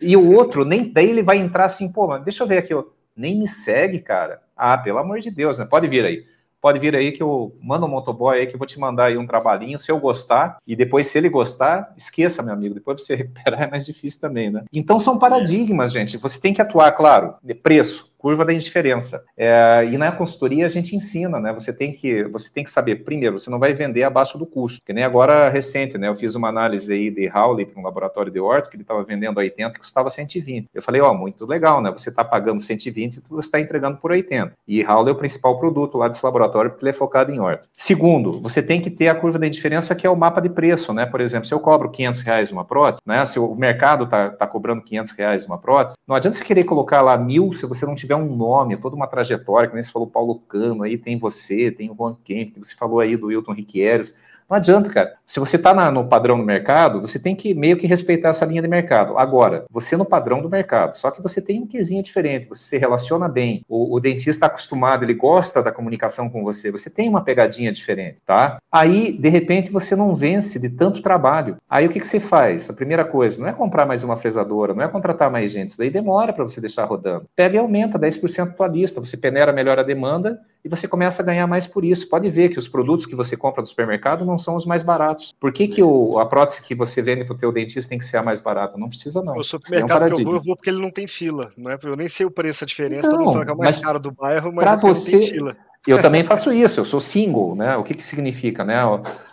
E 0.00 0.16
o 0.16 0.32
outro, 0.32 0.64
nem 0.64 0.90
daí 0.90 1.10
ele 1.10 1.22
vai 1.22 1.36
entrar 1.36 1.66
assim, 1.66 1.92
pô, 1.92 2.06
mas 2.06 2.24
deixa 2.24 2.42
eu 2.42 2.46
ver 2.46 2.58
aqui, 2.58 2.72
ó, 2.72 2.84
nem 3.14 3.38
me 3.38 3.46
segue, 3.46 3.98
cara. 3.98 4.40
Ah, 4.56 4.78
pelo 4.78 4.98
amor 4.98 5.20
de 5.20 5.30
Deus, 5.30 5.58
né? 5.58 5.66
Pode 5.66 5.86
vir 5.88 6.04
aí 6.04 6.24
pode 6.60 6.78
vir 6.78 6.94
aí 6.96 7.12
que 7.12 7.22
eu 7.22 7.56
mando 7.62 7.86
um 7.86 7.88
motoboy 7.88 8.38
aí 8.38 8.46
que 8.46 8.54
eu 8.54 8.58
vou 8.58 8.66
te 8.66 8.78
mandar 8.78 9.06
aí 9.06 9.18
um 9.18 9.26
trabalhinho, 9.26 9.78
se 9.78 9.90
eu 9.90 9.98
gostar, 9.98 10.58
e 10.66 10.74
depois 10.74 11.06
se 11.06 11.18
ele 11.18 11.28
gostar, 11.28 11.92
esqueça, 11.96 12.42
meu 12.42 12.54
amigo, 12.54 12.74
depois 12.74 12.96
pra 12.96 13.04
você 13.04 13.14
recuperar 13.16 13.62
é 13.62 13.70
mais 13.70 13.86
difícil 13.86 14.20
também, 14.20 14.50
né? 14.50 14.64
Então 14.72 14.98
são 14.98 15.18
paradigmas, 15.18 15.92
gente, 15.92 16.16
você 16.16 16.40
tem 16.40 16.54
que 16.54 16.62
atuar, 16.62 16.92
claro, 16.92 17.34
de 17.42 17.54
preço, 17.54 18.07
curva 18.18 18.44
da 18.44 18.52
indiferença. 18.52 19.24
É, 19.36 19.88
e 19.90 19.96
na 19.96 20.12
consultoria 20.12 20.66
a 20.66 20.68
gente 20.68 20.94
ensina, 20.94 21.38
né? 21.40 21.52
Você 21.52 21.72
tem 21.72 21.92
que 21.92 22.24
você 22.24 22.52
tem 22.52 22.64
que 22.64 22.70
saber 22.70 23.04
primeiro, 23.04 23.38
você 23.38 23.48
não 23.48 23.58
vai 23.58 23.72
vender 23.72 24.02
abaixo 24.02 24.36
do 24.36 24.44
custo, 24.44 24.82
que 24.84 24.92
nem 24.92 25.04
agora 25.04 25.48
recente, 25.48 25.96
né? 25.96 26.08
Eu 26.08 26.14
fiz 26.14 26.34
uma 26.34 26.48
análise 26.48 26.92
aí 26.92 27.10
de 27.10 27.28
Howley 27.28 27.66
para 27.66 27.80
um 27.80 27.84
laboratório 27.84 28.32
de 28.32 28.40
orto 28.40 28.68
que 28.68 28.76
ele 28.76 28.82
estava 28.82 29.02
vendendo 29.04 29.38
a 29.38 29.42
80 29.42 29.76
e 29.76 29.80
custava 29.80 30.10
120. 30.10 30.68
Eu 30.74 30.82
falei, 30.82 31.00
ó, 31.00 31.12
oh, 31.12 31.14
muito 31.14 31.46
legal, 31.46 31.80
né? 31.80 31.90
Você 31.90 32.10
está 32.10 32.24
pagando 32.24 32.60
120 32.60 33.16
e 33.16 33.22
você 33.28 33.46
está 33.46 33.60
entregando 33.60 33.98
por 33.98 34.10
80. 34.10 34.52
E 34.66 34.84
Howley 34.84 35.10
é 35.10 35.14
o 35.14 35.18
principal 35.18 35.58
produto 35.58 35.96
lá 35.96 36.08
desse 36.08 36.24
laboratório 36.24 36.70
porque 36.70 36.84
ele 36.84 36.90
é 36.90 36.94
focado 36.94 37.32
em 37.32 37.38
orto. 37.38 37.68
Segundo, 37.76 38.40
você 38.40 38.62
tem 38.62 38.80
que 38.80 38.90
ter 38.90 39.08
a 39.08 39.14
curva 39.14 39.38
da 39.38 39.46
indiferença 39.46 39.94
que 39.94 40.06
é 40.06 40.10
o 40.10 40.16
mapa 40.16 40.40
de 40.40 40.48
preço, 40.48 40.92
né? 40.92 41.06
Por 41.06 41.20
exemplo, 41.20 41.46
se 41.46 41.54
eu 41.54 41.60
cobro 41.60 41.90
500 41.90 42.20
reais 42.22 42.50
uma 42.50 42.64
prótese, 42.64 43.02
né? 43.06 43.24
Se 43.24 43.38
o 43.38 43.54
mercado 43.54 44.04
está 44.04 44.30
tá 44.30 44.46
cobrando 44.46 44.82
500 44.82 45.12
reais 45.12 45.46
uma 45.46 45.58
prótese, 45.58 45.96
não 46.06 46.16
adianta 46.16 46.36
você 46.36 46.44
querer 46.44 46.64
colocar 46.64 47.00
lá 47.02 47.16
mil 47.16 47.52
se 47.52 47.66
você 47.66 47.86
não 47.86 47.94
tiver 47.94 48.07
tiver 48.08 48.16
um 48.16 48.34
nome, 48.34 48.76
toda 48.78 48.96
uma 48.96 49.06
trajetória, 49.06 49.68
que 49.68 49.74
nem 49.74 49.82
você 49.82 49.90
falou 49.90 50.08
Paulo 50.08 50.40
Cano, 50.48 50.82
aí 50.82 50.96
tem 50.96 51.18
você, 51.18 51.70
tem 51.70 51.90
o 51.90 51.94
Juan 51.94 52.16
Kemp, 52.24 52.56
você 52.56 52.74
falou 52.74 53.00
aí 53.00 53.16
do 53.16 53.26
Wilton 53.26 53.52
Riqueiros, 53.52 54.14
não 54.48 54.56
adianta, 54.56 54.88
cara. 54.88 55.14
Se 55.26 55.38
você 55.38 55.56
está 55.56 55.74
no 55.90 56.08
padrão 56.08 56.38
do 56.38 56.44
mercado, 56.44 57.00
você 57.00 57.18
tem 57.18 57.36
que 57.36 57.52
meio 57.52 57.76
que 57.76 57.86
respeitar 57.86 58.30
essa 58.30 58.46
linha 58.46 58.62
de 58.62 58.68
mercado. 58.68 59.18
Agora, 59.18 59.66
você 59.70 59.96
no 59.96 60.04
padrão 60.04 60.40
do 60.40 60.48
mercado, 60.48 60.94
só 60.96 61.10
que 61.10 61.22
você 61.22 61.42
tem 61.42 61.60
um 61.60 61.66
quesinho 61.66 62.02
diferente, 62.02 62.48
você 62.48 62.62
se 62.62 62.78
relaciona 62.78 63.28
bem, 63.28 63.62
o, 63.68 63.94
o 63.94 64.00
dentista 64.00 64.30
está 64.30 64.46
acostumado, 64.46 65.04
ele 65.04 65.12
gosta 65.14 65.62
da 65.62 65.70
comunicação 65.70 66.30
com 66.30 66.42
você, 66.42 66.70
você 66.70 66.88
tem 66.88 67.08
uma 67.08 67.22
pegadinha 67.22 67.70
diferente, 67.70 68.18
tá? 68.24 68.58
Aí, 68.72 69.12
de 69.12 69.28
repente, 69.28 69.70
você 69.70 69.94
não 69.94 70.14
vence 70.14 70.58
de 70.58 70.70
tanto 70.70 71.02
trabalho. 71.02 71.56
Aí 71.68 71.86
o 71.86 71.90
que, 71.90 72.00
que 72.00 72.06
você 72.06 72.18
faz? 72.20 72.70
A 72.70 72.72
primeira 72.72 73.04
coisa, 73.04 73.42
não 73.42 73.48
é 73.48 73.52
comprar 73.52 73.84
mais 73.84 74.02
uma 74.02 74.16
fresadora, 74.16 74.72
não 74.72 74.82
é 74.82 74.88
contratar 74.88 75.30
mais 75.30 75.52
gente, 75.52 75.68
isso 75.68 75.78
daí 75.78 75.90
demora 75.90 76.32
para 76.32 76.44
você 76.44 76.60
deixar 76.60 76.84
rodando. 76.84 77.26
Pega 77.36 77.56
e 77.56 77.58
aumenta 77.58 77.98
10% 77.98 78.48
a 78.48 78.52
tua 78.52 78.66
lista, 78.66 79.00
você 79.00 79.16
peneira 79.16 79.52
melhor 79.52 79.78
a 79.78 79.82
demanda 79.82 80.38
e 80.64 80.68
você 80.68 80.88
começa 80.88 81.22
a 81.22 81.24
ganhar 81.24 81.46
mais 81.46 81.66
por 81.66 81.84
isso. 81.84 82.08
Pode 82.08 82.28
ver 82.30 82.48
que 82.48 82.58
os 82.58 82.68
produtos 82.68 83.06
que 83.06 83.14
você 83.14 83.36
compra 83.36 83.62
do 83.62 83.68
supermercado 83.68 84.24
não 84.24 84.38
são 84.38 84.56
os 84.56 84.64
mais 84.64 84.82
baratos. 84.82 85.34
Por 85.38 85.52
que, 85.52 85.68
que 85.68 85.82
o, 85.82 86.18
a 86.18 86.26
prótese 86.26 86.62
que 86.62 86.74
você 86.74 87.00
vende 87.00 87.24
para 87.24 87.34
o 87.34 87.38
teu 87.38 87.52
dentista 87.52 87.88
tem 87.88 87.98
que 87.98 88.04
ser 88.04 88.16
a 88.18 88.22
mais 88.22 88.40
barata? 88.40 88.76
Não 88.76 88.88
precisa, 88.88 89.22
não. 89.22 89.36
O 89.36 89.44
supermercado 89.44 90.02
é 90.02 90.06
um 90.06 90.14
que 90.14 90.22
eu 90.22 90.24
vou, 90.24 90.34
eu 90.34 90.42
vou 90.42 90.56
porque 90.56 90.70
ele 90.70 90.82
não 90.82 90.90
tem 90.90 91.06
fila. 91.06 91.50
Não 91.56 91.70
é? 91.70 91.78
Eu 91.82 91.96
nem 91.96 92.08
sei 92.08 92.26
o 92.26 92.30
preço, 92.30 92.64
a 92.64 92.66
diferença. 92.66 93.08
Não, 93.08 93.18
todo 93.18 93.24
mundo 93.24 93.32
fala 93.32 93.44
que 93.44 93.50
é 93.50 93.54
o 93.54 93.58
mais 93.58 93.78
caro 93.78 94.00
do 94.00 94.10
bairro, 94.10 94.52
mas 94.52 94.72
é 94.72 94.76
você... 94.76 95.12
não 95.12 95.20
tem 95.20 95.30
fila. 95.30 95.56
Eu 95.86 96.02
também 96.02 96.22
faço 96.22 96.52
isso, 96.52 96.80
eu 96.80 96.84
sou 96.84 97.00
single, 97.00 97.54
né? 97.54 97.76
O 97.76 97.82
que, 97.82 97.94
que 97.94 98.02
significa, 98.02 98.64
né? 98.64 98.76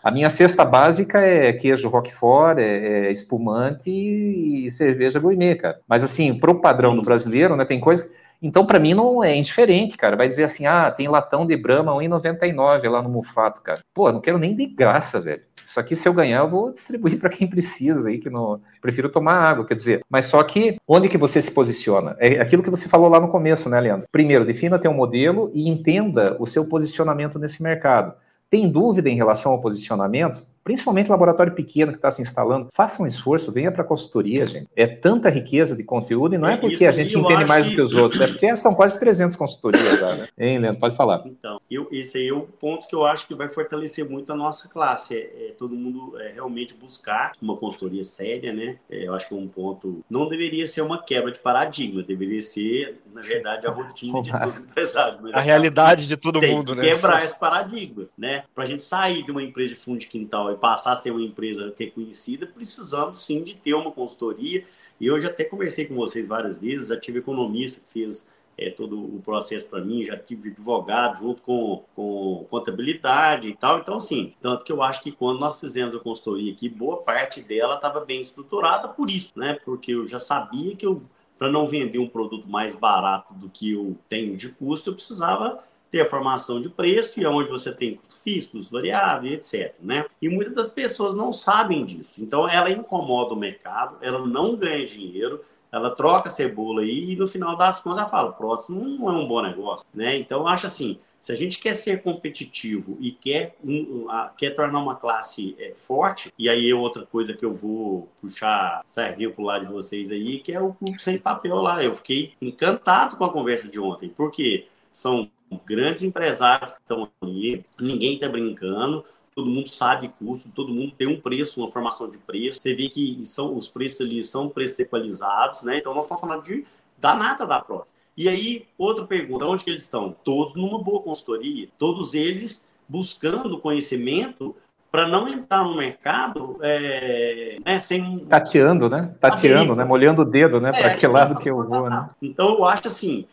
A 0.02 0.12
minha 0.12 0.30
cesta 0.30 0.64
básica 0.64 1.20
é 1.20 1.52
queijo 1.52 1.90
roquefort, 1.90 2.58
é, 2.60 3.08
é 3.08 3.12
espumante 3.12 3.90
e 3.90 4.70
cerveja 4.72 5.20
gourmet, 5.20 5.56
cara. 5.56 5.80
Mas 5.88 6.04
assim, 6.04 6.34
pro 6.34 6.62
padrão 6.62 6.96
do 6.96 7.02
brasileiro, 7.02 7.56
né, 7.58 7.66
tem 7.66 7.80
coisa 7.80 8.10
então, 8.42 8.66
para 8.66 8.80
mim, 8.80 8.94
não 8.94 9.24
é 9.24 9.36
indiferente, 9.36 9.98
cara. 9.98 10.16
Vai 10.16 10.28
dizer 10.28 10.44
assim, 10.44 10.66
ah, 10.66 10.92
tem 10.92 11.08
latão 11.08 11.46
de 11.46 11.56
Brahma 11.58 11.94
1,99 11.94 12.90
lá 12.90 13.02
no 13.02 13.10
Mufato, 13.10 13.62
cara. 13.62 13.80
Pô, 13.94 14.12
não 14.12 14.22
quero 14.22 14.38
nem 14.38 14.56
de 14.56 14.66
graça, 14.66 15.20
velho. 15.20 15.42
Só 15.66 15.82
que 15.82 15.96
se 15.96 16.08
eu 16.08 16.14
ganhar, 16.14 16.40
eu 16.40 16.50
vou 16.50 16.72
distribuir 16.72 17.18
para 17.20 17.30
quem 17.30 17.48
precisa 17.48 18.10
aí, 18.10 18.20
que 18.20 18.30
não 18.30 18.62
prefiro 18.82 19.10
tomar 19.10 19.40
água, 19.40 19.66
quer 19.66 19.76
dizer. 19.76 20.02
Mas 20.10 20.26
só 20.26 20.42
que 20.44 20.78
onde 20.88 21.10
que 21.10 21.18
você 21.18 21.42
se 21.42 21.52
posiciona? 21.52 22.16
É 22.20 22.40
aquilo 22.40 22.62
que 22.62 22.70
você 22.70 22.88
falou 22.88 23.10
lá 23.10 23.20
no 23.20 23.30
começo, 23.30 23.70
né, 23.70 23.80
Leandro? 23.80 24.08
Primeiro, 24.12 24.46
defina 24.46 24.80
teu 24.80 24.94
modelo 24.94 25.50
e 25.54 25.68
entenda 25.68 26.38
o 26.40 26.46
seu 26.46 26.68
posicionamento 26.68 27.40
nesse 27.40 27.64
mercado. 27.64 28.14
Tem 28.50 28.70
dúvida 28.70 29.10
em 29.10 29.16
relação 29.16 29.54
ao 29.54 29.62
posicionamento? 29.62 30.46
Principalmente 30.66 31.12
laboratório 31.12 31.54
pequeno 31.54 31.92
que 31.92 32.00
está 32.00 32.10
se 32.10 32.24
instalando, 32.24 32.70
faça 32.74 33.02
um 33.02 33.06
esforço, 33.06 33.52
venha 33.52 33.72
para 33.72 33.84
a 33.84 33.86
consultoria, 33.86 34.48
gente. 34.48 34.68
É 34.76 34.88
tanta 34.88 35.30
riqueza 35.30 35.76
de 35.76 35.84
conteúdo 35.84 36.34
e 36.34 36.40
não 36.40 36.50
é, 36.50 36.56
é 36.56 36.58
porque 36.58 36.88
a 36.88 36.92
gente 36.92 37.16
entende 37.16 37.46
mais 37.46 37.66
que... 37.66 37.70
do 37.70 37.76
que 37.76 37.82
os 37.84 37.94
outros, 37.94 38.20
é 38.20 38.28
porque 38.28 38.56
são 38.58 38.74
quase 38.74 39.00
300 39.00 39.36
consultorias 39.36 40.00
já, 40.00 40.16
né? 40.16 40.28
Hein, 40.36 40.58
Leandro? 40.58 40.80
Pode 40.80 40.98
falar. 40.98 41.22
Então, 41.26 41.62
eu, 41.70 41.88
esse 41.92 42.18
aí 42.18 42.28
é 42.28 42.34
o 42.34 42.42
ponto 42.42 42.88
que 42.88 42.96
eu 42.96 43.06
acho 43.06 43.28
que 43.28 43.36
vai 43.36 43.48
fortalecer 43.48 44.10
muito 44.10 44.34
a 44.34 44.36
nossa 44.36 44.68
classe, 44.68 45.16
é, 45.16 45.50
é 45.50 45.54
todo 45.56 45.76
mundo 45.76 46.20
é, 46.20 46.32
realmente 46.34 46.74
buscar 46.74 47.34
uma 47.40 47.56
consultoria 47.56 48.04
séria, 48.04 48.52
né? 48.52 48.78
É, 48.90 49.08
eu 49.08 49.14
acho 49.14 49.28
que 49.28 49.36
é 49.36 49.38
um 49.38 49.48
ponto, 49.48 50.04
não 50.10 50.28
deveria 50.28 50.66
ser 50.66 50.82
uma 50.82 51.02
quebra 51.04 51.32
de 51.32 51.40
paradigma, 51.40 52.02
deveria 52.02 52.42
ser, 52.42 53.00
na 53.14 53.22
verdade, 53.22 53.68
a 53.68 53.70
rotina 53.70 54.20
de 54.20 54.32
todo 54.34 54.68
empresário. 54.68 55.20
A 55.32 55.40
realidade 55.40 56.08
de 56.08 56.18
todo 56.18 56.42
mundo, 56.42 56.74
né? 56.74 56.84
quebrar 56.84 57.24
esse 57.24 57.38
paradigma, 57.38 58.08
né? 58.18 58.46
Para 58.56 58.64
a 58.64 58.68
gente 58.68 58.82
sair 58.82 59.24
de 59.24 59.30
uma 59.30 59.44
empresa 59.44 59.70
de 59.70 59.76
fundo 59.76 60.00
de 60.00 60.08
quintal 60.08 60.55
e 60.56 60.60
passar 60.60 60.94
a 60.94 60.96
ser 60.96 61.12
uma 61.12 61.22
empresa 61.22 61.74
reconhecida, 61.78 62.48
precisamos 62.48 63.20
sim 63.20 63.44
de 63.44 63.56
ter 63.56 63.74
uma 63.74 63.92
consultoria. 63.92 64.66
E 65.00 65.08
eu 65.08 65.20
já 65.20 65.30
até 65.30 65.44
conversei 65.44 65.86
com 65.86 65.96
vocês 65.96 66.28
várias 66.28 66.60
vezes, 66.60 66.90
já 66.90 67.00
tive 67.00 67.20
economista 67.20 67.82
que 67.82 67.92
fez 67.92 68.28
é, 68.58 68.70
todo 68.70 68.98
o 68.98 69.22
processo 69.22 69.68
para 69.68 69.84
mim, 69.84 70.04
já 70.04 70.18
tive 70.18 70.50
advogado 70.50 71.20
junto 71.20 71.42
com, 71.42 71.84
com 71.96 72.46
contabilidade 72.50 73.50
e 73.50 73.56
tal. 73.56 73.80
Então, 73.80 73.98
assim, 73.98 74.34
tanto 74.42 74.64
que 74.64 74.72
eu 74.72 74.82
acho 74.82 75.04
que 75.04 75.12
quando 75.12 75.40
nós 75.40 75.60
fizemos 75.60 75.96
a 75.96 76.00
consultoria 76.00 76.52
aqui, 76.52 76.70
boa 76.70 76.98
parte 76.98 77.42
dela 77.42 77.76
estava 77.76 78.00
bem 78.00 78.22
estruturada 78.22 78.88
por 78.88 79.10
isso, 79.10 79.34
né? 79.36 79.60
Porque 79.66 79.92
eu 79.92 80.06
já 80.06 80.20
sabia 80.20 80.76
que 80.76 80.86
eu, 80.86 81.02
para 81.38 81.50
não 81.50 81.68
vender 81.68 82.00
um 82.00 82.08
produto 82.08 82.48
mais 82.48 82.76
barato 82.76 83.34
do 83.34 83.50
que 83.50 83.74
eu 83.74 83.98
tenho 84.08 84.38
de 84.38 84.50
custo, 84.50 84.90
eu 84.90 84.94
precisava 84.94 85.62
ter 85.96 86.02
a 86.02 86.06
formação 86.06 86.60
de 86.60 86.68
preço 86.68 87.22
e 87.22 87.26
onde 87.26 87.50
você 87.50 87.72
tem 87.72 87.96
custo 87.96 88.22
fixo, 88.22 88.52
custo 88.52 88.74
variável, 88.74 89.32
etc. 89.32 89.74
Né? 89.82 90.06
E 90.22 90.28
muitas 90.28 90.54
das 90.54 90.70
pessoas 90.70 91.16
não 91.16 91.32
sabem 91.32 91.86
disso. 91.86 92.22
Então, 92.22 92.50
ela 92.50 92.70
incomoda 92.70 93.34
o 93.34 93.38
mercado, 93.38 93.96
ela 94.02 94.28
não 94.28 94.58
ganha 94.58 94.86
dinheiro, 94.86 95.42
ela 95.72 95.90
troca 95.92 96.28
cebola 96.28 96.84
e 96.84 97.16
no 97.16 97.30
final 97.30 97.56
das 97.56 97.80
contas 97.80 98.00
ela 98.00 98.10
fala, 98.10 98.34
prótese 98.34 98.74
não 98.74 99.10
é 99.10 99.14
um 99.14 99.26
bom 99.26 99.42
negócio. 99.42 99.86
Né? 99.94 100.18
Então, 100.18 100.46
acho 100.46 100.68
assim, 100.68 101.00
se 101.22 101.32
a 101.32 101.36
gente 101.36 101.60
quer 101.60 101.74
ser 101.74 102.04
competitivo 102.04 102.98
e 103.00 103.14
quer, 103.14 103.56
um, 103.64 104.10
a, 104.10 104.34
quer 104.38 104.50
tornar 104.50 104.80
uma 104.80 104.96
classe 104.96 105.56
é, 105.58 105.74
forte, 105.76 106.34
e 106.38 106.50
aí 106.50 106.70
é 106.70 106.76
outra 106.76 107.06
coisa 107.06 107.34
que 107.34 107.46
eu 107.46 107.54
vou 107.54 108.10
puxar 108.20 108.82
sardinha 108.86 109.32
pro 109.32 109.46
lado 109.46 109.66
de 109.66 109.72
vocês 109.72 110.12
aí, 110.12 110.40
que 110.40 110.52
é 110.52 110.60
o 110.60 110.74
clube 110.74 111.02
sem 111.02 111.18
papel 111.18 111.56
lá. 111.56 111.82
Eu 111.82 111.94
fiquei 111.94 112.34
encantado 112.42 113.16
com 113.16 113.24
a 113.24 113.32
conversa 113.32 113.70
de 113.70 113.80
ontem, 113.80 114.10
porque 114.10 114.68
são 114.92 115.30
grandes 115.66 116.04
empresários 116.04 116.72
que 116.72 116.80
estão 116.80 117.10
ali, 117.22 117.66
ninguém 117.80 118.16
está 118.16 118.28
brincando, 118.28 119.06
todo 119.36 119.50
mundo 119.50 119.70
sabe 119.70 120.12
custo, 120.18 120.50
todo 120.50 120.74
mundo 120.74 120.94
tem 120.98 121.08
um 121.08 121.20
preço, 121.20 121.62
uma 121.62 121.72
formação 121.72 122.10
de 122.10 122.18
preço. 122.18 122.62
Você 122.62 122.74
vê 122.74 122.88
que 122.88 123.22
são 123.26 123.56
os 123.56 123.68
preços 123.68 124.02
ali 124.02 124.24
são 124.24 124.50
preços 124.50 124.80
equalizados, 124.80 125.62
né? 125.62 125.78
Então 125.78 125.94
nós 125.94 126.04
estamos 126.04 126.22
falando 126.22 126.44
de 126.44 126.66
da 126.98 127.14
nata 127.14 127.46
da 127.46 127.60
próxima. 127.60 128.00
E 128.18 128.30
aí, 128.30 128.66
outra 128.78 129.06
pergunta, 129.06 129.46
onde 129.46 129.64
que 129.64 129.70
eles 129.70 129.84
estão? 129.84 130.16
Todos 130.24 130.56
numa 130.56 130.82
boa 130.82 131.02
consultoria, 131.02 131.68
todos 131.78 132.14
eles 132.14 132.66
buscando 132.88 133.60
conhecimento 133.60 134.56
para 134.90 135.06
não 135.06 135.28
entrar 135.28 135.66
no 135.66 135.76
mercado 135.76 136.58
é, 136.62 137.58
né, 137.66 137.78
sem. 137.78 138.20
Tateando, 138.20 138.90
né? 138.90 139.14
Tateando, 139.20 139.76
né? 139.76 139.84
Molhando 139.84 140.22
o 140.22 140.26
dedo, 140.26 140.62
né? 140.62 140.70
É, 140.74 140.82
para 140.82 140.96
que 140.96 141.06
lado 141.06 141.36
que 141.38 141.50
eu 141.50 141.62
vou, 141.62 141.90
né? 141.90 142.08
Então 142.22 142.54
eu 142.54 142.64
acho 142.64 142.88
assim, 142.88 143.26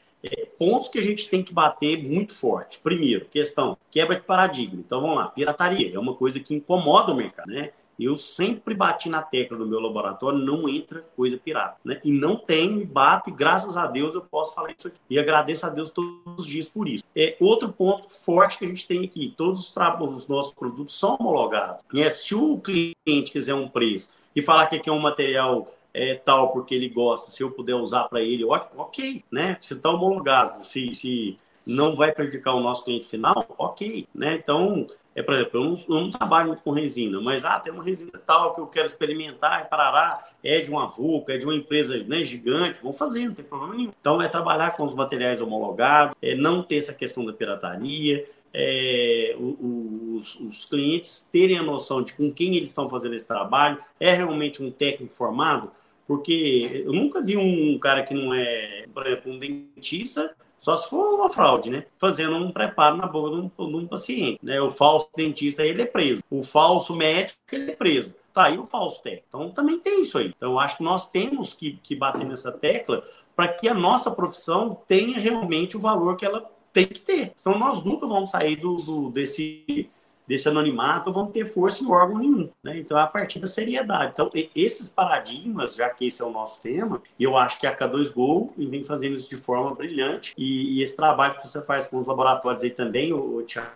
pontos 0.58 0.88
que 0.88 0.98
a 0.98 1.02
gente 1.02 1.28
tem 1.28 1.42
que 1.42 1.52
bater 1.52 2.02
muito 2.02 2.34
forte. 2.34 2.78
Primeiro, 2.80 3.26
questão, 3.26 3.76
quebra 3.90 4.16
de 4.16 4.22
paradigma. 4.22 4.80
Então 4.80 5.00
vamos 5.00 5.16
lá, 5.16 5.26
pirataria 5.26 5.94
é 5.94 5.98
uma 5.98 6.14
coisa 6.14 6.38
que 6.38 6.54
incomoda 6.54 7.12
o 7.12 7.16
mercado, 7.16 7.50
né? 7.50 7.70
Eu 7.98 8.16
sempre 8.16 8.74
bati 8.74 9.08
na 9.08 9.22
tecla 9.22 9.56
do 9.56 9.66
meu 9.66 9.78
laboratório, 9.78 10.38
não 10.38 10.68
entra 10.68 11.04
coisa 11.14 11.36
pirata, 11.36 11.76
né? 11.84 12.00
E 12.04 12.10
não 12.10 12.36
tem, 12.36 12.84
bato, 12.84 13.30
e 13.30 13.32
graças 13.32 13.76
a 13.76 13.86
Deus 13.86 14.14
eu 14.14 14.22
posso 14.22 14.54
falar 14.54 14.72
isso 14.76 14.88
aqui. 14.88 14.98
E 15.08 15.18
agradeço 15.18 15.66
a 15.66 15.68
Deus 15.68 15.90
todos 15.90 16.38
os 16.38 16.46
dias 16.46 16.68
por 16.68 16.88
isso. 16.88 17.04
É 17.14 17.36
outro 17.38 17.70
ponto 17.70 18.08
forte 18.10 18.58
que 18.58 18.64
a 18.64 18.68
gente 18.68 18.86
tem 18.86 19.04
aqui, 19.04 19.34
todos 19.36 19.60
os, 19.60 19.74
os 20.16 20.28
nossos 20.28 20.54
produtos 20.54 20.98
são 20.98 21.16
homologados. 21.20 21.84
E 21.92 22.02
é, 22.02 22.08
se 22.08 22.34
o 22.34 22.58
cliente 22.58 23.30
quiser 23.30 23.54
um 23.54 23.68
preço 23.68 24.10
e 24.34 24.42
falar 24.42 24.66
que 24.66 24.76
aqui 24.76 24.88
é 24.88 24.92
um 24.92 24.98
material 24.98 25.72
é, 25.94 26.14
tal 26.14 26.52
porque 26.52 26.74
ele 26.74 26.88
gosta, 26.88 27.30
se 27.30 27.42
eu 27.42 27.50
puder 27.50 27.74
usar 27.74 28.04
para 28.04 28.20
ele, 28.20 28.44
ok, 28.44 29.24
né? 29.30 29.56
Se 29.60 29.74
está 29.74 29.90
homologado, 29.90 30.64
se, 30.64 30.92
se 30.92 31.38
não 31.66 31.94
vai 31.94 32.12
prejudicar 32.12 32.54
o 32.54 32.60
nosso 32.60 32.84
cliente 32.84 33.06
final, 33.06 33.44
ok, 33.58 34.06
né? 34.14 34.34
Então, 34.34 34.86
é, 35.14 35.22
por 35.22 35.34
exemplo, 35.34 35.60
eu 35.60 35.64
não, 35.64 35.96
eu 35.96 36.04
não, 36.04 36.10
trabalho 36.10 36.48
muito 36.48 36.62
com 36.62 36.70
resina, 36.70 37.20
mas 37.20 37.44
ah, 37.44 37.60
tem 37.60 37.72
uma 37.72 37.84
resina 37.84 38.12
tal 38.26 38.54
que 38.54 38.60
eu 38.60 38.66
quero 38.66 38.86
experimentar 38.86 39.62
e 39.62 39.68
parará, 39.68 40.24
é 40.42 40.60
de 40.60 40.70
uma 40.70 40.86
VUCA, 40.86 41.34
é 41.34 41.38
de 41.38 41.44
uma 41.44 41.54
empresa 41.54 42.02
né, 42.04 42.24
gigante, 42.24 42.78
vamos 42.82 42.98
fazer, 42.98 43.26
não 43.26 43.34
tem 43.34 43.44
problema 43.44 43.74
nenhum. 43.74 43.92
Então, 44.00 44.22
é 44.22 44.28
trabalhar 44.28 44.74
com 44.76 44.84
os 44.84 44.94
materiais 44.94 45.40
homologados, 45.40 46.16
é 46.22 46.34
não 46.34 46.62
ter 46.62 46.76
essa 46.76 46.94
questão 46.94 47.24
da 47.24 47.32
pirataria, 47.32 48.26
é, 48.54 49.34
os, 49.38 50.38
os, 50.38 50.64
clientes 50.66 51.26
terem 51.32 51.58
a 51.58 51.62
noção 51.62 52.02
de 52.02 52.12
com 52.12 52.30
quem 52.30 52.56
eles 52.56 52.68
estão 52.68 52.88
fazendo 52.88 53.14
esse 53.14 53.26
trabalho, 53.26 53.78
é 53.98 54.12
realmente 54.12 54.62
um 54.62 54.70
técnico 54.70 55.14
formado, 55.14 55.70
porque 56.12 56.82
eu 56.84 56.92
nunca 56.92 57.22
vi 57.22 57.38
um 57.38 57.78
cara 57.78 58.02
que 58.02 58.12
não 58.12 58.34
é, 58.34 58.86
por 58.92 59.06
exemplo, 59.06 59.32
um 59.32 59.38
dentista 59.38 60.34
só 60.60 60.76
se 60.76 60.90
for 60.90 61.14
uma 61.14 61.30
fraude, 61.30 61.70
né? 61.70 61.86
Fazendo 61.98 62.36
um 62.36 62.52
preparo 62.52 62.98
na 62.98 63.06
boca 63.06 63.30
de 63.30 63.36
um, 63.36 63.70
de 63.70 63.76
um 63.76 63.86
paciente. 63.86 64.38
Né? 64.42 64.60
O 64.60 64.70
falso 64.70 65.08
dentista, 65.16 65.64
ele 65.64 65.80
é 65.80 65.86
preso. 65.86 66.22
O 66.30 66.42
falso 66.42 66.94
médico, 66.94 67.40
ele 67.50 67.70
é 67.70 67.74
preso. 67.74 68.14
Tá 68.34 68.44
aí 68.44 68.58
o 68.58 68.66
falso 68.66 69.02
técnico. 69.02 69.24
Então, 69.28 69.50
também 69.50 69.78
tem 69.78 70.02
isso 70.02 70.18
aí. 70.18 70.34
Então, 70.36 70.52
eu 70.52 70.60
acho 70.60 70.76
que 70.76 70.82
nós 70.82 71.08
temos 71.08 71.54
que, 71.54 71.78
que 71.82 71.96
bater 71.96 72.26
nessa 72.26 72.52
tecla 72.52 73.02
para 73.34 73.48
que 73.48 73.66
a 73.66 73.74
nossa 73.74 74.10
profissão 74.10 74.78
tenha 74.86 75.18
realmente 75.18 75.78
o 75.78 75.80
valor 75.80 76.14
que 76.16 76.26
ela 76.26 76.46
tem 76.74 76.86
que 76.86 77.00
ter. 77.00 77.32
Senão, 77.38 77.58
nós 77.58 77.82
nunca 77.82 78.06
vamos 78.06 78.30
sair 78.30 78.56
do, 78.56 78.76
do 78.76 79.10
desse 79.10 79.90
desse 80.32 80.48
anonimato 80.48 81.12
vão 81.12 81.26
ter 81.26 81.44
força 81.44 81.84
em 81.84 81.90
órgão 81.90 82.16
nenhum. 82.16 82.48
Né? 82.64 82.78
Então, 82.78 82.96
a 82.96 83.06
partir 83.06 83.38
da 83.38 83.46
seriedade. 83.46 84.12
Então, 84.14 84.30
esses 84.56 84.88
paradigmas, 84.88 85.74
já 85.74 85.90
que 85.90 86.06
esse 86.06 86.22
é 86.22 86.24
o 86.24 86.30
nosso 86.30 86.58
tema, 86.62 87.02
eu 87.20 87.36
acho 87.36 87.60
que 87.60 87.66
a 87.66 87.76
K2Go 87.76 88.52
vem 88.56 88.82
fazendo 88.82 89.14
isso 89.14 89.28
de 89.28 89.36
forma 89.36 89.74
brilhante. 89.74 90.32
E, 90.38 90.78
e 90.78 90.82
esse 90.82 90.96
trabalho 90.96 91.36
que 91.36 91.46
você 91.46 91.60
faz 91.60 91.88
com 91.88 91.98
os 91.98 92.06
laboratórios 92.06 92.64
aí 92.64 92.70
também, 92.70 93.12
o, 93.12 93.42
Thiago 93.42 93.68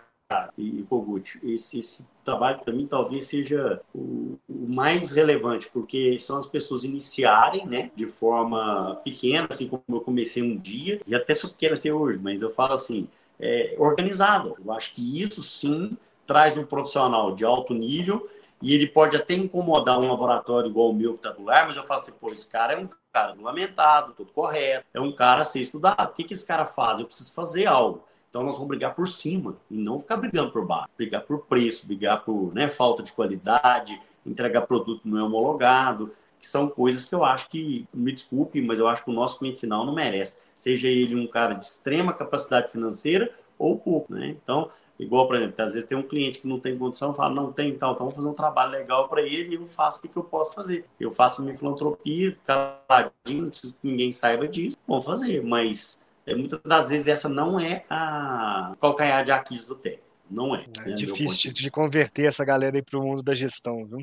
e 0.57 0.83
Kogut, 0.89 1.39
esse, 1.43 1.77
esse 1.77 2.07
trabalho 2.25 2.59
para 2.59 2.73
mim 2.73 2.87
talvez 2.87 3.25
seja 3.25 3.79
o, 3.93 4.39
o, 4.49 4.67
mais 4.67 5.11
relevante, 5.11 5.69
porque 5.71 6.19
são 6.19 6.37
as 6.37 6.47
pessoas 6.47 6.83
iniciarem, 6.83 7.67
né, 7.67 7.91
de 7.95 8.07
forma 8.07 8.95
pequena, 9.03 9.47
assim 9.49 9.67
como 9.67 9.83
eu 9.87 10.01
comecei 10.01 10.41
um 10.41 10.57
dia, 10.57 10.99
e 11.05 11.13
até 11.13 11.35
sou 11.35 11.51
pequena 11.51 11.75
até 11.75 11.93
hoje, 11.93 12.19
mas 12.21 12.41
eu 12.41 12.49
falo 12.49 12.73
assim, 12.73 13.07
é, 13.39 13.75
organizado. 13.77 14.57
Eu 14.63 14.71
acho 14.71 14.93
que 14.95 15.21
isso 15.21 15.43
sim 15.43 15.95
traz 16.27 16.57
um 16.57 16.65
profissional 16.65 17.33
de 17.33 17.43
alto 17.45 17.73
nível 17.73 18.29
e 18.61 18.73
ele 18.73 18.87
pode 18.87 19.15
até 19.15 19.33
incomodar 19.33 19.99
um 19.99 20.09
laboratório 20.09 20.69
igual 20.69 20.89
o 20.89 20.93
meu 20.93 21.13
que 21.13 21.19
está 21.19 21.31
do 21.31 21.43
lar, 21.43 21.67
mas 21.67 21.77
eu 21.77 21.83
falo 21.83 22.01
assim, 22.01 22.11
pô, 22.11 22.31
esse 22.31 22.49
cara 22.49 22.73
é 22.73 22.77
um 22.77 22.89
cara 23.13 23.31
regulamentado, 23.31 24.13
tudo 24.13 24.31
correto, 24.31 24.85
é 24.93 24.99
um 24.99 25.11
cara 25.11 25.41
a 25.41 25.43
ser 25.43 25.61
estudado. 25.61 26.11
O 26.11 26.13
que, 26.13 26.23
que 26.23 26.33
esse 26.33 26.45
cara 26.45 26.65
faz? 26.65 26.99
Eu 26.99 27.05
preciso 27.05 27.33
fazer 27.33 27.65
algo. 27.65 28.03
Então 28.29 28.43
nós 28.43 28.55
vamos 28.55 28.67
brigar 28.67 28.93
por 28.93 29.07
cima 29.07 29.55
e 29.71 29.77
não 29.77 29.99
ficar 29.99 30.17
brigando 30.17 30.51
por 30.51 30.65
baixo, 30.65 30.89
brigar 30.97 31.21
por 31.21 31.45
preço, 31.45 31.87
brigar 31.87 32.23
por 32.23 32.53
né, 32.53 32.67
falta 32.67 33.01
de 33.01 33.11
qualidade, 33.13 33.99
entregar 34.25 34.61
produto 34.61 35.01
não 35.05 35.25
homologado, 35.25 36.13
que 36.39 36.47
são 36.47 36.67
coisas 36.67 37.05
que 37.05 37.15
eu 37.15 37.23
acho 37.23 37.49
que, 37.49 37.87
me 37.93 38.11
desculpe, 38.11 38.61
mas 38.61 38.79
eu 38.79 38.87
acho 38.87 39.03
que 39.03 39.09
o 39.09 39.13
nosso 39.13 39.39
cliente 39.39 39.59
final 39.59 39.85
não 39.85 39.93
merece. 39.93 40.37
Seja 40.55 40.87
ele 40.87 41.15
um 41.15 41.27
cara 41.27 41.53
de 41.53 41.65
extrema 41.65 42.13
capacidade 42.13 42.71
financeira 42.71 43.31
ou 43.57 43.77
pouco, 43.77 44.13
né? 44.13 44.35
Então, 44.41 44.69
Igual, 44.99 45.27
por 45.27 45.35
exemplo, 45.35 45.63
às 45.63 45.73
vezes 45.73 45.87
tem 45.87 45.97
um 45.97 46.03
cliente 46.03 46.39
que 46.39 46.47
não 46.47 46.59
tem 46.59 46.77
condição, 46.77 47.13
fala, 47.13 47.33
não 47.33 47.51
tem, 47.51 47.69
então, 47.69 47.91
então 47.91 48.05
vamos 48.05 48.15
fazer 48.15 48.27
um 48.27 48.33
trabalho 48.33 48.71
legal 48.71 49.07
para 49.07 49.21
ele 49.21 49.51
e 49.51 49.55
eu 49.55 49.67
faço 49.67 49.99
o 49.99 50.01
que, 50.01 50.07
que 50.07 50.17
eu 50.17 50.23
posso 50.23 50.55
fazer. 50.55 50.85
Eu 50.99 51.11
faço 51.11 51.43
minha 51.43 51.57
filantropia, 51.57 52.35
caladinho, 52.43 53.43
não 53.43 53.49
preciso 53.49 53.75
que 53.75 53.87
ninguém 53.87 54.11
saiba 54.11 54.47
disso, 54.47 54.75
vamos 54.87 55.05
fazer, 55.05 55.43
mas 55.43 55.99
é, 56.25 56.35
muitas 56.35 56.59
das 56.61 56.89
vezes 56.89 57.07
essa 57.07 57.29
não 57.29 57.59
é 57.59 57.83
a 57.89 58.75
calcanhar 58.81 59.23
de 59.23 59.31
Aquiles 59.31 59.67
do 59.67 59.75
técnico. 59.75 60.06
Não 60.29 60.55
é. 60.55 60.65
É 60.85 60.89
né, 60.89 60.95
difícil 60.95 61.53
de 61.53 61.71
converter 61.71 62.27
essa 62.27 62.43
galera 62.43 62.77
aí 62.77 62.81
para 62.81 62.99
o 62.99 63.03
mundo 63.03 63.23
da 63.23 63.33
gestão, 63.33 63.85
viu? 63.85 63.99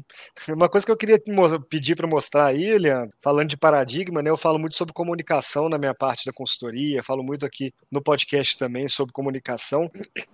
Uma 0.57 0.69
coisa 0.69 0.87
que 0.87 0.93
eu 0.93 0.97
queria 0.97 1.21
pedir 1.69 1.95
para 1.95 2.07
mostrar 2.07 2.47
aí, 2.47 2.79
Leandro, 2.79 3.15
falando 3.21 3.49
de 3.49 3.57
paradigma, 3.57 4.23
né? 4.23 4.31
Eu 4.31 4.37
falo 4.37 4.59
muito 4.59 4.75
sobre 4.75 4.95
comunicação 4.95 5.69
na 5.69 5.77
minha 5.77 5.95
parte 5.95 6.25
da 6.25 6.33
consultoria, 6.33 7.03
falo 7.03 7.23
muito 7.23 7.45
aqui 7.45 7.73
no 7.91 8.03
podcast 8.03 8.57
também 8.57 8.89
sobre 8.89 9.13
comunicação. 9.13 9.91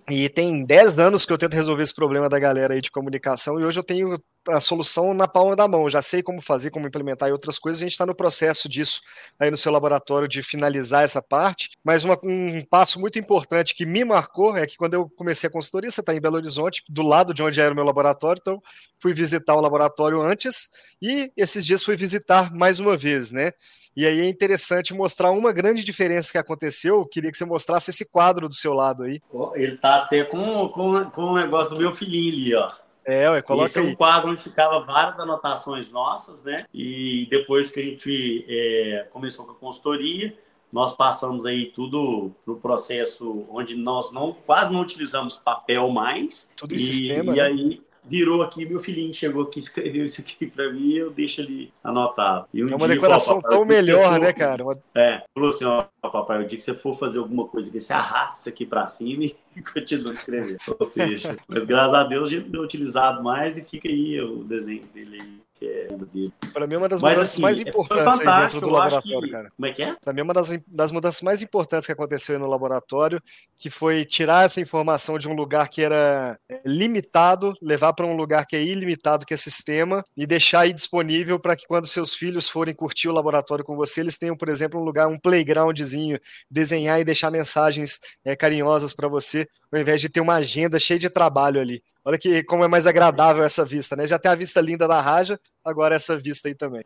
E 0.09 0.29
tem 0.29 0.65
10 0.65 0.97
anos 0.99 1.25
que 1.25 1.33
eu 1.33 1.37
tento 1.37 1.53
resolver 1.53 1.83
esse 1.83 1.93
problema 1.93 2.29
da 2.29 2.39
galera 2.39 2.73
aí 2.73 2.81
de 2.81 2.91
comunicação, 2.91 3.59
e 3.59 3.65
hoje 3.65 3.79
eu 3.79 3.83
tenho 3.83 4.17
a 4.49 4.59
solução 4.59 5.13
na 5.13 5.27
palma 5.27 5.55
da 5.55 5.67
mão. 5.67 5.89
Já 5.89 6.01
sei 6.01 6.23
como 6.23 6.41
fazer, 6.41 6.71
como 6.71 6.87
implementar 6.87 7.29
e 7.29 7.31
outras 7.31 7.59
coisas. 7.59 7.81
A 7.81 7.85
gente 7.85 7.93
está 7.93 8.05
no 8.05 8.15
processo 8.15 8.67
disso 8.67 9.01
aí 9.39 9.51
no 9.51 9.57
seu 9.57 9.71
laboratório 9.71 10.27
de 10.27 10.41
finalizar 10.41 11.03
essa 11.03 11.21
parte. 11.21 11.69
Mas 11.83 12.03
uma, 12.03 12.17
um 12.23 12.63
passo 12.65 12.99
muito 12.99 13.19
importante 13.19 13.75
que 13.75 13.85
me 13.85 14.03
marcou 14.03 14.57
é 14.57 14.65
que 14.65 14.77
quando 14.77 14.93
eu 14.95 15.09
comecei 15.09 15.47
a 15.49 15.51
consultoria, 15.51 15.91
você 15.91 16.01
está 16.01 16.15
em 16.15 16.21
Belo 16.21 16.37
Horizonte, 16.37 16.83
do 16.89 17.03
lado 17.03 17.33
de 17.33 17.43
onde 17.43 17.59
era 17.59 17.71
o 17.71 17.75
meu 17.75 17.83
laboratório, 17.83 18.39
então 18.41 18.61
fui 18.99 19.13
visitar 19.13 19.55
o 19.55 19.61
laboratório 19.61 20.21
antes 20.21 20.69
e 21.01 21.31
esses 21.35 21.65
dias 21.65 21.83
fui 21.83 21.95
visitar 21.95 22.53
mais 22.53 22.79
uma 22.79 22.95
vez, 22.95 23.31
né? 23.31 23.51
E 23.95 24.05
aí 24.05 24.21
é 24.21 24.29
interessante 24.29 24.93
mostrar 24.93 25.31
uma 25.31 25.51
grande 25.51 25.83
diferença 25.83 26.31
que 26.31 26.37
aconteceu. 26.37 26.99
Eu 26.99 27.05
queria 27.05 27.29
que 27.29 27.37
você 27.37 27.43
mostrasse 27.43 27.91
esse 27.91 28.09
quadro 28.09 28.47
do 28.47 28.53
seu 28.53 28.73
lado 28.73 29.03
aí. 29.03 29.21
Ele 29.53 29.75
tá 29.75 29.97
até 29.97 30.23
com, 30.23 30.69
com, 30.69 31.05
com 31.09 31.23
o 31.23 31.35
negócio 31.35 31.75
do 31.75 31.81
meu 31.81 31.93
filhinho 31.93 32.33
ali, 32.33 32.55
ó. 32.55 32.69
É, 33.05 33.29
ué, 33.29 33.41
coloca 33.41 33.65
Esse 33.65 33.79
é 33.79 33.81
um 33.81 33.95
quadro 33.95 34.31
onde 34.31 34.41
ficava 34.41 34.79
várias 34.81 35.19
anotações 35.19 35.89
nossas, 35.89 36.43
né? 36.43 36.65
E 36.73 37.27
depois 37.29 37.71
que 37.71 37.79
a 37.79 37.83
gente 37.83 38.45
é, 38.47 39.07
começou 39.11 39.45
com 39.45 39.51
a 39.51 39.55
consultoria, 39.55 40.37
nós 40.71 40.95
passamos 40.95 41.45
aí 41.45 41.65
tudo 41.65 42.31
para 42.45 42.53
o 42.53 42.57
processo 42.57 43.45
onde 43.49 43.75
nós 43.75 44.11
não 44.11 44.33
quase 44.33 44.71
não 44.71 44.81
utilizamos 44.81 45.37
papel 45.37 45.89
mais. 45.89 46.49
Tudo 46.55 46.73
em 46.73 46.77
e, 46.77 46.79
sistema. 46.79 47.33
E 47.33 47.35
né? 47.35 47.41
aí 47.41 47.81
virou 48.03 48.41
aqui, 48.41 48.65
meu 48.65 48.79
filhinho 48.79 49.13
chegou 49.13 49.43
aqui, 49.43 49.59
escreveu 49.59 50.05
isso 50.05 50.21
aqui 50.21 50.47
para 50.47 50.71
mim, 50.71 50.93
eu 50.93 51.11
deixo 51.11 51.41
ali 51.41 51.71
anotado. 51.83 52.47
Um 52.53 52.69
é 52.69 52.75
uma 52.75 52.87
decoração 52.87 53.41
tão 53.41 53.65
melhor, 53.65 54.19
né, 54.19 54.33
cara? 54.33 54.63
Uma... 54.63 54.77
É, 54.95 55.23
falou 55.33 55.49
assim, 55.49 55.65
ó, 55.65 55.85
papai, 56.01 56.43
o 56.43 56.47
dia 56.47 56.57
que 56.57 56.63
você 56.63 56.73
for 56.73 56.93
fazer 56.93 57.19
alguma 57.19 57.47
coisa, 57.47 57.71
que 57.71 57.79
você 57.79 57.93
arrasta 57.93 58.39
isso 58.39 58.49
aqui 58.49 58.65
para 58.65 58.87
cima 58.87 59.23
e 59.55 59.61
continua 59.61 60.13
escrevendo. 60.13 60.57
Ou 60.79 60.85
seja, 60.85 61.37
mas 61.47 61.65
graças 61.65 61.93
a 61.93 62.03
Deus 62.03 62.29
a 62.29 62.31
gente 62.31 62.49
tem 62.49 62.59
utilizado 62.59 63.23
mais 63.23 63.57
e 63.57 63.61
fica 63.61 63.87
aí 63.87 64.19
o 64.21 64.43
desenho 64.43 64.83
dele 64.93 65.17
aí 65.21 65.50
que 65.61 65.67
é 65.67 65.87
dele. 65.95 66.33
Mim, 66.67 66.73
é 66.73 66.77
uma 66.77 66.89
das 66.89 67.01
Mas, 67.01 67.13
mudanças 67.13 67.33
assim, 67.33 67.41
mais 67.41 67.59
importantes 67.59 68.19
aí 68.19 68.41
dentro 68.43 68.61
do 68.61 68.69
laboratório, 68.69 69.21
que... 69.21 69.29
cara. 69.29 69.51
Como 69.55 69.65
é 69.67 69.71
que 69.71 69.83
é? 69.83 69.95
Para 70.01 70.13
mim, 70.13 70.21
é 70.21 70.23
uma 70.23 70.33
das, 70.33 70.49
das 70.67 70.91
mudanças 70.91 71.21
mais 71.21 71.41
importantes 71.41 71.85
que 71.85 71.91
aconteceu 71.91 72.39
no 72.39 72.47
laboratório, 72.47 73.21
que 73.57 73.69
foi 73.69 74.03
tirar 74.03 74.45
essa 74.45 74.59
informação 74.59 75.19
de 75.19 75.29
um 75.29 75.33
lugar 75.33 75.69
que 75.69 75.83
era 75.83 76.39
é, 76.49 76.61
limitado, 76.65 77.53
levar 77.61 77.93
para 77.93 78.05
um 78.05 78.15
lugar 78.15 78.45
que 78.47 78.55
é 78.55 78.63
ilimitado, 78.63 79.25
que 79.25 79.33
é 79.33 79.37
sistema, 79.37 80.03
e 80.17 80.25
deixar 80.25 80.61
aí 80.61 80.73
disponível 80.73 81.39
para 81.39 81.55
que 81.55 81.67
quando 81.67 81.85
seus 81.85 82.15
filhos 82.15 82.49
forem 82.49 82.73
curtir 82.73 83.07
o 83.07 83.13
laboratório 83.13 83.63
com 83.63 83.75
você, 83.75 84.01
eles 84.01 84.17
tenham, 84.17 84.35
por 84.35 84.49
exemplo, 84.49 84.79
um 84.79 84.83
lugar, 84.83 85.07
um 85.07 85.19
playgroundzinho, 85.19 86.19
desenhar 86.49 86.99
e 86.99 87.05
deixar 87.05 87.29
mensagens 87.29 87.99
é, 88.25 88.35
carinhosas 88.35 88.93
para 88.93 89.07
você, 89.07 89.47
ao 89.71 89.79
invés 89.79 90.01
de 90.01 90.09
ter 90.09 90.19
uma 90.19 90.35
agenda 90.35 90.79
cheia 90.79 90.99
de 90.99 91.09
trabalho 91.09 91.61
ali. 91.61 91.81
Olha 92.03 92.17
que 92.17 92.43
como 92.43 92.63
é 92.63 92.67
mais 92.67 92.87
agradável 92.87 93.43
essa 93.43 93.63
vista, 93.63 93.95
né? 93.95 94.07
Já 94.07 94.17
tem 94.17 94.31
a 94.31 94.35
vista 94.35 94.59
linda 94.59 94.87
da 94.87 94.99
Raja, 94.99 95.39
agora 95.63 95.95
essa 95.95 96.17
vista 96.17 96.47
aí 96.47 96.55
também. 96.55 96.83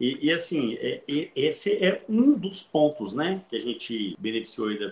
E, 0.00 0.26
e 0.26 0.32
assim, 0.32 0.74
é, 0.80 1.02
esse 1.36 1.72
é 1.84 2.02
um 2.08 2.32
dos 2.32 2.62
pontos, 2.62 3.12
né, 3.12 3.42
que 3.48 3.56
a 3.56 3.60
gente 3.60 4.16
beneficiou 4.18 4.68
aí 4.68 4.78
da 4.78 4.90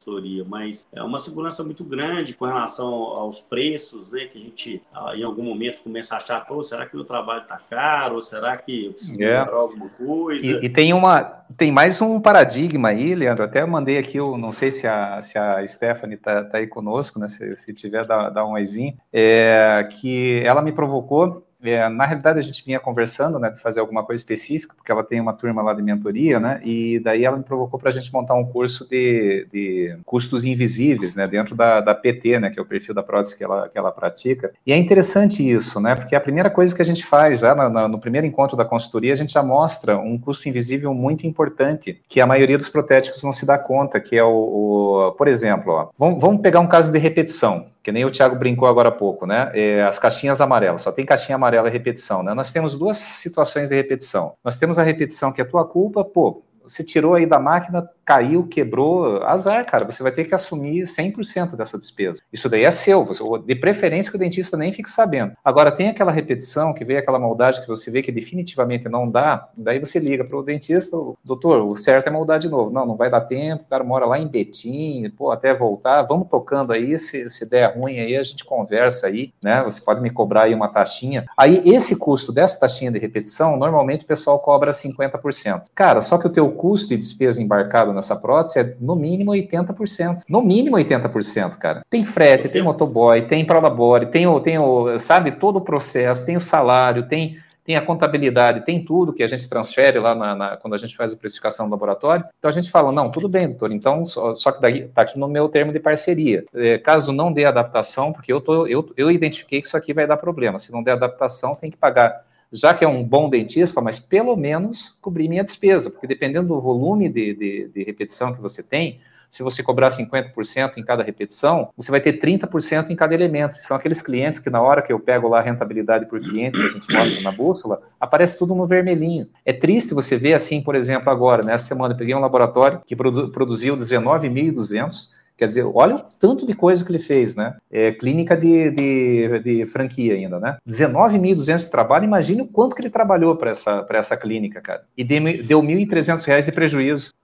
consultoria, 0.00 0.44
mas 0.48 0.86
é 0.92 1.02
uma 1.02 1.18
segurança 1.18 1.62
muito 1.62 1.84
grande 1.84 2.34
com 2.34 2.46
relação 2.46 2.86
aos 2.86 3.40
preços, 3.40 4.10
né, 4.10 4.24
que 4.24 4.38
a 4.38 4.40
gente 4.40 4.82
ah, 4.92 5.12
em 5.14 5.22
algum 5.22 5.42
momento 5.42 5.82
começa 5.82 6.14
a 6.14 6.18
achar, 6.18 6.40
pô, 6.46 6.62
será 6.62 6.86
que 6.86 6.94
o 6.94 6.96
meu 6.96 7.06
trabalho 7.06 7.42
está 7.42 7.58
caro? 7.58 8.14
Ou 8.14 8.20
será 8.22 8.56
que 8.56 8.86
eu 8.86 8.92
preciso 8.92 9.22
é. 9.22 9.40
comprar 9.40 9.58
alguma 9.58 9.88
coisa? 9.90 10.46
E, 10.46 10.64
e, 10.64 10.68
tem 10.68 10.92
uma, 10.94 11.22
tem 11.56 11.70
mais 11.70 12.00
um 12.00 12.18
paradigma 12.18 12.88
aí, 12.88 13.14
Leandro, 13.14 13.44
até 13.44 13.64
mandei 13.64 13.98
aqui, 13.98 14.16
eu 14.16 14.38
não 14.38 14.52
sei 14.52 14.70
se 14.72 14.86
a, 14.86 15.20
se 15.20 15.38
a 15.38 15.66
Stephanie 15.66 16.16
está 16.16 16.44
tá 16.44 16.58
aí 16.58 16.66
conosco, 16.66 17.18
né, 17.18 17.28
se, 17.28 17.54
se 17.56 17.74
tiver, 17.74 18.06
dá, 18.06 18.30
dá 18.30 18.44
um 18.44 18.52
oizinho, 18.52 18.96
é, 19.12 19.86
que 20.00 20.40
ela 20.44 20.62
me 20.62 20.72
provocou 20.72 21.46
é, 21.62 21.88
na 21.88 22.04
realidade 22.04 22.38
a 22.38 22.42
gente 22.42 22.64
vinha 22.64 22.80
conversando, 22.80 23.38
né, 23.38 23.50
de 23.50 23.60
fazer 23.60 23.80
alguma 23.80 24.02
coisa 24.04 24.20
específica, 24.20 24.74
ela 24.90 25.04
tem 25.04 25.20
uma 25.20 25.32
turma 25.32 25.62
lá 25.62 25.74
de 25.74 25.82
mentoria, 25.82 26.38
né, 26.40 26.60
e 26.64 26.98
daí 27.00 27.24
ela 27.24 27.36
me 27.36 27.42
provocou 27.42 27.78
para 27.78 27.90
a 27.90 27.92
gente 27.92 28.12
montar 28.12 28.34
um 28.34 28.44
curso 28.44 28.88
de, 28.88 29.46
de 29.52 29.96
custos 30.04 30.44
invisíveis, 30.44 31.14
né, 31.14 31.26
dentro 31.26 31.54
da, 31.54 31.80
da 31.80 31.94
PT, 31.94 32.38
né, 32.38 32.50
que 32.50 32.58
é 32.58 32.62
o 32.62 32.66
perfil 32.66 32.94
da 32.94 33.02
prótese 33.02 33.36
que 33.36 33.44
ela, 33.44 33.68
que 33.68 33.78
ela 33.78 33.92
pratica. 33.92 34.52
E 34.66 34.72
é 34.72 34.76
interessante 34.76 35.48
isso, 35.48 35.80
né, 35.80 35.94
porque 35.94 36.14
a 36.14 36.20
primeira 36.20 36.50
coisa 36.50 36.74
que 36.74 36.82
a 36.82 36.84
gente 36.84 37.04
faz, 37.04 37.40
já 37.40 37.54
no, 37.54 37.88
no 37.88 37.98
primeiro 37.98 38.26
encontro 38.26 38.56
da 38.56 38.64
consultoria, 38.64 39.12
a 39.12 39.16
gente 39.16 39.32
já 39.32 39.42
mostra 39.42 39.98
um 39.98 40.18
custo 40.18 40.48
invisível 40.48 40.92
muito 40.94 41.26
importante, 41.26 42.00
que 42.08 42.20
a 42.20 42.26
maioria 42.26 42.58
dos 42.58 42.68
protéticos 42.68 43.22
não 43.22 43.32
se 43.32 43.46
dá 43.46 43.58
conta, 43.58 44.00
que 44.00 44.16
é 44.16 44.24
o, 44.24 45.08
o 45.08 45.12
por 45.12 45.28
exemplo, 45.28 45.72
ó, 45.72 45.88
vamos, 45.98 46.20
vamos 46.20 46.40
pegar 46.40 46.60
um 46.60 46.66
caso 46.66 46.92
de 46.92 46.98
repetição 46.98 47.66
que 47.82 47.90
nem 47.90 48.04
o 48.04 48.10
Thiago 48.10 48.36
brincou 48.36 48.68
agora 48.68 48.88
há 48.88 48.92
pouco, 48.92 49.26
né? 49.26 49.50
É, 49.54 49.82
as 49.82 49.98
caixinhas 49.98 50.40
amarelas, 50.40 50.82
só 50.82 50.92
tem 50.92 51.06
caixinha 51.06 51.36
amarela 51.36 51.68
e 51.68 51.72
repetição, 51.72 52.22
né? 52.22 52.34
Nós 52.34 52.52
temos 52.52 52.74
duas 52.74 52.98
situações 52.98 53.70
de 53.70 53.74
repetição. 53.74 54.34
Nós 54.44 54.58
temos 54.58 54.78
a 54.80 54.84
repetição 54.84 55.32
que 55.32 55.40
é 55.40 55.44
tua 55.44 55.66
culpa, 55.66 56.04
pô, 56.04 56.42
você 56.70 56.84
tirou 56.84 57.14
aí 57.14 57.26
da 57.26 57.38
máquina, 57.38 57.88
caiu, 58.04 58.46
quebrou, 58.46 59.22
azar, 59.22 59.64
cara, 59.66 59.84
você 59.84 60.02
vai 60.02 60.10
ter 60.10 60.24
que 60.24 60.34
assumir 60.34 60.82
100% 60.82 61.56
dessa 61.56 61.78
despesa. 61.78 62.20
Isso 62.32 62.48
daí 62.48 62.64
é 62.64 62.70
seu, 62.70 63.04
você, 63.04 63.22
de 63.46 63.54
preferência 63.54 64.10
que 64.10 64.16
o 64.16 64.18
dentista 64.18 64.56
nem 64.56 64.72
fique 64.72 64.90
sabendo. 64.90 65.32
Agora, 65.44 65.70
tem 65.70 65.88
aquela 65.88 66.10
repetição, 66.10 66.74
que 66.74 66.84
veio 66.84 66.98
aquela 66.98 67.18
maldade 67.18 67.60
que 67.60 67.68
você 67.68 67.90
vê 67.90 68.02
que 68.02 68.10
definitivamente 68.10 68.88
não 68.88 69.08
dá, 69.08 69.48
daí 69.56 69.78
você 69.78 69.98
liga 69.98 70.24
para 70.24 70.36
o 70.36 70.42
dentista, 70.42 70.96
doutor, 71.24 71.62
o 71.62 71.76
certo 71.76 72.08
é 72.08 72.10
moldar 72.10 72.38
de 72.38 72.48
novo. 72.48 72.70
Não, 72.70 72.84
não 72.84 72.96
vai 72.96 73.10
dar 73.10 73.20
tempo, 73.22 73.64
o 73.64 73.68
cara 73.68 73.84
mora 73.84 74.06
lá 74.06 74.18
em 74.18 74.26
Betim, 74.26 75.08
pô, 75.16 75.30
até 75.30 75.54
voltar, 75.54 76.02
vamos 76.02 76.28
tocando 76.28 76.72
aí, 76.72 76.98
se, 76.98 77.30
se 77.30 77.48
der 77.48 77.76
ruim 77.76 77.98
aí, 77.98 78.16
a 78.16 78.22
gente 78.22 78.44
conversa 78.44 79.06
aí, 79.06 79.32
né, 79.42 79.62
você 79.62 79.80
pode 79.80 80.00
me 80.00 80.10
cobrar 80.10 80.44
aí 80.44 80.54
uma 80.54 80.68
taxinha. 80.68 81.26
Aí, 81.36 81.62
esse 81.64 81.96
custo 81.96 82.32
dessa 82.32 82.58
taxinha 82.58 82.90
de 82.90 82.98
repetição, 82.98 83.56
normalmente 83.56 84.04
o 84.04 84.08
pessoal 84.08 84.38
cobra 84.38 84.72
50%. 84.72 85.66
Cara, 85.74 86.00
só 86.00 86.18
que 86.18 86.26
o 86.26 86.30
teu 86.30 86.50
custo 86.60 86.90
de 86.90 86.98
despesa 86.98 87.40
embarcado 87.40 87.90
nessa 87.90 88.14
prótese 88.14 88.58
é 88.58 88.76
no 88.78 88.94
mínimo 88.94 89.30
80%. 89.30 90.24
No 90.28 90.42
mínimo 90.42 90.76
80%, 90.76 91.56
cara. 91.56 91.82
Tem 91.88 92.04
frete, 92.04 92.50
tem 92.50 92.60
motoboy, 92.60 93.22
tem 93.22 93.46
prolabore, 93.46 94.10
tem 94.10 94.26
o, 94.26 94.38
tem 94.40 94.58
o, 94.58 94.98
sabe, 94.98 95.32
todo 95.32 95.56
o 95.56 95.62
processo, 95.62 96.26
tem 96.26 96.36
o 96.36 96.40
salário, 96.40 97.08
tem 97.08 97.38
tem 97.62 97.76
a 97.76 97.82
contabilidade, 97.82 98.64
tem 98.64 98.82
tudo 98.84 99.12
que 99.12 99.22
a 99.22 99.28
gente 99.28 99.48
transfere 99.48 99.98
lá 100.00 100.12
na, 100.12 100.34
na, 100.34 100.56
quando 100.56 100.74
a 100.74 100.78
gente 100.78 100.96
faz 100.96 101.12
a 101.12 101.16
precificação 101.16 101.66
do 101.66 101.70
laboratório. 101.70 102.24
Então 102.38 102.48
a 102.48 102.52
gente 102.52 102.70
fala, 102.70 102.90
não, 102.90 103.10
tudo 103.10 103.28
bem, 103.28 103.48
doutor, 103.48 103.70
então 103.70 104.04
só, 104.04 104.34
só 104.34 104.50
que 104.50 104.60
daí 104.60 104.80
está 104.80 105.02
aqui 105.02 105.18
no 105.18 105.28
meu 105.28 105.48
termo 105.48 105.72
de 105.72 105.78
parceria. 105.78 106.44
É, 106.52 106.78
caso 106.78 107.12
não 107.12 107.32
dê 107.32 107.44
adaptação, 107.44 108.12
porque 108.12 108.32
eu, 108.32 108.40
tô, 108.40 108.66
eu, 108.66 108.90
eu 108.96 109.10
identifiquei 109.10 109.60
que 109.60 109.68
isso 109.68 109.76
aqui 109.76 109.94
vai 109.94 110.06
dar 110.06 110.16
problema. 110.16 110.58
Se 110.58 110.72
não 110.72 110.82
der 110.82 110.92
adaptação, 110.92 111.54
tem 111.54 111.70
que 111.70 111.76
pagar 111.76 112.24
já 112.52 112.74
que 112.74 112.84
é 112.84 112.88
um 112.88 113.04
bom 113.04 113.30
dentista, 113.30 113.80
mas 113.80 114.00
pelo 114.00 114.36
menos 114.36 114.98
cobrir 115.00 115.28
minha 115.28 115.44
despesa, 115.44 115.90
porque 115.90 116.06
dependendo 116.06 116.48
do 116.48 116.60
volume 116.60 117.08
de, 117.08 117.34
de, 117.34 117.68
de 117.68 117.84
repetição 117.84 118.34
que 118.34 118.40
você 118.40 118.62
tem, 118.62 119.00
se 119.30 119.44
você 119.44 119.62
cobrar 119.62 119.90
50% 119.90 120.76
em 120.76 120.82
cada 120.82 121.04
repetição, 121.04 121.70
você 121.76 121.90
vai 121.90 122.00
ter 122.00 122.20
30% 122.20 122.90
em 122.90 122.96
cada 122.96 123.14
elemento. 123.14 123.54
São 123.58 123.76
aqueles 123.76 124.02
clientes 124.02 124.40
que 124.40 124.50
na 124.50 124.60
hora 124.60 124.82
que 124.82 124.92
eu 124.92 124.98
pego 124.98 125.28
lá 125.28 125.38
a 125.38 125.42
rentabilidade 125.42 126.06
por 126.06 126.20
cliente, 126.20 126.58
que 126.58 126.66
a 126.66 126.68
gente 126.68 126.92
mostra 126.92 127.22
na 127.22 127.30
bússola, 127.30 127.80
aparece 128.00 128.36
tudo 128.36 128.54
no 128.56 128.66
vermelhinho. 128.66 129.28
É 129.44 129.52
triste 129.52 129.94
você 129.94 130.16
ver 130.16 130.34
assim, 130.34 130.60
por 130.60 130.74
exemplo, 130.74 131.10
agora, 131.10 131.44
nessa 131.44 131.68
semana 131.68 131.94
eu 131.94 131.98
peguei 131.98 132.14
um 132.14 132.20
laboratório 132.20 132.82
que 132.84 132.96
produ 132.96 133.30
produziu 133.30 133.76
19.200 133.76 135.19
Quer 135.40 135.46
dizer, 135.46 135.64
olha 135.64 135.96
o 135.96 136.02
tanto 136.18 136.44
de 136.44 136.54
coisa 136.54 136.84
que 136.84 136.92
ele 136.92 136.98
fez, 136.98 137.34
né? 137.34 137.56
É, 137.70 137.92
clínica 137.92 138.36
de, 138.36 138.70
de, 138.72 139.38
de, 139.38 139.64
franquia 139.64 140.12
ainda, 140.12 140.38
né? 140.38 140.58
19.200 140.68 141.64
de 141.64 141.70
trabalho, 141.70 142.04
imagine 142.04 142.42
o 142.42 142.46
quanto 142.46 142.76
que 142.76 142.82
ele 142.82 142.90
trabalhou 142.90 143.34
para 143.34 143.52
essa, 143.52 143.86
essa 143.88 144.18
clínica, 144.18 144.60
cara. 144.60 144.84
E 144.94 145.02
deu, 145.02 145.22
deu 145.42 145.62
1.300 145.62 146.22
reais 146.26 146.44
de 146.44 146.52
prejuízo. 146.52 147.14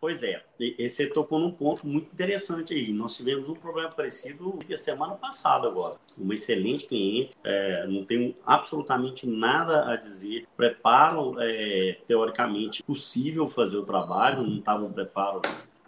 Pois 0.00 0.22
é, 0.24 0.42
esse 0.58 1.06
tocou 1.06 1.38
num 1.38 1.52
ponto 1.52 1.86
muito 1.86 2.12
interessante 2.12 2.74
aí. 2.74 2.92
Nós 2.92 3.16
tivemos 3.16 3.48
um 3.48 3.54
problema 3.54 3.88
parecido 3.88 4.58
semana 4.76 5.14
passada 5.14 5.68
agora. 5.68 5.94
Uma 6.18 6.34
excelente 6.34 6.86
cliente, 6.86 7.36
é, 7.44 7.86
não 7.86 8.04
tenho 8.04 8.34
absolutamente 8.44 9.28
nada 9.28 9.92
a 9.92 9.96
dizer. 9.96 10.46
Preparo, 10.56 11.36
é, 11.38 11.98
teoricamente, 12.08 12.82
possível 12.82 13.46
fazer 13.46 13.76
o 13.76 13.84
trabalho, 13.84 14.42
não 14.42 14.58
estava 14.58 14.84
um 14.84 14.92
preparo 14.92 15.40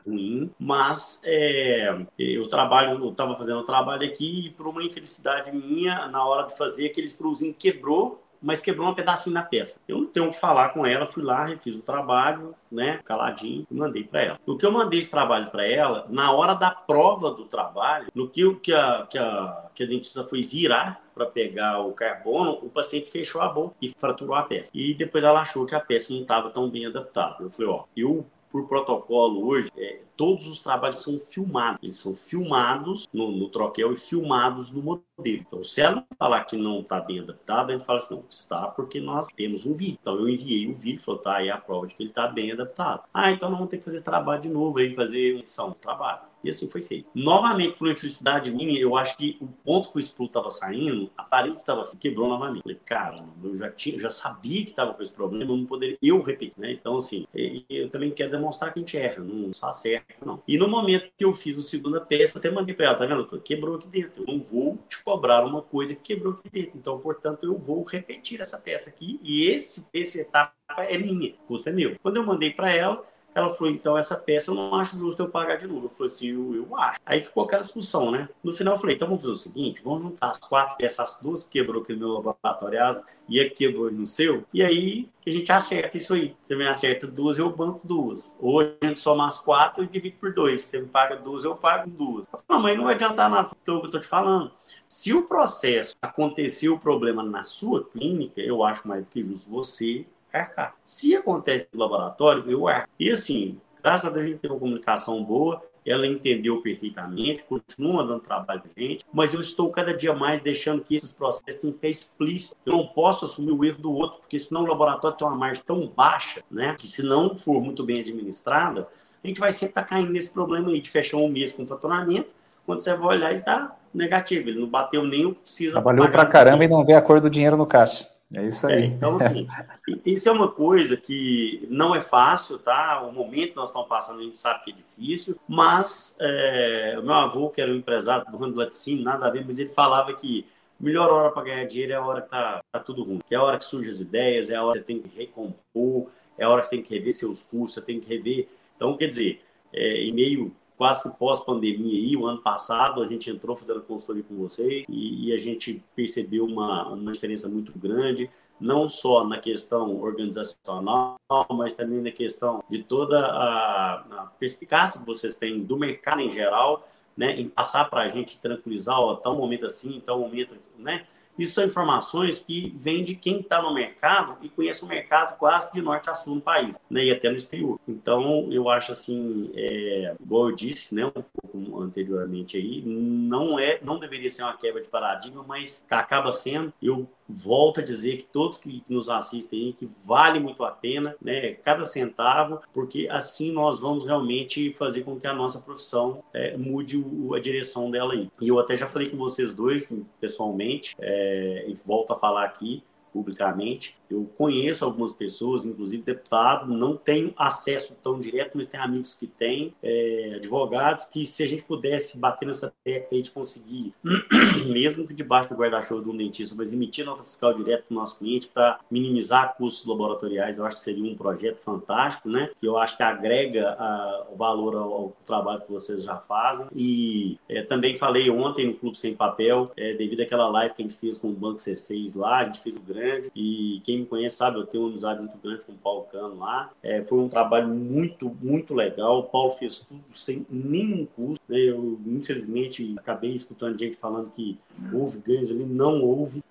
ruim, 0.07 0.51
mas 0.59 1.21
é, 1.25 2.07
eu 2.19 2.49
trabalho, 2.49 2.99
eu 2.99 3.11
estava 3.11 3.35
fazendo 3.37 3.61
o 3.61 3.65
trabalho 3.65 4.07
aqui 4.07 4.47
e 4.47 4.51
por 4.51 4.67
uma 4.67 4.83
infelicidade 4.83 5.51
minha, 5.53 6.09
na 6.09 6.25
hora 6.25 6.47
de 6.47 6.57
fazer, 6.57 6.87
aquele 6.87 7.09
screwzinho 7.09 7.55
quebrou 7.55 8.23
mas 8.41 8.61
quebrou 8.61 8.89
um 8.89 8.95
pedacinho 8.95 9.35
na 9.35 9.43
peça. 9.43 9.81
Eu 9.89 9.99
não 9.99 10.07
tenho 10.07 10.27
o 10.27 10.31
que 10.31 10.39
falar 10.39 10.69
com 10.71 10.87
ela, 10.87 11.07
fui 11.07 11.23
lá, 11.23 11.45
refiz 11.45 11.75
o 11.75 11.83
trabalho, 11.83 12.55
né, 12.71 13.01
caladinho, 13.05 13.67
e 13.71 13.75
mandei 13.75 14.05
para 14.05 14.23
ela. 14.23 14.41
No 14.47 14.57
que 14.57 14.65
eu 14.65 14.73
mandei 14.73 14.99
esse 14.99 15.11
trabalho 15.11 15.51
para 15.51 15.67
ela, 15.67 16.07
na 16.09 16.33
hora 16.33 16.55
da 16.55 16.71
prova 16.71 17.31
do 17.31 17.45
trabalho, 17.45 18.07
no 18.15 18.29
que, 18.29 18.55
que, 18.57 18.73
a, 18.73 19.07
que, 19.09 19.19
a, 19.19 19.67
que 19.75 19.83
a 19.83 19.87
dentista 19.87 20.25
foi 20.25 20.43
virar 20.43 21.03
para 21.15 21.27
pegar 21.27 21.81
o 21.81 21.93
carbono, 21.93 22.53
o 22.63 22.69
paciente 22.69 23.11
fechou 23.11 23.41
a 23.41 23.49
boca 23.49 23.75
e 23.81 23.89
fraturou 23.89 24.35
a 24.35 24.43
peça. 24.43 24.71
E 24.75 24.95
depois 24.95 25.25
ela 25.25 25.41
achou 25.41 25.65
que 25.65 25.75
a 25.75 25.81
peça 25.81 26.13
não 26.13 26.21
estava 26.21 26.51
tão 26.51 26.69
bem 26.69 26.87
adaptada. 26.87 27.37
Eu 27.41 27.51
falei, 27.51 27.71
ó, 27.71 27.85
eu 27.97 28.27
por 28.57 28.69
protocolo 28.69 29.47
hoje, 29.47 29.69
é, 29.77 30.01
todos 30.17 30.47
os 30.47 30.61
trabalhos 30.61 31.03
são 31.03 31.19
filmados. 31.19 31.79
Eles 31.83 31.99
são 31.99 32.15
filmados 32.15 33.09
no, 33.13 33.31
no, 33.31 33.49
troquel 33.49 33.93
e 33.93 33.97
filmados 33.97 34.71
no 34.71 34.83
modelo. 34.83 35.05
Então, 35.19 35.63
se 35.63 35.81
ela 35.81 36.05
falar 36.19 36.45
que 36.45 36.57
não 36.57 36.81
está 36.81 37.01
bem 37.01 37.21
adaptado, 37.21 37.71
a 37.71 37.73
gente 37.75 37.85
fala 37.85 37.99
assim, 37.99 38.15
não, 38.15 38.25
está 38.29 38.69
porque 38.69 39.01
nós 39.01 39.29
temos 39.29 39.67
um 39.67 39.75
vídeo. 39.75 39.99
Então, 40.01 40.15
eu 40.15 40.29
enviei 40.29 40.69
o 40.69 40.75
vídeo, 40.75 41.01
falou, 41.01 41.21
tá 41.21 41.37
aí 41.37 41.51
a 41.51 41.57
prova 41.57 41.87
de 41.87 41.95
que 41.95 42.03
ele 42.03 42.11
está 42.11 42.27
bem 42.27 42.53
adaptado. 42.53 43.03
Ah, 43.13 43.31
então 43.31 43.49
nós 43.49 43.59
vamos 43.59 43.71
ter 43.71 43.79
que 43.79 43.85
fazer 43.85 44.03
trabalho 44.03 44.43
de 44.43 44.49
novo 44.49 44.79
aí, 44.79 44.95
fazer 44.95 45.39
edição 45.39 45.73
trabalho. 45.73 46.21
E 46.47 46.51
assim 46.51 46.69
foi 46.69 46.81
feito. 46.81 47.09
Novamente, 47.13 47.77
por 47.77 47.91
infelicidade 47.91 48.53
minha, 48.53 48.79
eu 48.79 48.97
acho 48.97 49.17
que 49.17 49.37
o 49.41 49.47
ponto 49.47 49.91
que 49.91 49.99
o 49.99 50.01
Spru 50.01 50.27
estava 50.27 50.49
saindo, 50.49 51.11
a 51.17 51.25
parede 51.25 51.57
estava 51.57 51.85
quebrou 51.99 52.29
novamente. 52.29 52.63
Falei, 52.63 52.79
cara, 52.85 53.17
eu 53.43 53.57
já, 53.57 53.71
tinha, 53.71 53.97
eu 53.97 54.01
já 54.01 54.11
sabia 54.11 54.63
que 54.63 54.71
estava 54.71 54.95
com 54.95 55.03
esse 55.03 55.13
problema, 55.13 55.51
eu 55.51 55.57
não 55.57 55.67
poderia 55.67 55.99
eu 56.01 56.21
repetir, 56.21 56.55
né? 56.57 56.71
Então, 56.73 56.97
assim, 56.99 57.27
eu 57.69 57.91
também 57.91 58.13
quero 58.13 58.31
demonstrar 58.31 58.73
que 58.73 58.79
a 58.79 58.83
gente 58.83 58.97
erra, 58.97 59.25
não 59.25 59.53
só 59.53 59.71
acerta, 59.71 60.06
não. 60.25 60.43
E 60.47 60.57
no 60.57 60.69
momento 60.69 61.11
que 61.17 61.25
eu 61.25 61.33
fiz 61.35 61.59
a 61.59 61.63
segunda 61.63 62.01
peça, 62.01 62.37
eu 62.37 62.39
até 62.39 62.51
mandei 62.51 62.75
para 62.75 62.87
ela, 62.87 62.95
tá 62.97 63.07
vendo? 63.07 63.41
Quebrou 63.41 63.77
aqui 63.77 63.89
dentro. 63.89 64.23
Eu 64.23 64.27
não 64.27 64.43
vou 64.43 64.79
te 64.89 65.03
cobrar 65.03 65.45
uma 65.45 65.63
coisa 65.63 65.95
que 65.95 66.15
quebrou 66.15 66.33
aqui 66.33 66.49
dentro. 66.49 66.79
Então, 66.79 66.99
portanto, 66.99 67.45
eu 67.45 67.59
vou 67.59 67.83
repetir 67.83 68.41
essa 68.41 68.59
peça 68.59 68.91
aqui 68.91 69.21
e 69.23 69.49
esse, 69.49 69.87
esse 69.93 70.21
etapa 70.21 70.55
é 70.79 70.97
minha, 70.99 71.35
o 71.35 71.47
custo 71.47 71.69
é 71.69 71.73
meu. 71.73 71.97
Quando 72.03 72.17
eu 72.17 72.25
mandei 72.25 72.51
para 72.51 72.75
ela, 72.75 73.05
ela 73.39 73.55
falou, 73.55 73.73
então 73.73 73.97
essa 73.97 74.17
peça 74.17 74.51
eu 74.51 74.55
não 74.55 74.75
acho 74.75 74.99
justo 74.99 75.23
eu 75.23 75.29
pagar 75.29 75.57
de 75.57 75.67
novo. 75.67 75.87
Eu 75.87 75.91
falei 75.91 76.13
assim, 76.13 76.29
eu, 76.29 76.55
eu 76.55 76.77
acho. 76.77 77.01
Aí 77.05 77.23
ficou 77.23 77.45
aquela 77.45 77.63
discussão, 77.63 78.11
né? 78.11 78.29
No 78.43 78.53
final 78.53 78.75
eu 78.75 78.81
falei, 78.81 78.97
então 78.97 79.09
vamos 79.09 79.23
fazer 79.23 79.33
o 79.33 79.37
seguinte, 79.37 79.81
vamos 79.85 80.03
juntar 80.03 80.31
as 80.31 80.39
quatro 80.39 80.77
peças, 80.77 81.01
as 81.01 81.21
duas 81.21 81.45
quebrou 81.45 81.83
aqui 81.83 81.93
no 81.93 81.99
meu 81.99 82.09
laboratório 82.15 83.05
e 83.29 83.41
a 83.41 83.51
quebrou 83.51 83.91
no 83.91 84.07
seu, 84.07 84.45
e 84.53 84.63
aí 84.63 85.09
a 85.27 85.31
gente 85.31 85.51
acerta 85.51 85.97
isso 85.97 86.15
aí. 86.15 86.37
Você 86.43 86.55
me 86.55 86.67
acerta 86.69 87.07
duas, 87.07 87.37
eu 87.37 87.51
banco 87.51 87.81
duas. 87.83 88.37
Ou 88.39 88.61
a 88.61 88.87
gente 88.87 89.01
soma 89.01 89.27
as 89.27 89.41
quatro 89.41 89.83
e 89.83 89.89
divide 89.89 90.17
por 90.17 90.33
dois. 90.33 90.63
Você 90.63 90.81
me 90.81 90.87
paga 90.87 91.17
duas, 91.17 91.43
eu 91.43 91.57
pago 91.57 91.91
duas. 91.91 92.27
Eu 92.33 92.39
falei, 92.47 92.63
mas 92.63 92.77
não 92.79 92.85
vai 92.85 92.95
adiantar 92.95 93.29
nada, 93.29 93.51
então, 93.61 93.81
que 93.81 93.87
eu 93.87 93.91
tô 93.91 93.99
te 93.99 94.07
falando. 94.07 94.53
Se 94.87 95.13
o 95.13 95.25
processo 95.25 95.97
aconteceu 96.01 96.75
o 96.75 96.79
problema 96.79 97.25
na 97.25 97.43
sua 97.43 97.85
clínica, 97.85 98.41
eu 98.41 98.63
acho 98.63 98.87
mais 98.87 99.03
do 99.03 99.11
que 99.11 99.25
justo 99.25 99.51
você 99.51 100.07
arcar. 100.41 100.75
Se 100.85 101.15
acontece 101.15 101.67
no 101.73 101.81
laboratório, 101.81 102.51
eu 102.51 102.69
arco. 102.69 102.89
E 102.99 103.11
assim, 103.11 103.59
graças 103.83 104.07
a 104.07 104.11
Deus 104.11 104.25
a 104.25 104.29
gente 104.29 104.39
tem 104.39 104.51
uma 104.51 104.59
comunicação 104.59 105.23
boa, 105.23 105.63
ela 105.87 106.07
entendeu 106.07 106.61
perfeitamente, 106.61 107.45
continua 107.45 108.05
dando 108.05 108.21
trabalho 108.21 108.61
pra 108.61 108.83
gente, 108.83 109.05
mas 109.13 109.33
eu 109.33 109.41
estou 109.41 109.71
cada 109.71 109.95
dia 109.95 110.13
mais 110.13 110.41
deixando 110.41 110.83
que 110.83 110.97
esses 110.97 111.13
processos 111.13 111.61
tenham 111.61 111.77
que 111.77 111.87
explícito. 111.87 112.57
Eu 112.67 112.73
não 112.73 112.87
posso 112.89 113.25
assumir 113.25 113.53
o 113.53 113.65
erro 113.65 113.79
do 113.79 113.93
outro, 113.93 114.19
porque 114.19 114.39
senão 114.39 114.65
o 114.65 114.67
laboratório 114.67 115.17
tem 115.17 115.27
uma 115.27 115.37
margem 115.37 115.63
tão 115.65 115.87
baixa, 115.87 116.43
né, 116.51 116.75
que 116.77 116.89
se 116.89 117.03
não 117.05 117.39
for 117.39 117.63
muito 117.63 117.85
bem 117.85 118.01
administrada, 118.01 118.89
a 119.23 119.27
gente 119.27 119.39
vai 119.39 119.53
sempre 119.53 119.71
estar 119.71 119.83
tá 119.83 119.89
caindo 119.89 120.11
nesse 120.11 120.33
problema 120.33 120.71
aí 120.71 120.81
de 120.81 120.91
fechar 120.91 121.19
um 121.19 121.29
mês 121.29 121.53
com 121.53 121.67
faturamento, 121.67 122.29
quando 122.65 122.81
você 122.81 122.95
vai 122.97 123.17
olhar 123.17 123.31
ele 123.31 123.39
está 123.39 123.77
negativo, 123.95 124.49
ele 124.49 124.61
não 124.61 124.69
bateu 124.69 125.05
nem 125.05 125.25
o 125.25 125.35
que 125.35 125.43
precisa. 125.43 125.73
Trabalhou 125.73 126.11
pra 126.11 126.27
caramba 126.27 126.65
e 126.65 126.69
não 126.69 126.85
vê 126.85 126.95
a 126.95 127.01
cor 127.01 127.21
do 127.21 127.31
dinheiro 127.31 127.57
no 127.57 127.65
caixa. 127.65 128.09
É 128.35 128.45
isso 128.45 128.67
aí. 128.67 128.83
É, 128.83 128.87
então, 128.87 129.15
assim, 129.15 129.47
isso 130.05 130.29
é 130.29 130.33
uma 130.33 130.51
coisa 130.51 130.97
que 130.97 131.67
não 131.71 131.95
é 131.95 132.01
fácil, 132.01 132.59
tá? 132.59 133.03
O 133.03 133.13
momento 133.13 133.51
que 133.51 133.57
nós 133.57 133.69
estamos 133.69 133.89
passando, 133.89 134.21
a 134.21 134.23
gente 134.23 134.39
sabe 134.39 134.65
que 134.65 134.71
é 134.73 134.75
difícil, 134.75 135.39
mas 135.49 136.17
é, 136.19 136.97
o 136.99 137.03
meu 137.03 137.15
avô, 137.15 137.51
que 137.51 137.61
era 137.61 137.71
um 137.71 137.77
empresário 137.77 138.29
do 138.31 138.37
ramo 138.37 138.53
do 138.53 138.59
laticínio, 138.59 139.05
nada 139.05 139.27
a 139.27 139.31
ver, 139.31 139.45
mas 139.47 139.59
ele 139.59 139.69
falava 139.69 140.13
que 140.13 140.45
a 140.81 140.85
melhor 140.85 141.11
hora 141.11 141.31
para 141.31 141.45
ganhar 141.45 141.65
dinheiro 141.65 141.93
é 141.93 141.97
a 141.97 142.05
hora 142.05 142.23
que 142.23 142.31
tá, 142.31 142.61
tá 142.73 142.81
tudo 142.81 143.05
ruim. 143.05 143.21
Que 143.27 143.35
é 143.35 143.39
a 143.39 143.43
hora 143.43 143.59
que 143.59 143.65
surgem 143.65 143.93
as 143.93 144.01
ideias, 144.01 144.51
é 144.51 144.57
a 144.57 144.65
hora 144.65 144.81
que 144.81 144.87
você 144.87 144.87
tem 144.87 145.03
que 145.03 145.17
recompor, 145.17 146.11
é 146.37 146.45
a 146.45 146.49
hora 146.51 146.61
que 146.61 146.67
você 146.67 146.77
tem 146.77 146.85
que 146.85 146.95
rever 146.95 147.13
seus 147.13 147.43
cursos, 147.43 147.75
você 147.75 147.81
tem 147.81 148.01
que 148.01 148.09
rever. 148.09 148.49
Então, 148.75 148.97
quer 148.97 149.07
dizer, 149.07 149.41
é, 149.73 150.03
em 150.03 150.13
meio 150.13 150.55
quase 150.77 151.03
que 151.03 151.17
pós-pandemia 151.17 151.93
aí, 151.93 152.17
o 152.17 152.27
ano 152.27 152.43
passado, 152.43 153.03
a 153.03 153.07
gente 153.07 153.31
entrou 153.31 153.57
fazendo 153.57 153.81
consultoria 153.81 154.23
com 154.23 154.37
vocês 154.37 154.85
e, 154.89 155.29
e 155.29 155.33
a 155.33 155.39
gente 155.39 155.83
percebeu 155.95 156.45
uma, 156.45 156.89
uma 156.89 157.13
diferença 157.13 157.49
muito 157.49 157.73
grande 157.79 158.31
não 158.61 158.89
só 158.89 159.25
na 159.25 159.39
questão 159.39 160.01
organizacional, 160.01 161.19
mas 161.51 161.75
também 161.75 162.01
na 162.01 162.11
questão 162.11 162.63
de 162.71 162.83
toda 162.83 163.27
a, 163.27 163.95
a 163.95 164.27
perspicácia 164.39 165.01
que 165.01 165.07
vocês 165.07 165.37
têm 165.37 165.63
do 165.63 165.77
mercado 165.77 166.21
em 166.21 166.31
geral, 166.31 166.89
né, 167.17 167.39
em 167.39 167.49
passar 167.49 167.89
para 167.89 168.03
a 168.03 168.09
gente 168.09 168.39
tranquilizar, 168.39 168.99
ó, 168.99 169.15
tal 169.17 169.37
momento 169.37 169.67
assim, 169.67 170.03
tal 170.05 170.19
momento, 170.19 170.55
né? 170.79 171.07
Isso 171.39 171.55
são 171.55 171.65
informações 171.65 172.39
que 172.39 172.75
vêm 172.79 173.05
de 173.05 173.15
quem 173.15 173.41
está 173.41 173.61
no 173.63 173.75
mercado 173.75 174.37
e 174.43 174.49
conhece 174.49 174.85
o 174.85 174.89
mercado 174.89 175.37
quase 175.39 175.73
de 175.73 175.83
norte 175.83 176.09
a 176.09 176.15
sul 176.15 176.37
no 176.37 176.41
país, 176.41 176.77
né? 176.91 177.05
E 177.05 177.11
até 177.11 177.31
no 177.31 177.37
exterior. 177.37 177.79
Então, 177.87 178.49
eu 178.51 178.69
acho 178.69 178.93
assim, 178.93 179.51
é, 179.55 180.15
igual 180.21 180.51
eu 180.51 180.57
disse, 180.57 180.95
né, 180.95 181.07
um 181.07 181.11
pouco 181.11 181.83
anteriormente 181.83 182.57
aí, 182.57 182.83
não 182.85 183.59
é, 183.59 183.79
não 183.83 183.99
deveria 183.99 184.31
ser 184.31 184.43
uma 184.43 184.57
quebra 184.57 184.83
de 184.83 184.89
paradigma, 184.89 185.45
mas 185.47 185.85
acaba 185.91 186.33
sendo. 186.33 186.73
Eu 186.83 187.09
volto 187.29 187.81
a 187.81 187.83
dizer 187.83 188.19
que 188.19 188.25
todos 188.25 188.59
que 188.59 188.83
nos 188.89 189.09
assistem 189.09 189.67
aí, 189.67 189.73
que 189.73 189.89
vale 190.05 190.39
muito 190.39 190.65
a 190.65 190.71
pena, 190.71 191.17
né, 191.21 191.53
cada 191.55 191.85
centavo, 191.85 192.61
porque 192.73 193.09
assim 193.11 193.53
nós 193.53 193.81
vamos 193.81 194.05
realmente 194.05 194.73
fazer 194.75 195.03
com 195.03 195.19
que 195.19 195.27
a 195.27 195.33
nossa 195.33 195.61
profissão 195.61 196.23
é, 196.33 196.57
mude 196.57 196.97
o, 196.97 197.35
a 197.35 197.41
direção 197.41 197.91
dela 197.91 198.13
aí. 198.13 198.31
E 198.41 198.49
eu 198.49 198.59
até 198.59 198.77
já 198.77 198.87
falei 198.87 199.09
com 199.09 199.17
vocês 199.17 199.55
dois, 199.55 199.93
pessoalmente, 200.21 200.95
é, 200.99 201.67
e 201.69 201.77
volto 201.85 202.13
a 202.13 202.17
falar 202.17 202.45
aqui 202.45 202.83
publicamente, 203.17 203.97
eu 204.11 204.31
conheço 204.37 204.85
algumas 204.85 205.15
pessoas, 205.15 205.65
inclusive 205.65 206.03
deputado, 206.03 206.71
não 206.71 206.95
tenho 206.95 207.33
acesso 207.35 207.97
tão 208.03 208.19
direto, 208.19 208.53
mas 208.55 208.69
tem 208.69 208.79
amigos 208.79 209.15
que 209.15 209.27
têm, 209.27 209.75
é, 209.83 210.35
advogados, 210.37 211.07
que 211.07 211.25
se 211.25 211.43
a 211.43 211.49
gente 211.49 211.65
pudesse 211.65 212.19
bater 212.19 212.45
nessa 212.45 212.73
tecla 212.85 213.23
de 213.23 213.31
conseguir, 213.31 213.95
mesmo 214.69 215.07
que 215.07 215.15
debaixo 215.15 215.49
do 215.49 215.55
guarda-chuva 215.55 216.03
de 216.03 216.11
um 216.11 216.17
dentista, 216.17 216.55
mas 216.57 216.75
emitir 216.75 217.07
nota 217.07 217.23
fiscal 217.23 217.55
direto 217.55 217.85
para 217.85 217.95
o 217.95 217.99
nosso 217.99 218.19
cliente 218.19 218.49
para 218.49 218.81
minimizar 218.91 219.57
custos 219.57 219.87
laboratoriais, 219.87 220.59
eu 220.59 220.67
acho 220.67 220.77
que 220.77 220.83
seria 220.83 221.11
um 221.11 221.17
projeto 221.17 221.59
fantástico, 221.61 222.29
né? 222.29 222.51
Que 222.61 222.69
eu 222.69 222.77
acho 222.77 222.99
que 222.99 223.03
agrega 223.03 223.71
a, 223.79 224.27
o 224.31 224.37
valor 224.37 224.77
ao, 224.77 224.93
ao, 224.93 225.17
trabalho 225.27 225.63
que 225.63 225.73
vocês 225.73 226.05
já 226.05 226.17
fazem. 226.17 226.67
E 226.75 227.39
é, 227.49 227.63
também 227.63 227.97
falei 227.97 228.29
ontem 228.29 228.67
no 228.67 228.75
Clube 228.75 228.99
Sem 228.99 229.15
Papel, 229.15 229.73
é, 229.77 229.95
devido 229.95 230.21
àquela 230.21 230.49
live 230.49 230.75
que 230.75 230.83
a 230.83 230.85
gente 230.85 230.99
fez 230.99 231.19
com 231.19 231.29
o 231.29 231.33
Banco 231.33 231.57
C6 231.57 232.17
lá, 232.17 232.41
a 232.41 232.45
gente 232.45 232.61
fez 232.61 232.77
o 232.77 232.81
grande, 232.81 233.06
e 233.35 233.81
quem 233.85 233.97
quem 233.97 234.01
me 234.01 234.07
conhece 234.07 234.37
sabe, 234.37 234.59
eu 234.59 234.67
tenho 234.67 234.85
uma 234.85 234.91
amizade 234.91 235.21
muito 235.21 235.39
grande 235.39 235.65
com 235.65 235.73
o 235.73 235.77
Paulo 235.77 236.03
Cano 236.13 236.39
lá. 236.39 236.71
É, 236.83 237.03
foi 237.03 237.19
um 237.19 237.29
trabalho 237.29 237.69
muito, 237.69 238.29
muito 238.43 238.75
legal. 238.75 239.21
O 239.21 239.23
Paulo 239.25 239.51
fez 239.51 239.81
tudo 239.81 240.03
sem 240.13 240.47
nenhum 240.51 241.07
custo. 241.07 241.43
Né? 241.49 241.59
Eu, 241.59 241.99
infelizmente, 242.07 242.95
acabei 242.99 243.35
escutando 243.35 243.79
gente 243.79 243.97
falando 243.97 244.31
que 244.35 244.59
houve 244.93 245.19
ganhos 245.19 245.51
ali. 245.51 245.65
Não 245.65 246.03
houve. 246.03 246.43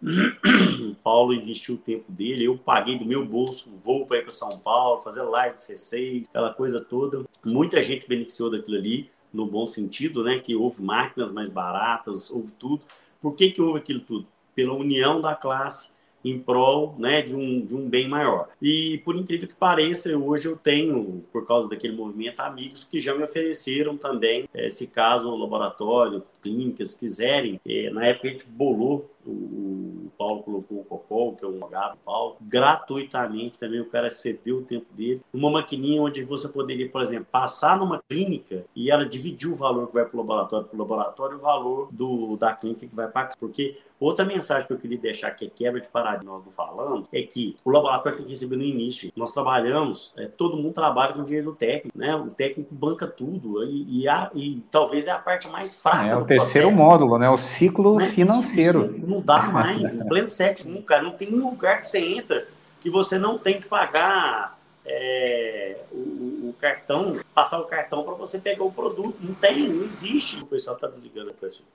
O 0.91 0.95
Paulo 1.03 1.33
investiu 1.33 1.75
o 1.75 1.77
tempo 1.77 2.11
dele. 2.11 2.45
Eu 2.45 2.57
paguei 2.57 2.97
do 2.97 3.05
meu 3.05 3.25
bolso 3.25 3.69
voo 3.83 4.05
para 4.05 4.17
ir 4.17 4.21
para 4.21 4.31
São 4.31 4.57
Paulo, 4.59 5.01
fazer 5.01 5.21
live 5.21 5.55
de 5.55 5.61
C6, 5.61 6.23
aquela 6.29 6.53
coisa 6.53 6.81
toda. 6.81 7.25
Muita 7.43 7.81
gente 7.83 8.07
beneficiou 8.07 8.49
daquilo 8.49 8.77
ali 8.77 9.09
no 9.31 9.45
bom 9.45 9.67
sentido, 9.67 10.23
né? 10.23 10.39
Que 10.39 10.55
houve 10.55 10.81
máquinas 10.81 11.31
mais 11.31 11.49
baratas, 11.51 12.31
houve 12.31 12.51
tudo. 12.53 12.83
Por 13.21 13.35
que, 13.35 13.51
que 13.51 13.61
houve 13.61 13.79
aquilo 13.79 13.99
tudo? 13.99 14.25
Pela 14.55 14.73
união 14.73 15.19
da 15.19 15.35
classe, 15.35 15.89
em 16.25 16.39
prol 16.39 16.95
né, 16.97 17.21
de, 17.21 17.35
um, 17.35 17.63
de 17.63 17.75
um 17.75 17.87
bem 17.87 18.07
maior. 18.07 18.49
E 18.59 18.99
por 19.05 19.15
incrível 19.15 19.47
que 19.47 19.53
pareça, 19.53 20.17
hoje 20.17 20.47
eu 20.47 20.57
tenho, 20.57 21.23
por 21.31 21.45
causa 21.45 21.69
daquele 21.69 21.95
movimento, 21.95 22.39
amigos 22.39 22.83
que 22.83 22.99
já 22.99 23.13
me 23.13 23.23
ofereceram 23.23 23.95
também, 23.95 24.49
eh, 24.53 24.69
se 24.69 24.87
caso 24.87 25.29
o 25.29 25.37
laboratório, 25.37 26.23
clínicas 26.45 26.93
quiserem. 26.93 27.59
É, 27.65 27.89
na 27.89 28.05
época 28.05 28.27
a 28.27 28.31
gente 28.31 28.45
bolou 28.47 29.09
o, 29.25 29.31
o 29.31 30.11
Paulo 30.17 30.43
colocou 30.43 30.79
o 30.81 30.83
Cocol, 30.83 31.35
que 31.35 31.43
é 31.43 31.47
o 31.47 31.51
advogado 31.51 31.97
Paulo, 32.05 32.37
gratuitamente 32.41 33.57
também 33.57 33.81
o 33.81 33.89
cara 33.89 34.11
cedeu 34.11 34.59
o 34.59 34.61
tempo 34.61 34.85
dele. 34.93 35.21
Uma 35.33 35.49
maquininha 35.49 36.01
onde 36.01 36.23
você 36.23 36.47
poderia, 36.47 36.87
por 36.89 37.01
exemplo, 37.01 37.27
passar 37.31 37.77
numa 37.77 38.01
clínica 38.07 38.65
e 38.75 38.91
ela 38.91 39.05
dividir 39.05 39.51
o 39.51 39.55
valor 39.55 39.87
que 39.87 39.93
vai 39.93 40.05
para 40.05 40.15
o 40.15 40.19
laboratório 40.19 40.67
para 40.67 40.75
o 40.75 40.79
laboratório 40.79 41.37
o 41.37 41.41
valor 41.41 41.89
do, 41.91 42.37
da 42.37 42.53
clínica 42.53 42.87
que 42.87 42.95
vai 42.95 43.07
para 43.07 43.35
porque 43.39 43.77
Outra 43.99 44.25
mensagem 44.25 44.67
que 44.67 44.73
eu 44.73 44.77
queria 44.77 44.97
deixar, 44.97 45.31
que 45.31 45.45
é 45.45 45.49
quebra 45.49 45.79
de 45.79 45.87
paradigma, 45.87 46.33
nós 46.33 46.45
não 46.45 46.51
falamos, 46.51 47.07
é 47.13 47.21
que 47.21 47.55
o 47.63 47.69
laboratório 47.69 48.17
tem 48.17 48.25
que 48.25 48.31
receber 48.33 48.57
no 48.57 48.63
início. 48.63 49.11
Nós 49.15 49.31
trabalhamos, 49.31 50.13
é, 50.17 50.27
todo 50.27 50.57
mundo 50.57 50.73
trabalha 50.73 51.13
com 51.13 51.21
o 51.21 51.25
dinheiro 51.25 51.51
do 51.51 51.55
técnico, 51.55 51.97
né? 51.97 52.13
O 52.13 52.29
técnico 52.29 52.75
banca 52.75 53.07
tudo 53.07 53.63
e, 53.63 54.01
e, 54.01 54.07
a, 54.07 54.29
e 54.35 54.61
talvez 54.69 55.07
é 55.07 55.11
a 55.11 55.17
parte 55.17 55.47
mais 55.47 55.79
fraca. 55.79 56.09
É 56.09 56.17
terceiro 56.39 56.71
módulo, 56.71 57.17
né? 57.17 57.29
O 57.29 57.37
ciclo 57.37 57.99
financeiro. 58.07 58.85
Isso, 58.85 58.97
isso 58.97 59.07
não 59.07 59.21
dá 59.21 59.41
mais. 59.51 59.93
em 59.93 60.05
pleno 60.07 60.27
século, 60.27 60.81
cara, 60.83 61.03
não 61.03 61.11
tem 61.11 61.33
um 61.33 61.49
lugar 61.49 61.81
que 61.81 61.87
você 61.87 61.99
entra 61.99 62.47
que 62.85 62.89
você 62.91 63.17
não 63.17 63.39
tem 63.39 63.59
que 63.59 63.67
pagar 63.67 64.59
é, 64.85 65.75
o, 65.91 66.49
o, 66.49 66.55
cartão, 66.61 67.19
passar 67.33 67.59
o 67.59 67.63
cartão 67.63 68.03
para 68.03 68.13
você 68.13 68.37
pegar 68.37 68.63
o 68.63 68.71
produto. 68.71 69.17
Não 69.19 69.33
tem, 69.33 69.67
não 69.67 69.83
existe. 69.83 70.43
O 70.43 70.45
pessoal 70.45 70.75
está 70.75 70.87
desligando 70.87 71.31
a 71.31 71.33
pessoa. 71.33 71.67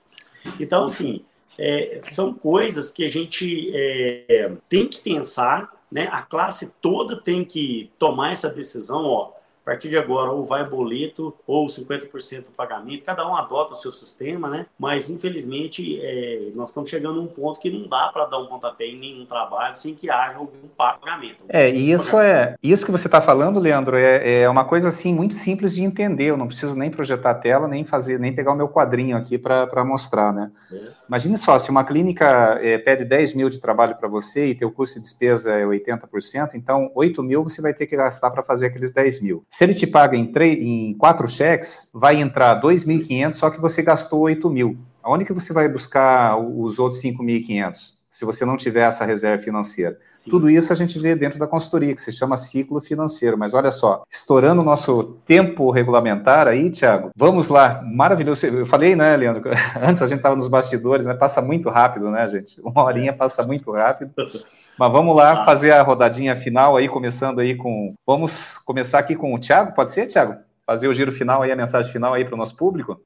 Então, 0.57 0.85
assim, 0.85 1.25
é, 1.59 1.99
são 2.03 2.33
coisas 2.33 2.91
que 2.91 3.03
a 3.03 3.09
gente 3.09 3.69
é, 3.75 4.53
tem 4.69 4.87
que 4.87 5.01
pensar, 5.01 5.69
né? 5.91 6.07
A 6.13 6.21
classe 6.21 6.71
toda 6.81 7.17
tem 7.17 7.43
que 7.43 7.91
tomar 7.99 8.31
essa 8.31 8.47
decisão, 8.47 9.03
ó 9.03 9.40
partir 9.71 9.87
de 9.87 9.97
agora, 9.97 10.31
ou 10.31 10.43
vai 10.43 10.67
boleto 10.67 11.33
ou 11.47 11.65
50% 11.65 12.37
do 12.39 12.57
pagamento, 12.57 13.03
cada 13.05 13.25
um 13.25 13.33
adota 13.33 13.73
o 13.73 13.75
seu 13.77 13.91
sistema, 13.91 14.49
né? 14.49 14.65
Mas, 14.77 15.09
infelizmente, 15.09 15.97
é, 16.01 16.51
nós 16.53 16.71
estamos 16.71 16.89
chegando 16.89 17.21
a 17.21 17.23
um 17.23 17.27
ponto 17.27 17.57
que 17.57 17.71
não 17.71 17.87
dá 17.87 18.09
para 18.11 18.25
dar 18.25 18.39
um 18.39 18.47
pontapé 18.47 18.85
em 18.85 18.99
nenhum 18.99 19.25
trabalho 19.25 19.75
sem 19.77 19.95
que 19.95 20.09
haja 20.09 20.37
algum 20.37 20.67
pagamento. 20.77 21.37
É, 21.47 21.69
e 21.69 21.89
isso 21.89 22.17
é 22.17 22.55
isso 22.61 22.85
que 22.85 22.91
você 22.91 23.07
está 23.07 23.21
falando, 23.21 23.59
Leandro, 23.59 23.95
é, 23.95 24.41
é 24.41 24.49
uma 24.49 24.65
coisa 24.65 24.89
assim 24.89 25.13
muito 25.13 25.35
simples 25.35 25.73
de 25.73 25.83
entender. 25.83 26.25
Eu 26.25 26.37
não 26.37 26.47
preciso 26.47 26.75
nem 26.75 26.91
projetar 26.91 27.31
a 27.31 27.35
tela, 27.35 27.67
nem 27.67 27.85
fazer, 27.85 28.19
nem 28.19 28.35
pegar 28.35 28.51
o 28.51 28.55
meu 28.55 28.67
quadrinho 28.67 29.15
aqui 29.15 29.37
para 29.37 29.85
mostrar, 29.85 30.33
né? 30.33 30.51
É. 30.71 30.91
Imagine 31.07 31.37
só, 31.37 31.57
se 31.57 31.69
uma 31.69 31.85
clínica 31.85 32.59
é, 32.61 32.77
pede 32.77 33.05
10 33.05 33.35
mil 33.35 33.49
de 33.49 33.59
trabalho 33.59 33.95
para 33.95 34.09
você 34.09 34.47
e 34.47 34.55
teu 34.55 34.69
custo 34.71 34.99
de 34.99 35.03
despesa 35.03 35.53
é 35.53 35.63
80%, 35.63 36.55
então 36.55 36.91
8 36.93 37.23
mil 37.23 37.43
você 37.43 37.61
vai 37.61 37.73
ter 37.73 37.85
que 37.85 37.95
gastar 37.95 38.31
para 38.31 38.43
fazer 38.43 38.67
aqueles 38.67 38.91
10 38.91 39.21
mil. 39.21 39.45
Se 39.61 39.65
ele 39.65 39.75
te 39.75 39.85
paga 39.85 40.17
em, 40.17 40.33
em 40.35 40.93
quatro 40.95 41.27
cheques, 41.27 41.87
vai 41.93 42.19
entrar 42.19 42.59
2.500, 42.59 43.33
só 43.33 43.47
que 43.51 43.61
você 43.61 43.83
gastou 43.83 44.21
8.000. 44.21 44.75
Aonde 45.03 45.23
que 45.23 45.33
você 45.33 45.53
vai 45.53 45.69
buscar 45.69 46.35
os 46.35 46.79
outros 46.79 46.99
5.500? 46.99 47.75
Se 48.09 48.25
você 48.25 48.43
não 48.43 48.57
tiver 48.57 48.87
essa 48.87 49.05
reserva 49.05 49.43
financeira. 49.43 49.99
Sim. 50.17 50.31
Tudo 50.31 50.49
isso 50.49 50.73
a 50.73 50.75
gente 50.75 50.97
vê 50.97 51.13
dentro 51.13 51.37
da 51.37 51.45
consultoria, 51.45 51.93
que 51.93 52.01
se 52.01 52.11
chama 52.11 52.37
ciclo 52.37 52.81
financeiro. 52.81 53.37
Mas 53.37 53.53
olha 53.53 53.69
só, 53.69 54.01
estourando 54.09 54.63
o 54.63 54.65
nosso 54.65 55.19
tempo 55.27 55.69
regulamentar 55.69 56.47
aí, 56.47 56.71
Tiago, 56.71 57.11
vamos 57.15 57.47
lá, 57.47 57.83
maravilhoso. 57.83 58.47
Eu 58.47 58.65
falei, 58.65 58.95
né, 58.95 59.15
Leandro? 59.15 59.43
Antes 59.79 60.01
a 60.01 60.07
gente 60.07 60.17
estava 60.17 60.35
nos 60.35 60.47
bastidores, 60.47 61.05
né? 61.05 61.13
Passa 61.13 61.39
muito 61.39 61.69
rápido, 61.69 62.09
né, 62.09 62.27
gente? 62.27 62.59
Uma 62.61 62.83
horinha 62.83 63.13
passa 63.13 63.43
muito 63.43 63.71
rápido. 63.71 64.11
Mas 64.81 64.91
vamos 64.91 65.15
lá 65.15 65.45
fazer 65.45 65.69
a 65.73 65.83
rodadinha 65.83 66.35
final 66.35 66.75
aí, 66.75 66.89
começando 66.89 67.37
aí 67.37 67.55
com. 67.55 67.93
Vamos 68.03 68.57
começar 68.57 68.97
aqui 68.97 69.15
com 69.15 69.31
o 69.31 69.39
Thiago, 69.39 69.75
pode 69.75 69.91
ser, 69.91 70.07
Thiago? 70.07 70.37
Fazer 70.65 70.87
o 70.87 70.93
giro 70.95 71.11
final 71.11 71.43
aí, 71.43 71.51
a 71.51 71.55
mensagem 71.55 71.91
final 71.91 72.15
aí 72.15 72.25
para 72.25 72.33
o 72.33 72.37
nosso 72.37 72.57
público? 72.57 72.99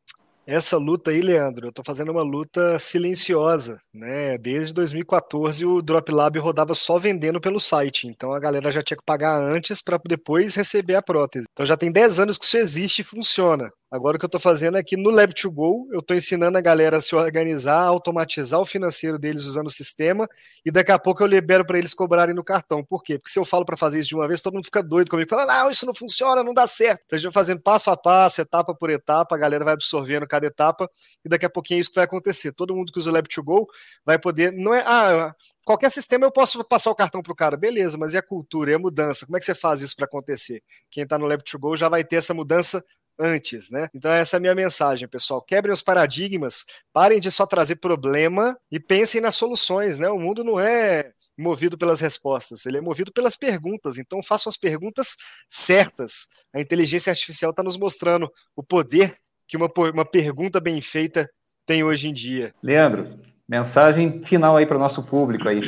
Essa 0.48 0.78
luta 0.78 1.12
aí, 1.12 1.20
Leandro, 1.20 1.66
eu 1.66 1.72
estou 1.72 1.84
fazendo 1.84 2.14
uma 2.14 2.22
luta 2.22 2.80
silenciosa, 2.80 3.78
né? 3.94 4.38
Desde 4.38 4.74
2014 4.74 5.66
o 5.66 5.82
Drop 5.82 6.10
Lab 6.14 6.40
rodava 6.40 6.74
só 6.74 6.98
vendendo 6.98 7.42
pelo 7.42 7.60
site, 7.60 8.08
então 8.08 8.32
a 8.32 8.40
galera 8.40 8.72
já 8.72 8.82
tinha 8.82 8.96
que 8.96 9.04
pagar 9.04 9.38
antes 9.38 9.82
para 9.82 10.00
depois 10.08 10.56
receber 10.56 10.96
a 10.96 11.02
prótese. 11.02 11.48
Então 11.52 11.66
já 11.66 11.76
tem 11.76 11.92
10 11.92 12.22
anos 12.22 12.38
que 12.38 12.46
isso 12.46 12.58
existe 12.58 13.00
e 13.00 13.04
funciona. 13.04 13.70
Agora 13.96 14.18
o 14.18 14.20
que 14.20 14.26
eu 14.26 14.28
estou 14.28 14.42
fazendo 14.42 14.78
é 14.78 14.84
que 14.84 14.98
no 14.98 15.10
Lab2Go 15.10 15.88
eu 15.94 16.02
estou 16.02 16.18
ensinando 16.18 16.58
a 16.58 16.62
galera 16.62 16.98
a 16.98 17.02
se 17.02 17.16
organizar, 17.16 17.80
a 17.80 17.88
automatizar 17.88 18.60
o 18.60 18.66
financeiro 18.66 19.18
deles 19.18 19.46
usando 19.46 19.68
o 19.68 19.72
sistema 19.72 20.28
e 20.66 20.70
daqui 20.70 20.92
a 20.92 21.00
pouco 21.00 21.24
eu 21.24 21.28
libero 21.28 21.66
para 21.66 21.78
eles 21.78 21.94
cobrarem 21.94 22.36
no 22.36 22.44
cartão. 22.44 22.84
Por 22.84 23.02
quê? 23.02 23.18
Porque 23.18 23.32
se 23.32 23.40
eu 23.40 23.46
falo 23.46 23.64
para 23.64 23.78
fazer 23.78 24.00
isso 24.00 24.10
de 24.10 24.16
uma 24.16 24.28
vez, 24.28 24.42
todo 24.42 24.54
mundo 24.54 24.66
fica 24.66 24.84
doido 24.84 25.10
comigo, 25.10 25.30
fala, 25.30 25.46
não, 25.46 25.72
isso 25.72 25.86
não 25.86 25.96
funciona, 25.96 26.44
não 26.44 26.54
dá 26.54 26.68
certo. 26.68 27.04
Então 27.06 27.16
a 27.16 27.20
gente 27.20 27.32
vai 27.32 27.34
fazendo 27.34 27.62
passo 27.62 27.90
a 27.90 27.96
passo, 27.96 28.42
etapa 28.42 28.76
por 28.76 28.90
etapa, 28.90 29.34
a 29.34 29.38
galera 29.38 29.64
vai 29.64 29.74
absorvendo 29.74 30.28
cada 30.28 30.46
etapa 30.46 30.90
e 31.24 31.30
daqui 31.30 31.46
a 31.46 31.50
pouquinho 31.50 31.78
é 31.78 31.82
isso 31.82 31.90
que 31.90 31.96
vai 31.96 32.04
acontecer. 32.04 32.52
Todo 32.52 32.76
mundo 32.76 32.92
que 32.92 33.00
usa 33.00 33.10
o 33.10 33.14
Lab2Go 33.14 33.66
vai 34.06 34.20
poder, 34.20 34.52
não 34.52 34.74
é, 34.74 34.84
ah, 34.86 35.34
qualquer 35.64 35.90
sistema 35.90 36.26
eu 36.26 36.32
posso 36.32 36.64
passar 36.66 36.92
o 36.92 36.96
cartão 36.96 37.22
para 37.22 37.32
o 37.32 37.36
cara, 37.36 37.56
beleza, 37.56 37.98
mas 37.98 38.14
e 38.14 38.18
a 38.18 38.22
cultura, 38.22 38.72
e 38.72 38.74
a 38.74 38.80
mudança? 38.80 39.26
Como 39.26 39.38
é 39.38 39.40
que 39.40 39.46
você 39.46 39.56
faz 39.56 39.82
isso 39.82 39.96
para 39.96 40.06
acontecer? 40.06 40.62
Quem 40.92 41.04
está 41.04 41.18
no 41.18 41.26
Lab2Go 41.26 41.78
já 41.78 41.88
vai 41.88 42.04
ter 42.04 42.18
essa 42.18 42.34
mudança 42.34 42.84
antes, 43.20 43.70
né? 43.70 43.88
Então 43.94 44.12
essa 44.12 44.36
é 44.36 44.38
a 44.38 44.40
minha 44.40 44.56
mensagem, 44.56 45.08
pessoal. 45.08 45.42
Quebrem 45.42 45.74
os 45.74 45.82
paradigmas, 45.82 46.66
parem 46.92 47.20
de 47.20 47.32
só 47.32 47.46
trazer 47.46 47.78
problema 47.78 48.58
e 48.72 48.80
pensem 48.80 49.22
nas 49.22 49.36
soluções, 49.36 49.98
né? 49.98 50.10
O 50.10 50.20
mundo 50.20 50.44
não 50.44 50.60
é 50.60 51.12
movido 51.38 51.78
pelas 51.78 52.00
respostas, 52.00 52.66
ele 52.66 52.78
é 52.78 52.82
movido 52.82 53.12
pelas 53.12 53.36
perguntas. 53.36 53.98
Então 53.98 54.22
façam 54.22 54.50
as 54.50 54.58
perguntas 54.58 55.16
certas. 55.50 56.28
A 56.54 56.60
inteligência 56.60 57.10
artificial 57.10 57.52
está 57.52 57.64
nos 57.64 57.78
mostrando 57.78 58.32
o 58.56 58.64
poder 58.64 59.18
que 59.48 59.58
uma, 59.58 59.72
uma 59.94 60.06
pergunta 60.06 60.60
bem 60.60 60.82
feita 60.82 61.30
tem 61.66 61.84
hoje 61.84 62.08
em 62.08 62.14
dia. 62.14 62.54
Leandro, 62.62 63.20
mensagem 63.48 64.24
final 64.24 64.58
aí 64.58 64.66
para 64.66 64.78
o 64.78 64.80
nosso 64.80 65.04
público 65.04 65.48
aí. 65.48 65.62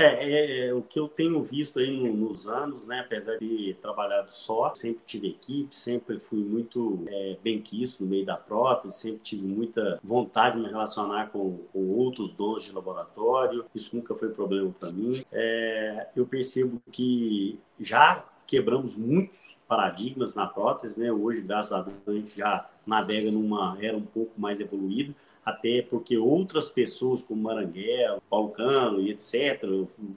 É, 0.00 0.04
é, 0.04 0.68
é, 0.68 0.74
o 0.74 0.80
que 0.80 0.98
eu 0.98 1.06
tenho 1.06 1.42
visto 1.42 1.78
aí 1.78 1.90
no, 1.90 2.10
nos 2.14 2.48
anos, 2.48 2.86
né, 2.86 3.00
apesar 3.00 3.36
de 3.36 3.76
trabalhado 3.82 4.32
só, 4.32 4.72
sempre 4.74 5.02
tive 5.04 5.28
equipe, 5.28 5.76
sempre 5.76 6.18
fui 6.18 6.38
muito 6.38 7.04
é, 7.06 7.36
bem 7.42 7.60
quisto 7.60 8.02
no 8.02 8.08
meio 8.08 8.24
da 8.24 8.34
prótese, 8.34 8.98
sempre 8.98 9.20
tive 9.22 9.46
muita 9.46 10.00
vontade 10.02 10.56
de 10.56 10.62
me 10.62 10.68
relacionar 10.68 11.28
com, 11.28 11.58
com 11.70 11.86
outros 11.90 12.32
donos 12.32 12.64
de 12.64 12.72
laboratório, 12.72 13.66
isso 13.74 13.94
nunca 13.94 14.14
foi 14.14 14.30
problema 14.30 14.74
para 14.80 14.90
mim. 14.90 15.22
É, 15.30 16.08
eu 16.16 16.24
percebo 16.24 16.80
que 16.90 17.58
já 17.78 18.24
quebramos 18.46 18.96
muitos 18.96 19.58
paradigmas 19.68 20.34
na 20.34 20.46
prótese, 20.46 20.98
né? 20.98 21.12
Hoje, 21.12 21.42
graças 21.42 21.72
a 21.72 21.82
Deus, 21.82 21.98
a 22.06 22.12
gente 22.12 22.36
já 22.36 22.68
navega 22.86 23.30
numa 23.30 23.76
era 23.80 23.96
um 23.96 24.02
pouco 24.02 24.32
mais 24.40 24.60
evoluída 24.60 25.14
até 25.50 25.82
porque 25.82 26.16
outras 26.16 26.70
pessoas, 26.70 27.22
como 27.22 27.42
Maranguelo, 27.42 28.22
Balcano 28.30 29.00
e 29.00 29.10
etc., 29.10 29.60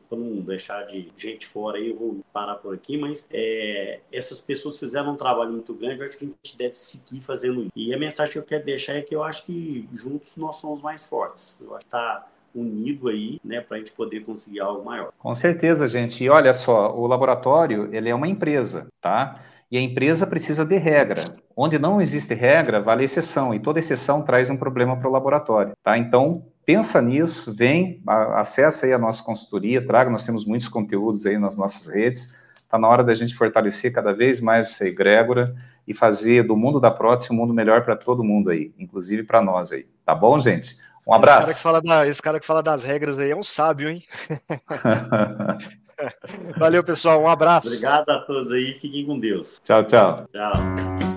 para 0.10 0.18
não 0.18 0.42
deixar 0.42 0.84
de 0.88 1.12
gente 1.18 1.46
fora 1.48 1.78
aí, 1.78 1.90
eu 1.90 1.98
vou 1.98 2.18
parar 2.32 2.56
por 2.56 2.74
aqui, 2.74 2.98
mas 2.98 3.28
é, 3.32 4.00
essas 4.12 4.42
pessoas 4.42 4.80
fizeram 4.80 5.14
um 5.14 5.18
trabalho 5.18 5.52
muito 5.52 5.74
grande, 5.74 6.02
eu 6.02 6.08
acho 6.08 6.18
que 6.18 6.26
a 6.26 6.28
gente 6.28 6.58
deve 6.58 6.76
seguir 6.76 7.22
fazendo 7.22 7.62
isso. 7.62 7.72
E 7.76 7.94
a 7.94 7.98
mensagem 7.98 8.34
que 8.34 8.40
eu 8.40 8.44
quero 8.44 8.66
deixar 8.66 8.94
é 8.94 9.02
que 9.02 9.16
eu 9.16 9.24
acho 9.24 9.46
que 9.46 9.88
juntos 9.94 10.38
nós 10.38 10.58
somos 10.58 10.82
mais 10.82 11.04
fortes. 11.04 11.58
Eu 11.62 11.76
acho 11.76 11.86
que 11.86 11.92
tá 11.92 12.28
unido 12.56 13.10
aí, 13.10 13.40
né, 13.44 13.62
para 13.62 13.78
a 13.78 13.80
gente 13.80 13.92
poder 13.92 14.22
conseguir 14.22 14.60
algo 14.60 14.86
maior. 14.86 15.12
Com 15.18 15.34
certeza, 15.34 15.88
gente. 15.88 16.24
E 16.24 16.30
olha 16.30 16.54
só, 16.54 16.96
o 16.96 17.08
laboratório, 17.08 17.90
ele 17.94 18.10
é 18.10 18.16
uma 18.16 18.28
empresa, 18.28 18.88
tá? 19.02 19.42
E 19.74 19.78
a 19.80 19.82
empresa 19.82 20.28
precisa 20.28 20.64
de 20.64 20.78
regra. 20.78 21.24
Onde 21.58 21.80
não 21.80 22.00
existe 22.00 22.36
regra, 22.36 22.80
vale 22.80 23.06
exceção, 23.06 23.56
e 23.56 23.60
toda 23.60 23.80
exceção 23.80 24.22
traz 24.22 24.48
um 24.48 24.56
problema 24.56 24.96
para 24.96 25.10
o 25.10 25.12
laboratório. 25.12 25.74
Tá? 25.84 25.98
Então, 25.98 26.46
pensa 26.64 27.02
nisso, 27.02 27.52
vem, 27.52 28.00
acessa 28.36 28.86
aí 28.86 28.94
a 28.94 29.00
nossa 29.00 29.24
consultoria, 29.24 29.84
traga, 29.84 30.12
nós 30.12 30.28
temos 30.28 30.46
muitos 30.46 30.68
conteúdos 30.68 31.26
aí 31.26 31.40
nas 31.40 31.58
nossas 31.58 31.92
redes. 31.92 32.38
Está 32.56 32.78
na 32.78 32.88
hora 32.88 33.04
da 33.04 33.16
gente 33.16 33.34
fortalecer 33.34 33.92
cada 33.92 34.14
vez 34.14 34.40
mais 34.40 34.70
essa 34.70 34.86
egrégora 34.86 35.56
e 35.88 35.94
fazer 35.94 36.44
do 36.44 36.56
mundo 36.56 36.80
da 36.80 36.92
prótese 36.92 37.34
um 37.34 37.36
mundo 37.36 37.52
melhor 37.52 37.84
para 37.84 37.96
todo 37.96 38.24
mundo 38.24 38.52
aí, 38.52 38.72
inclusive 38.78 39.24
para 39.24 39.42
nós 39.42 39.72
aí. 39.72 39.88
Tá 40.06 40.14
bom, 40.14 40.40
gente? 40.40 40.76
Um 41.06 41.14
abraço. 41.14 41.52
Esse 41.52 41.62
cara, 41.62 41.82
da, 41.82 42.08
esse 42.08 42.22
cara, 42.22 42.40
que 42.40 42.46
fala 42.46 42.64
das 42.64 42.84
regras 42.84 43.20
aí 43.20 43.32
é 43.32 43.36
um 43.36 43.44
sábio, 43.44 43.90
hein? 43.90 44.02
Valeu, 46.58 46.84
pessoal. 46.84 47.22
Um 47.22 47.28
abraço. 47.28 47.68
Obrigado 47.68 48.10
a 48.10 48.20
todos 48.20 48.52
aí. 48.52 48.74
Fiquem 48.74 49.06
com 49.06 49.20
Deus. 49.20 49.62
Tchau, 49.64 49.86
tchau. 49.86 50.28
Tchau. 50.32 51.13